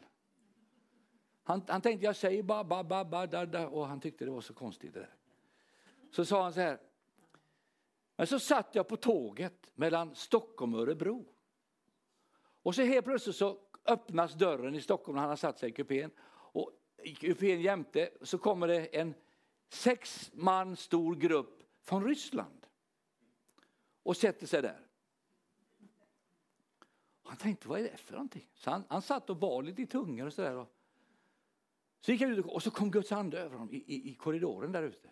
Han, 1.44 1.62
han 1.68 1.82
tänkte, 1.82 2.06
jag 2.06 2.16
säger 2.16 2.44
bara 2.44 2.64
ba, 2.64 2.84
ba, 2.84 3.06
ba, 3.06 3.26
da, 3.26 3.46
da, 3.46 3.68
och 3.68 3.88
han 3.88 4.00
tyckte 4.00 4.26
det 4.26 4.32
var 4.32 4.42
så 4.42 4.54
konstigt 4.54 4.94
det 4.94 5.00
där. 5.00 5.16
Så 6.12 6.26
sa 6.26 6.44
han 6.44 6.54
så 6.54 6.62
här, 6.62 6.80
men 8.16 8.28
så 8.28 8.40
satt 8.40 8.76
jag 8.76 8.88
på 8.88 8.98
tåget 8.98 9.72
mellan 9.76 10.16
Stockholm 10.16 10.74
och 10.74 10.82
Örebro. 10.82 11.26
Och 12.64 12.76
så 12.76 12.82
helt 12.82 13.06
plötsligt 13.06 13.36
så 13.36 13.60
öppnas 13.86 14.34
dörren 14.34 14.76
i 14.76 14.82
Stockholm 14.82 15.16
när 15.16 15.22
han 15.22 15.30
har 15.30 15.36
satt 15.36 15.60
sig 15.60 15.70
i 15.70 15.74
kupén. 15.74 16.12
Och 16.28 16.72
i 17.04 17.16
kupén 17.16 17.62
jämte 17.62 18.10
så 18.22 18.38
kommer 18.38 18.68
det 18.68 18.98
en 18.98 19.14
sex 19.70 20.32
man 20.34 20.76
stor 20.76 21.16
grupp 21.16 21.64
från 21.82 22.06
Ryssland. 22.06 22.65
Och 24.06 24.18
sätter 24.18 24.48
sig 24.48 24.62
där. 24.62 24.80
Han 27.24 27.38
tänkte, 27.38 27.68
vad 27.68 27.80
är 27.80 27.84
det 27.84 27.98
för 27.98 28.14
någonting? 28.14 28.48
Så 28.54 28.72
han, 28.72 28.84
han 28.90 29.02
satt 29.02 29.30
och 29.30 29.38
bad 29.38 29.66
lite 29.66 29.82
i 29.82 29.86
tungan 29.86 30.28
och 30.28 30.34
sådär. 30.34 30.66
Så 32.00 32.12
gick 32.12 32.22
han 32.22 32.32
ut 32.32 32.46
och 32.46 32.64
så 32.64 32.72
kom 32.72 32.92
Guds 32.92 33.12
ande 33.12 33.40
över 33.40 33.52
honom 33.52 33.74
i, 33.74 33.76
i, 33.76 34.10
i 34.10 34.16
korridoren 34.16 34.72
där 34.72 34.84
ute. 34.84 35.10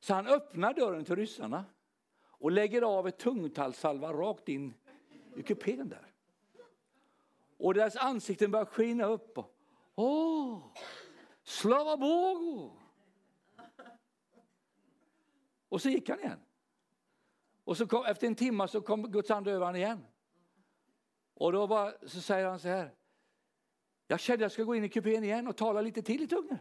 Så 0.00 0.14
han 0.14 0.26
öppnar 0.26 0.74
dörren 0.74 1.04
till 1.04 1.16
ryssarna 1.16 1.64
och 2.22 2.50
lägger 2.50 2.82
av 2.82 3.08
ett 3.08 3.18
tungtalssalva 3.18 4.12
rakt 4.12 4.48
in 4.48 4.74
i 5.36 5.42
kupén 5.42 5.88
där. 5.88 6.12
Och 7.56 7.74
deras 7.74 7.96
ansikten 7.96 8.50
börjar 8.50 8.66
skina 8.66 9.04
upp. 9.04 9.38
Åh, 9.94 10.54
oh, 10.54 10.62
slava 11.42 11.96
Bogu! 11.96 12.70
Och 15.68 15.82
så 15.82 15.88
gick 15.88 16.08
han 16.08 16.20
igen. 16.20 16.40
Och 17.70 17.76
så 17.76 17.86
kom, 17.86 18.04
efter 18.04 18.26
en 18.26 18.34
timme 18.34 18.68
så 18.68 18.80
kom 18.80 19.02
Guds 19.02 19.30
ande 19.30 19.50
över 19.50 19.66
honom 19.66 19.76
igen. 19.76 20.06
Och 21.34 21.52
då 21.52 21.66
bara, 21.66 21.92
så 22.06 22.20
säger 22.20 22.46
han 22.46 22.58
så 22.58 22.68
här. 22.68 22.94
Jag 24.06 24.20
kände 24.20 24.34
att 24.34 24.40
jag 24.40 24.52
ska 24.52 24.62
gå 24.62 24.74
in 24.74 24.84
i 24.84 24.88
kupén 24.88 25.24
igen 25.24 25.48
och 25.48 25.56
tala 25.56 25.80
lite 25.80 26.02
till 26.02 26.22
i 26.22 26.26
tungan. 26.26 26.58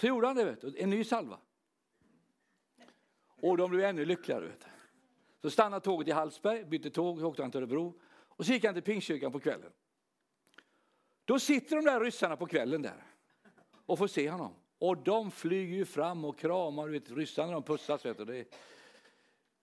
Så 0.00 0.06
gjorde 0.06 0.26
han 0.26 0.36
det, 0.36 0.44
vet 0.44 0.60
du, 0.60 0.74
en 0.78 0.90
ny 0.90 1.04
salva. 1.04 1.38
Och 3.40 3.56
de 3.56 3.70
blev 3.70 3.84
ännu 3.84 4.04
lyckligare. 4.04 4.46
Vet 4.46 4.60
du. 4.60 4.66
Så 5.42 5.50
stannade 5.50 5.84
tåget 5.84 6.08
i 6.08 6.10
Hallsberg, 6.10 6.64
bytte 6.64 6.90
tåg, 6.90 7.22
åkte 7.22 7.42
han 7.42 7.50
till 7.50 7.60
Örebro. 7.60 8.00
Och 8.28 8.46
så 8.46 8.52
gick 8.52 8.64
han 8.64 8.74
till 8.74 8.82
Pingstkyrkan 8.82 9.32
på 9.32 9.40
kvällen. 9.40 9.72
Då 11.24 11.38
sitter 11.38 11.76
de 11.76 11.84
där 11.84 12.00
ryssarna 12.00 12.36
på 12.36 12.46
kvällen 12.46 12.82
där 12.82 13.06
och 13.86 13.98
får 13.98 14.06
se 14.06 14.30
honom. 14.30 14.54
Och 14.78 14.98
de 14.98 15.30
flyger 15.30 15.76
ju 15.76 15.84
fram 15.84 16.24
och 16.24 16.38
kramar, 16.38 16.86
du 16.86 16.92
vet, 16.92 17.10
ryssarna 17.10 17.52
de 17.52 17.62
pussas. 17.62 18.04
Vet 18.04 18.18
du. 18.18 18.24
Det, 18.24 18.54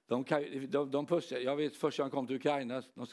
de, 0.08 0.26
de, 0.70 0.92
de 0.92 1.06
pussar, 1.06 1.38
jag 1.38 1.56
vet 1.56 1.76
första 1.76 2.04
gången 2.04 2.10
jag 2.12 2.18
kom 2.18 2.28
till 2.28 2.36
Ukraina, 2.36 2.84
de, 2.94 3.08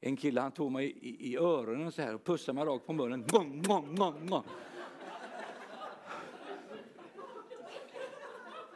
en 0.00 0.16
kille 0.16 0.40
han 0.40 0.52
tog 0.52 0.72
mig 0.72 0.86
i, 0.86 1.08
i 1.08 1.32
i 1.32 1.36
öronen 1.36 1.92
så 1.92 2.02
här 2.02 2.14
och 2.14 2.24
pussade 2.24 2.56
mig 2.56 2.64
rakt 2.64 2.86
på 2.86 2.92
munnen. 2.92 3.20
Mwah, 3.32 3.82
mwah, 3.82 4.14
mwah, 4.14 4.42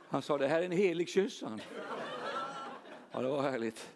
Han 0.08 0.22
sa, 0.22 0.38
det 0.38 0.48
här 0.48 0.60
är 0.60 0.64
en 0.64 0.72
helig 0.72 1.08
kyss. 1.08 1.42
Han. 1.42 1.60
Ja, 3.12 3.20
det 3.20 3.28
var 3.28 3.42
härligt. 3.42 3.90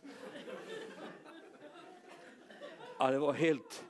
Ja, 2.98 3.10
det 3.10 3.18
var 3.18 3.32
helt... 3.32 3.84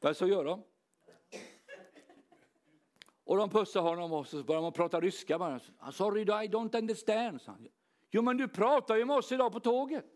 Men 0.00 0.14
så 0.14 0.26
gör 0.26 0.44
de. 0.44 0.62
Och 3.24 3.36
de 3.36 3.50
pussar 3.50 3.80
honom 3.80 4.12
och 4.12 4.26
så 4.26 4.42
börjar 4.42 4.62
man 4.62 4.72
prata 4.72 5.00
ryska. 5.00 5.38
Bara. 5.38 5.60
Sorry, 5.92 6.22
I 6.22 6.24
don't 6.24 6.78
understand. 6.78 7.40
sa 7.40 7.52
han. 7.52 7.68
Jo, 8.10 8.22
men 8.22 8.36
du 8.36 8.48
pratade 8.48 8.98
ju 8.98 9.04
med 9.04 9.16
oss 9.16 9.32
idag 9.32 9.52
på 9.52 9.60
tåget. 9.60 10.06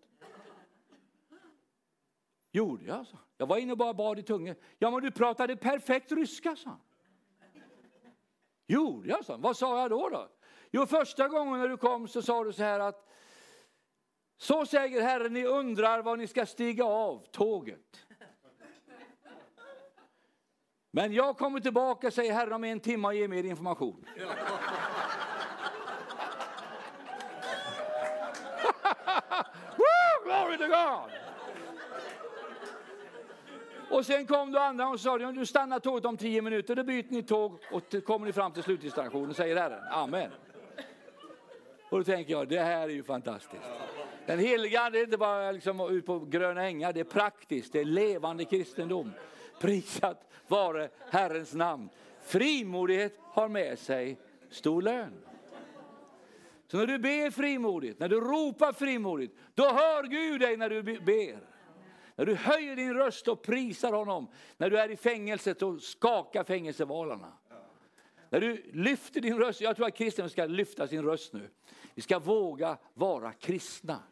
Gjorde 2.52 2.84
jag, 2.84 3.06
sa 3.06 3.18
Jag 3.36 3.46
var 3.46 3.56
inne 3.56 3.72
och 3.72 3.78
bara 3.78 3.94
bad 3.94 4.18
i 4.18 4.22
tungan. 4.22 4.56
Ja, 4.78 4.90
men 4.90 5.02
du 5.02 5.10
pratade 5.10 5.56
perfekt 5.56 6.12
ryska, 6.12 6.56
sa 6.56 6.70
han. 6.70 6.80
Gjorde 8.66 9.08
jag, 9.08 9.24
sa 9.24 9.36
Vad 9.36 9.56
sa 9.56 9.80
jag 9.80 9.90
då? 9.90 10.08
då? 10.08 10.28
Jo, 10.70 10.86
första 10.86 11.28
gången 11.28 11.60
när 11.60 11.68
du 11.68 11.76
kom 11.76 12.08
så 12.08 12.22
sa 12.22 12.44
du 12.44 12.52
så 12.52 12.62
här 12.62 12.80
att 12.80 13.10
så 14.36 14.66
säger 14.66 15.02
Herren, 15.02 15.32
ni 15.32 15.44
undrar 15.44 16.02
var 16.02 16.16
ni 16.16 16.26
ska 16.26 16.46
stiga 16.46 16.84
av 16.84 17.26
tåget. 17.30 18.06
Men 20.90 21.12
jag 21.12 21.38
kommer 21.38 21.60
tillbaka, 21.60 22.10
säger 22.10 22.32
Herren, 22.32 22.52
om 22.52 22.64
en 22.64 22.80
timme 22.80 23.08
och 23.08 23.14
ger 23.14 23.28
mer 23.28 23.44
information. 23.44 24.06
To 30.64 30.70
God! 30.70 31.10
Och 33.90 34.06
sen 34.06 34.26
kom 34.26 34.52
du 34.52 34.58
andra 34.58 34.88
och 34.88 35.00
sa, 35.00 35.18
du 35.18 35.46
stannar 35.46 35.78
tåget 35.78 36.04
om 36.04 36.16
tio 36.16 36.42
minuter, 36.42 36.76
då 36.76 36.84
byter 36.84 37.06
ni 37.08 37.22
tåg 37.22 37.58
och 37.70 38.04
kommer 38.04 38.26
ni 38.26 38.32
fram 38.32 38.52
till 38.52 38.62
slutdestinationen, 38.62 39.34
säger 39.34 39.56
Herren. 39.56 39.82
Amen. 39.90 40.30
Och 41.90 41.98
då 41.98 42.04
tänker 42.04 42.32
jag, 42.32 42.48
det 42.48 42.60
här 42.60 42.82
är 42.82 42.92
ju 42.92 43.02
fantastiskt. 43.02 43.62
Den 44.26 44.38
heliga 44.38 44.80
Ande 44.80 44.98
är 44.98 45.04
inte 45.04 45.18
bara 45.18 45.52
liksom 45.52 45.80
ut 45.90 46.06
på 46.06 46.18
gröna 46.18 46.64
ängar, 46.64 46.92
det 46.92 47.00
är 47.00 47.04
praktiskt, 47.04 47.72
det 47.72 47.80
är 47.80 47.84
levande 47.84 48.44
kristendom. 48.44 49.12
Prisat 49.60 50.30
vare 50.46 50.88
Herrens 51.10 51.54
namn. 51.54 51.88
Frimodighet 52.22 53.18
har 53.20 53.48
med 53.48 53.78
sig 53.78 54.18
stor 54.50 54.82
lön. 54.82 55.12
Så 56.66 56.76
när 56.76 56.86
du 56.86 56.98
ber 56.98 57.30
frimodigt, 57.30 58.00
när 58.00 58.08
du 58.08 58.20
ropar 58.20 58.72
frimodigt, 58.72 59.36
då 59.54 59.62
hör 59.62 60.02
Gud 60.02 60.40
dig 60.40 60.56
när 60.56 60.70
du 60.70 60.82
ber. 60.82 61.48
När 62.16 62.26
du 62.26 62.34
höjer 62.34 62.76
din 62.76 62.94
röst 62.94 63.28
och 63.28 63.42
prisar 63.42 63.92
honom, 63.92 64.28
när 64.56 64.70
du 64.70 64.78
är 64.78 64.90
i 64.90 64.96
fängelset 64.96 65.62
och 65.62 65.82
skakar 65.82 66.44
fängelsevalarna. 66.44 67.32
När 68.30 68.40
du 68.40 68.70
lyfter 68.72 69.20
din 69.20 69.38
röst, 69.38 69.60
jag 69.60 69.76
tror 69.76 69.86
att 69.86 69.96
kristna 69.96 70.28
ska 70.28 70.46
lyfta 70.46 70.86
sin 70.86 71.02
röst 71.02 71.32
nu. 71.32 71.50
Vi 71.94 72.02
ska 72.02 72.18
våga 72.18 72.78
vara 72.94 73.32
kristna 73.32 74.02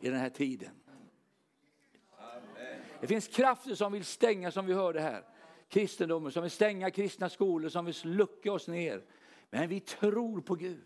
i 0.00 0.08
den 0.08 0.18
här 0.18 0.30
tiden. 0.30 0.70
Det 3.00 3.06
finns 3.06 3.28
krafter 3.28 3.74
som 3.74 3.92
vill 3.92 4.04
stänga, 4.04 4.50
som 4.50 4.66
vi 4.66 4.72
hörde 4.72 5.00
här, 5.00 5.24
kristendomen, 5.68 6.32
som 6.32 6.42
vill 6.42 6.50
stänga 6.50 6.90
kristna 6.90 7.28
skolor, 7.28 7.68
som 7.68 7.84
vill 7.84 7.94
lucka 8.04 8.52
oss 8.52 8.68
ner. 8.68 9.02
Men 9.50 9.68
vi 9.68 9.80
tror 9.80 10.40
på 10.40 10.54
Gud. 10.54 10.84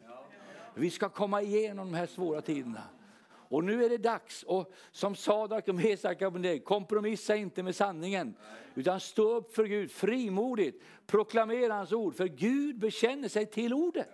Vi 0.75 0.91
ska 0.91 1.09
komma 1.09 1.43
igenom 1.43 1.93
de 1.93 1.99
här 1.99 2.07
svåra 2.07 2.41
tiderna. 2.41 2.83
Och 3.51 3.65
nu 3.65 3.85
är 3.85 3.89
det 3.89 3.99
dags, 3.99 4.43
och 4.43 4.73
som 4.91 5.15
Sadak 5.15 5.69
och 5.69 5.75
Mesak 5.75 6.23
kompromissa 6.65 7.37
inte 7.37 7.63
med 7.63 7.77
sanningen. 7.77 8.35
Utan 8.75 9.01
stå 9.01 9.35
upp 9.35 9.55
för 9.55 9.65
Gud 9.65 9.91
frimodigt, 9.91 10.83
proklamera 11.07 11.75
hans 11.75 11.93
ord, 11.93 12.15
för 12.15 12.27
Gud 12.27 12.79
bekänner 12.79 13.29
sig 13.29 13.47
till 13.47 13.75
ordet. 13.75 14.09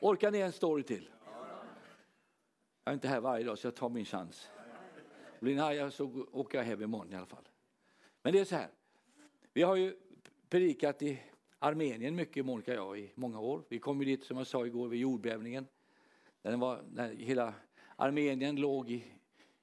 Orkar 0.00 0.30
ni 0.30 0.38
en 0.38 0.52
story 0.52 0.82
till? 0.82 1.10
Jag 2.84 2.92
är 2.92 2.94
inte 2.94 3.08
här 3.08 3.20
varje 3.20 3.44
dag 3.44 3.58
så 3.58 3.66
jag 3.66 3.74
tar 3.74 3.88
min 3.88 4.04
chans. 4.04 4.48
Blir 5.40 5.54
ni 5.54 5.60
arga 5.60 5.90
så 5.90 6.26
åker 6.32 6.58
jag 6.58 6.64
hem 6.64 6.82
imorgon 6.82 7.12
i 7.12 7.16
alla 7.16 7.26
fall. 7.26 7.48
Men 8.22 8.32
det 8.32 8.40
är 8.40 8.44
så 8.44 8.56
här. 8.56 8.68
Vi 9.52 9.62
har 9.62 9.76
ju 9.76 9.96
predikat 10.48 11.02
i 11.02 11.22
Armenien 11.62 12.14
mycket, 12.14 12.46
Monica 12.46 12.82
och 12.82 12.98
jag, 12.98 13.04
i 13.04 13.12
många 13.14 13.40
år. 13.40 13.62
Vi 13.68 13.78
kom 13.78 13.98
ju 14.00 14.04
dit, 14.04 14.24
som 14.24 14.36
jag 14.36 14.46
sa 14.46 14.66
igår, 14.66 14.88
vid 14.88 15.00
jordbävningen. 15.00 15.66
Den 16.42 16.60
var, 16.60 16.84
när 16.92 17.14
hela 17.14 17.54
Armenien 17.96 18.56
låg 18.56 18.90
i, 18.90 19.04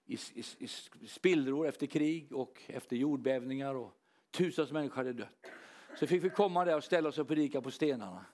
i, 0.06 0.14
i, 0.14 0.43
i 1.00 1.08
spillror 1.08 1.68
efter 1.68 1.88
krig 1.88 2.32
och 2.32 2.62
efter 2.68 2.95
jordbävningar 2.95 3.76
och 3.76 3.91
tusentals 4.32 4.72
människor 4.72 4.95
hade 4.95 5.14
dött. 5.14 5.48
Så 6.00 6.08
fick 6.08 6.24
vi 6.24 6.30
komma 6.30 6.66
där 6.66 6.78
och 6.78 6.84
ställa 6.84 7.10
oss 7.10 7.18
och 7.18 7.28
predika 7.28 7.62
på 7.62 7.72
stenarna 7.72 8.26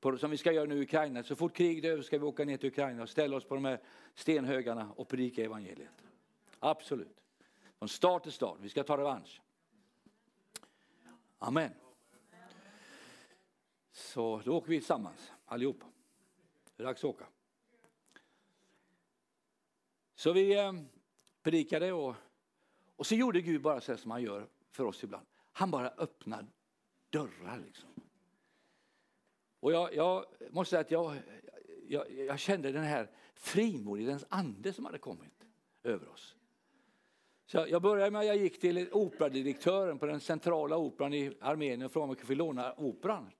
på, 0.00 0.18
som 0.18 0.30
vi 0.30 0.36
ska 0.36 0.52
göra 0.52 0.64
nu 0.64 0.78
i 0.78 0.82
Ukraina. 0.82 1.22
Så 1.22 1.36
fort 1.36 1.56
kriget 1.56 1.84
är 1.84 1.88
över 1.88 2.02
ska 2.02 2.18
vi 2.18 2.24
åka 2.24 2.44
ner 2.44 2.56
till 2.56 2.68
Ukraina 2.68 3.02
och 3.02 3.08
ställa 3.08 3.36
oss 3.36 3.44
på 3.44 3.54
de 3.54 3.64
här 3.64 3.80
stenhögarna 4.14 4.92
och 4.96 5.08
predika 5.08 5.44
evangeliet. 5.44 6.04
Absolut. 6.58 7.22
Från 7.78 7.88
start 7.88 8.22
till 8.22 8.32
start. 8.32 8.58
Vi 8.60 8.68
ska 8.68 8.82
ta 8.82 8.98
revansch. 8.98 9.40
Amen. 11.38 11.70
Så 13.92 14.42
då 14.44 14.56
åker 14.56 14.68
vi 14.68 14.78
tillsammans 14.78 15.32
allihop. 15.44 15.84
Det 16.76 16.82
är 16.82 16.86
dags 16.86 17.00
att 17.00 17.10
åka. 17.10 17.26
Så 20.14 20.32
vi 20.32 20.58
eh, 20.58 20.72
predikade 21.42 21.92
och, 21.92 22.14
och 22.96 23.06
så 23.06 23.14
gjorde 23.14 23.40
Gud 23.40 23.62
bara 23.62 23.80
så 23.80 23.96
som 23.96 24.10
han 24.10 24.22
gör 24.22 24.48
för 24.70 24.84
oss 24.84 25.04
ibland. 25.04 25.26
Han 25.52 25.70
bara 25.70 25.88
öppnade 25.88 26.46
dörrar 27.10 27.58
liksom. 27.66 27.88
Och 29.60 29.72
jag, 29.72 29.94
jag 29.94 30.24
måste 30.50 30.70
säga 30.70 30.80
att 30.80 30.90
jag, 30.90 31.16
jag, 31.88 32.12
jag 32.12 32.38
kände 32.38 32.72
den 32.72 32.84
här 32.84 33.10
frimodighetens 33.34 34.24
ande 34.28 34.72
som 34.72 34.84
hade 34.84 34.98
kommit 34.98 35.44
över 35.82 36.08
oss. 36.08 36.36
Så 37.46 37.66
jag 37.68 37.82
började 37.82 38.10
med 38.10 38.20
att 38.20 38.26
jag 38.26 38.36
gick 38.36 38.60
till 38.60 38.88
operadirektören 38.92 39.98
på 39.98 40.06
den 40.06 40.20
centrala 40.20 40.76
operan 40.76 41.14
i 41.14 41.36
Armenien 41.40 41.82
och 41.82 41.92
frågade 41.92 42.04
om 42.04 42.10
jag 42.10 42.18
kunde 42.18 42.34
få 42.34 42.38
låna 42.38 42.74
operan. 42.76 43.30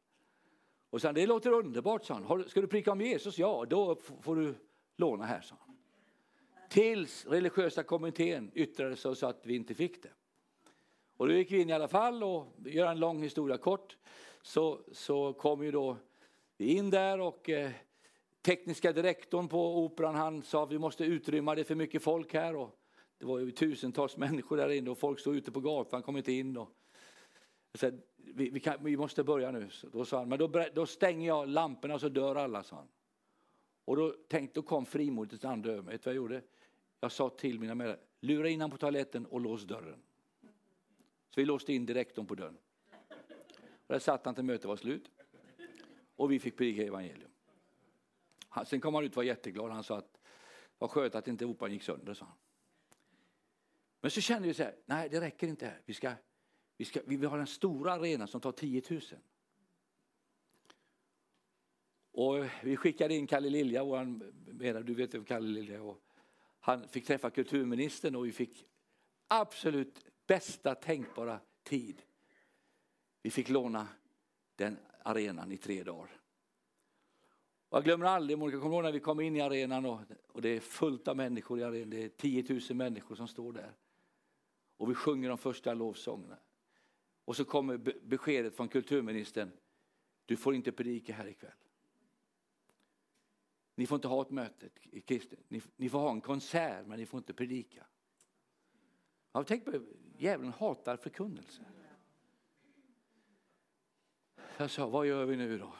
Och 0.92 1.00
sen, 1.00 1.14
det 1.14 1.26
låter 1.26 1.52
underbart, 1.52 2.04
sa 2.04 2.14
han. 2.14 2.48
Ska 2.48 2.60
du 2.60 2.66
prika 2.66 2.92
om 2.92 3.00
Jesus? 3.00 3.38
Ja, 3.38 3.64
då 3.68 3.96
får 4.20 4.36
du 4.36 4.54
låna 4.96 5.24
här, 5.24 5.40
sa 5.40 5.56
han. 5.66 5.76
Tills 6.68 7.26
religiösa 7.26 7.82
kommittén 7.82 8.50
yttrade 8.54 8.96
sig 8.96 9.16
så 9.16 9.26
att 9.26 9.40
vi 9.46 9.54
inte 9.54 9.74
fick 9.74 10.02
det. 10.02 10.08
Och 11.16 11.28
då 11.28 11.34
gick 11.34 11.52
vi 11.52 11.60
in 11.60 11.70
i 11.70 11.72
alla 11.72 11.88
fall 11.88 12.22
och 12.22 12.46
gör 12.64 12.86
en 12.86 13.00
lång 13.00 13.22
historia 13.22 13.58
kort 13.58 13.96
så, 14.42 14.80
så 14.92 15.32
kom 15.32 15.64
ju 15.64 15.70
då 15.70 15.96
in 16.58 16.90
där 16.90 17.20
och 17.20 17.50
eh, 17.50 17.70
tekniska 18.42 18.92
direktorn 18.92 19.48
på 19.48 19.84
operan 19.84 20.14
han 20.14 20.42
sa 20.42 20.62
att 20.62 20.72
vi 20.72 20.78
måste 20.78 21.04
utrymma 21.04 21.54
det 21.54 21.64
för 21.64 21.74
mycket 21.74 22.02
folk 22.02 22.34
här. 22.34 22.56
Och 22.56 22.78
det 23.18 23.26
var 23.26 23.38
ju 23.38 23.50
tusentals 23.50 24.16
människor 24.16 24.56
där 24.56 24.68
inne 24.68 24.90
och 24.90 24.98
folk 24.98 25.20
stod 25.20 25.36
ute 25.36 25.52
på 25.52 25.60
gatan, 25.60 26.02
kom 26.02 26.16
inte 26.16 26.32
in. 26.32 26.56
Och, 26.56 26.68
så 27.74 27.90
vi, 28.34 28.50
vi, 28.50 28.60
kan, 28.60 28.84
vi, 28.84 28.96
måste 28.96 29.24
börja 29.24 29.50
nu. 29.50 29.68
Då 29.92 30.04
sa 30.04 30.18
han, 30.18 30.28
men 30.28 30.38
då, 30.38 30.64
då 30.74 30.86
stänger 30.86 31.26
jag 31.26 31.48
lamporna 31.48 31.98
så 31.98 32.08
dör 32.08 32.36
alla, 32.36 32.62
sa 32.62 32.76
han. 32.76 32.88
Och 33.84 33.96
då, 33.96 34.14
tänkte, 34.28 34.60
då 34.60 34.66
kom 34.66 34.86
frimodighetens 34.86 35.44
ande 35.44 35.72
över 35.72 35.82
mig. 35.82 35.92
Vet 35.92 36.02
du 36.02 36.08
vad 36.08 36.14
jag 36.14 36.22
gjorde? 36.22 36.42
Jag 37.00 37.12
sa 37.12 37.28
till 37.28 37.60
mina 37.60 37.74
medarbetare, 37.74 38.06
lura 38.20 38.48
in 38.48 38.60
honom 38.60 38.70
på 38.70 38.76
toaletten 38.76 39.26
och 39.26 39.40
lås 39.40 39.64
dörren. 39.64 40.02
Så 41.30 41.40
vi 41.40 41.44
låste 41.44 41.72
in 41.72 41.86
direktorn 41.86 42.26
på 42.26 42.34
dörren. 42.34 42.58
Och 43.86 43.94
där 43.94 43.98
satt 43.98 44.24
han 44.24 44.34
till 44.34 44.44
mötet 44.44 44.64
var 44.64 44.76
slut. 44.76 45.10
Och 46.16 46.32
vi 46.32 46.38
fick 46.38 46.56
predika 46.56 46.82
evangelium. 46.82 47.30
Han, 48.48 48.66
Sen 48.66 48.80
kom 48.80 48.94
han 48.94 49.04
ut 49.04 49.10
och 49.10 49.16
var 49.16 49.22
jätteglad. 49.22 49.70
Han 49.70 49.84
sa 49.84 49.98
att 49.98 50.18
vad 50.78 50.90
skönt 50.90 51.14
att 51.14 51.28
inte 51.28 51.44
operan 51.44 51.72
gick 51.72 51.82
sönder, 51.82 52.14
sa 52.14 52.24
han. 52.24 52.36
Men 54.00 54.10
så 54.10 54.20
kände 54.20 54.48
vi 54.48 54.54
så 54.54 54.62
här, 54.62 54.74
nej 54.86 55.08
det 55.08 55.20
räcker 55.20 55.46
inte 55.46 55.66
här. 55.66 55.80
Vi, 55.84 55.94
ska, 55.94 56.12
vi, 56.82 56.86
ska, 56.86 57.00
vi 57.04 57.26
har 57.26 57.38
en 57.38 57.46
stor 57.46 57.88
arena 57.88 58.26
som 58.26 58.40
tar 58.40 58.52
10 58.52 58.82
000. 58.90 59.00
Och 62.12 62.44
vi 62.62 62.76
skickade 62.76 63.14
in 63.14 63.26
Kalle 63.26 63.50
Lilja, 63.50 63.84
våran, 63.84 64.18
du 64.84 64.94
vet 64.94 65.14
vem 65.14 65.24
Kalle 65.24 65.48
Lilja 65.48 65.82
och 65.82 66.02
Han 66.60 66.88
fick 66.88 67.06
träffa 67.06 67.30
kulturministern 67.30 68.16
och 68.16 68.26
vi 68.26 68.32
fick 68.32 68.66
absolut 69.28 70.04
bästa 70.26 70.74
tänkbara 70.74 71.40
tid. 71.62 72.02
Vi 73.22 73.30
fick 73.30 73.48
låna 73.48 73.88
den 74.56 74.78
arenan 75.02 75.52
i 75.52 75.56
tre 75.56 75.82
dagar. 75.82 76.10
Och 77.68 77.76
jag 77.76 77.84
glömmer 77.84 78.06
aldrig, 78.06 78.38
Monica, 78.38 78.60
kommer 78.60 78.74
ihåg 78.74 78.84
när 78.84 78.92
vi 78.92 79.00
kom 79.00 79.20
in 79.20 79.36
i 79.36 79.40
arenan 79.40 79.86
och, 79.86 80.00
och 80.28 80.42
det 80.42 80.48
är 80.48 80.60
fullt 80.60 81.08
av 81.08 81.16
människor 81.16 81.60
i 81.60 81.62
arenan. 81.62 81.90
Det 81.90 82.04
är 82.04 82.08
10 82.08 82.44
000 82.48 82.60
människor 82.76 83.14
som 83.14 83.28
står 83.28 83.52
där. 83.52 83.74
Och 84.76 84.90
vi 84.90 84.94
sjunger 84.94 85.28
de 85.28 85.38
första 85.38 85.74
lovsångerna. 85.74 86.38
Och 87.24 87.36
så 87.36 87.44
kommer 87.44 87.78
beskedet 88.02 88.56
från 88.56 88.68
kulturministern. 88.68 89.52
Du 90.26 90.36
får 90.36 90.54
inte 90.54 90.72
predika 90.72 91.14
här 91.14 91.26
ikväll. 91.26 91.52
Ni 93.74 93.86
får 93.86 93.96
inte 93.96 94.08
ha 94.08 94.22
ett 94.22 94.30
möte. 94.30 94.68
Ni, 95.48 95.62
ni, 95.76 95.88
får 95.88 95.98
ha 95.98 96.10
en 96.10 96.20
konsert 96.20 96.86
men 96.86 96.98
ni 96.98 97.06
får 97.06 97.18
inte 97.18 97.34
predika. 97.34 97.86
Ja, 99.32 99.44
tänk 99.44 99.64
på 99.64 99.86
djävulen 100.16 100.52
hatar 100.52 100.96
förkunnelse. 100.96 101.64
Jag 104.56 104.70
sa, 104.70 104.88
vad 104.88 105.06
gör 105.06 105.24
vi 105.24 105.36
nu 105.36 105.58
då? 105.58 105.74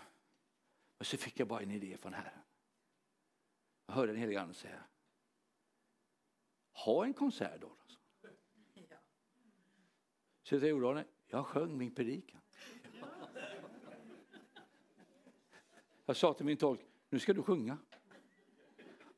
Och 0.99 1.07
så 1.07 1.17
fick 1.17 1.41
jag 1.41 1.49
bara 1.49 1.61
en 1.61 1.71
idé 1.71 1.97
från 1.97 2.15
Herren. 2.15 2.39
Jag 3.87 3.95
hörde 3.95 4.13
den 4.13 4.21
helige 4.21 4.41
Ande 4.41 4.55
säga, 4.55 4.85
ha 6.73 7.05
en 7.05 7.15
konsert 7.15 7.61
då. 7.61 7.77
Så 10.43 10.55
jag 10.55 10.69
gjorde 10.69 11.05
jag 11.33 11.47
sjöng 11.47 11.79
min 11.79 11.95
predikan. 11.95 12.41
Jag 16.07 16.17
sa 16.17 16.35
till 16.35 16.47
min 16.47 16.57
tolk, 16.57 16.81
nu 17.11 17.19
ska 17.19 17.33
du 17.33 17.43
sjunga. 17.43 17.79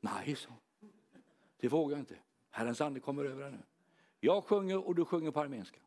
Nej, 0.01 0.37
så. 0.37 0.53
Det 1.57 1.69
vågar 1.69 1.97
jag 1.97 2.03
inte. 2.03 2.17
Herrens 2.51 2.81
ande 2.81 3.01
kommer 3.01 3.25
över 3.25 3.51
nu. 3.51 3.59
Jag 4.21 4.45
sjunger 4.45 4.87
och 4.87 4.95
du 4.95 5.05
sjunger 5.05 5.31
på 5.31 5.41
armenska. 5.41 5.81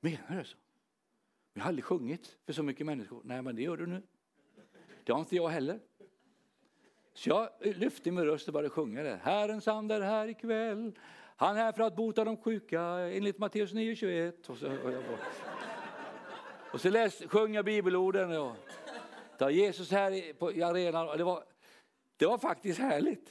Menar 0.00 0.38
du 0.38 0.44
så? 0.44 0.56
Jag 1.52 1.62
har 1.62 1.68
aldrig 1.68 1.84
sjungit 1.84 2.38
för 2.46 2.52
så 2.52 2.62
mycket 2.62 2.86
människor. 2.86 3.20
Nej, 3.24 3.42
men 3.42 3.56
det 3.56 3.62
gör 3.62 3.76
du 3.76 3.86
nu. 3.86 4.02
Det 5.04 5.12
har 5.12 5.20
inte 5.20 5.36
jag 5.36 5.48
heller. 5.48 5.80
Så 7.14 7.28
jag 7.28 7.48
lyfte 7.60 8.10
min 8.10 8.24
röst 8.24 8.48
och 8.48 8.54
började 8.54 8.70
sjunga 8.70 9.02
det. 9.02 9.20
Herrens 9.22 9.68
ande 9.68 9.94
är 9.94 10.00
här 10.00 10.28
ikväll. 10.28 10.98
Han 11.36 11.56
är 11.56 11.60
här 11.60 11.72
för 11.72 11.82
att 11.82 11.96
bota 11.96 12.24
de 12.24 12.36
sjuka 12.36 12.80
enligt 12.82 13.38
Matteus 13.38 13.72
9.21. 13.72 14.50
Och 14.50 14.56
så, 14.56 14.66
och 14.66 14.92
jag 14.92 15.02
och 16.72 16.80
så 16.80 16.90
läs, 16.90 17.22
sjöng 17.28 17.54
jag 17.54 17.64
bibelorden. 17.64 18.32
Och, 18.32 18.56
där 19.38 19.50
Jesus 19.50 19.90
här 19.90 20.10
i, 20.10 20.32
på, 20.34 20.52
i 20.52 20.62
arenan. 20.62 21.08
Och 21.08 21.18
det, 21.18 21.24
var, 21.24 21.44
det 22.16 22.26
var 22.26 22.38
faktiskt 22.38 22.78
härligt. 22.78 23.28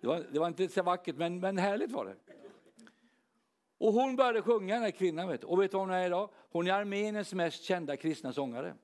Det 0.00 0.06
var, 0.06 0.24
det 0.32 0.38
var 0.38 0.48
inte 0.48 0.68
så 0.68 0.82
vackert, 0.82 1.16
men, 1.16 1.40
men 1.40 1.58
härligt 1.58 1.92
var 1.92 2.04
det. 2.04 2.16
Och 3.78 3.92
hon 3.92 4.16
började 4.16 4.42
sjunga, 4.42 4.74
den 4.74 4.82
här 4.82 4.90
kvinnan. 4.90 5.28
Vet 5.28 5.44
Och 5.44 5.62
vet 5.62 5.70
du 5.70 5.76
vad 5.76 5.86
hon 5.86 5.94
är 5.94 6.06
idag? 6.06 6.30
Hon 6.50 6.66
är 6.66 6.72
Armeniens 6.72 7.34
mest 7.34 7.62
kända 7.64 7.96
kristna 7.96 8.32
sångare. 8.32 8.74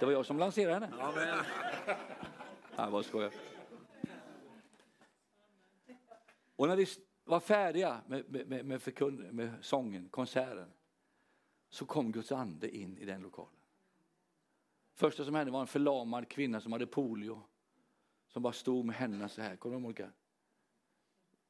Det 0.00 0.06
var 0.06 0.12
jag 0.12 0.26
som 0.26 0.38
lanserade 0.38 0.74
henne. 0.74 1.02
Amen. 1.02 1.38
Jag 2.76 2.92
bara 2.92 3.02
skojar. 3.02 3.30
Och 6.56 6.68
när 6.68 6.76
vi 6.76 6.86
var 7.24 7.40
färdiga 7.40 8.00
med, 8.06 8.46
med, 8.48 8.64
med, 8.64 8.82
förkund, 8.82 9.32
med 9.32 9.54
sången, 9.60 10.08
konserten, 10.08 10.72
så 11.68 11.86
kom 11.86 12.12
Guds 12.12 12.32
ande 12.32 12.76
in 12.76 12.98
i 12.98 13.04
den 13.04 13.22
lokalen. 13.22 13.50
Första 14.94 15.24
som 15.24 15.34
hände 15.34 15.52
var 15.52 15.60
en 15.60 15.66
förlamad 15.66 16.28
kvinna 16.28 16.60
som 16.60 16.72
hade 16.72 16.86
polio. 16.86 17.42
Som 18.28 18.42
bara 18.42 18.52
stod 18.52 18.84
med 18.84 18.96
händerna 18.96 19.28
så 19.28 19.42
här. 19.42 19.56
Kommer 19.56 19.76
du 19.76 19.82
ihåg 19.82 20.02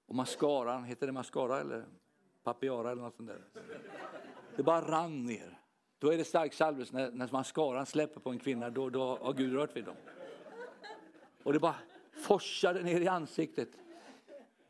Och 0.07 0.15
mascaran, 0.15 0.85
heter 0.85 1.07
det 1.07 1.13
mascara 1.13 1.61
eller 1.61 1.85
papiara 2.43 2.91
eller 2.91 3.03
något 3.03 3.17
sånt 3.17 3.29
där? 3.29 3.45
Det 4.57 4.63
bara 4.63 4.81
rann 4.81 5.27
ner. 5.27 5.59
Då 5.99 6.13
är 6.13 6.19
det 6.19 6.25
stark 6.25 6.55
salvelse 6.55 6.95
när, 6.95 7.11
när 7.11 7.29
mascaran 7.33 7.87
släpper 7.87 8.21
på 8.21 8.31
en 8.31 8.39
kvinna, 8.39 8.71
då, 8.71 8.91
då 8.91 9.17
har 9.17 9.33
Gud 9.33 9.53
rört 9.53 9.77
vid 9.77 9.85
dem. 9.85 9.97
Och 11.43 11.53
det 11.53 11.59
bara 11.59 11.77
forsade 12.13 12.83
ner 12.83 13.01
i 13.01 13.09
ansiktet. 13.09 13.69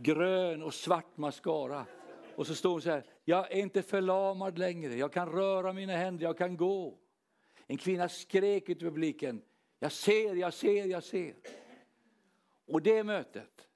Grön 0.05 0.63
och 0.63 0.75
svart 0.75 1.17
mascara. 1.17 1.87
Och 2.37 2.47
så 2.47 2.55
står 2.55 2.71
hon 2.71 2.83
så 2.83 2.91
här, 2.91 3.05
jag 3.25 3.53
är 3.53 3.57
inte 3.57 3.83
förlamad 3.83 4.59
längre, 4.59 4.95
jag 4.95 5.13
kan 5.13 5.29
röra 5.29 5.73
mina 5.73 5.97
händer, 5.97 6.25
jag 6.25 6.39
kan 6.39 6.57
gå. 6.57 6.99
En 7.67 7.77
kvinna 7.77 8.09
skrek 8.09 8.69
ut 8.69 8.83
i 8.83 8.85
publiken, 8.85 9.43
jag 9.79 9.93
ser, 9.93 10.35
jag 10.35 10.55
ser, 10.55 10.87
jag 10.87 11.05
ser. 11.05 11.35
Och 12.67 12.83
det 12.83 13.05
mötet 13.05 13.69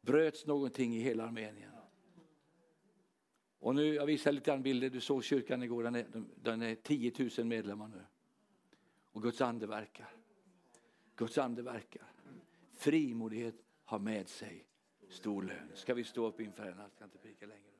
bröts 0.00 0.46
någonting 0.46 0.96
i 0.96 1.00
hela 1.00 1.24
Armenien. 1.24 1.70
Och 3.58 3.74
nu, 3.74 3.94
jag 3.94 4.06
visar 4.06 4.32
lite 4.32 4.50
grann 4.50 4.62
bilder, 4.62 4.90
du 4.90 5.00
såg 5.00 5.24
kyrkan 5.24 5.62
igår, 5.62 5.82
den 5.82 5.94
är, 5.94 6.06
den 6.36 6.62
är 6.62 6.74
10 6.74 7.12
000 7.38 7.46
medlemmar 7.46 7.88
nu. 7.88 8.04
Och 9.12 9.22
Guds 9.22 9.40
ande 9.40 9.66
verkar. 9.66 10.08
Guds 11.16 11.38
ande 11.38 11.62
verkar. 11.62 12.12
Frimodighet 12.76 13.54
har 13.84 13.98
med 13.98 14.28
sig 14.28 14.67
stor 15.08 15.42
lön. 15.42 15.70
Ska 15.74 15.94
vi 15.94 16.04
stå 16.04 16.26
upp 16.26 16.40
inför 16.40 16.62
henne? 16.62 16.82
Jag 16.82 16.90
ska 16.90 17.04
inte 17.04 17.18
pika 17.18 17.46
längre. 17.46 17.77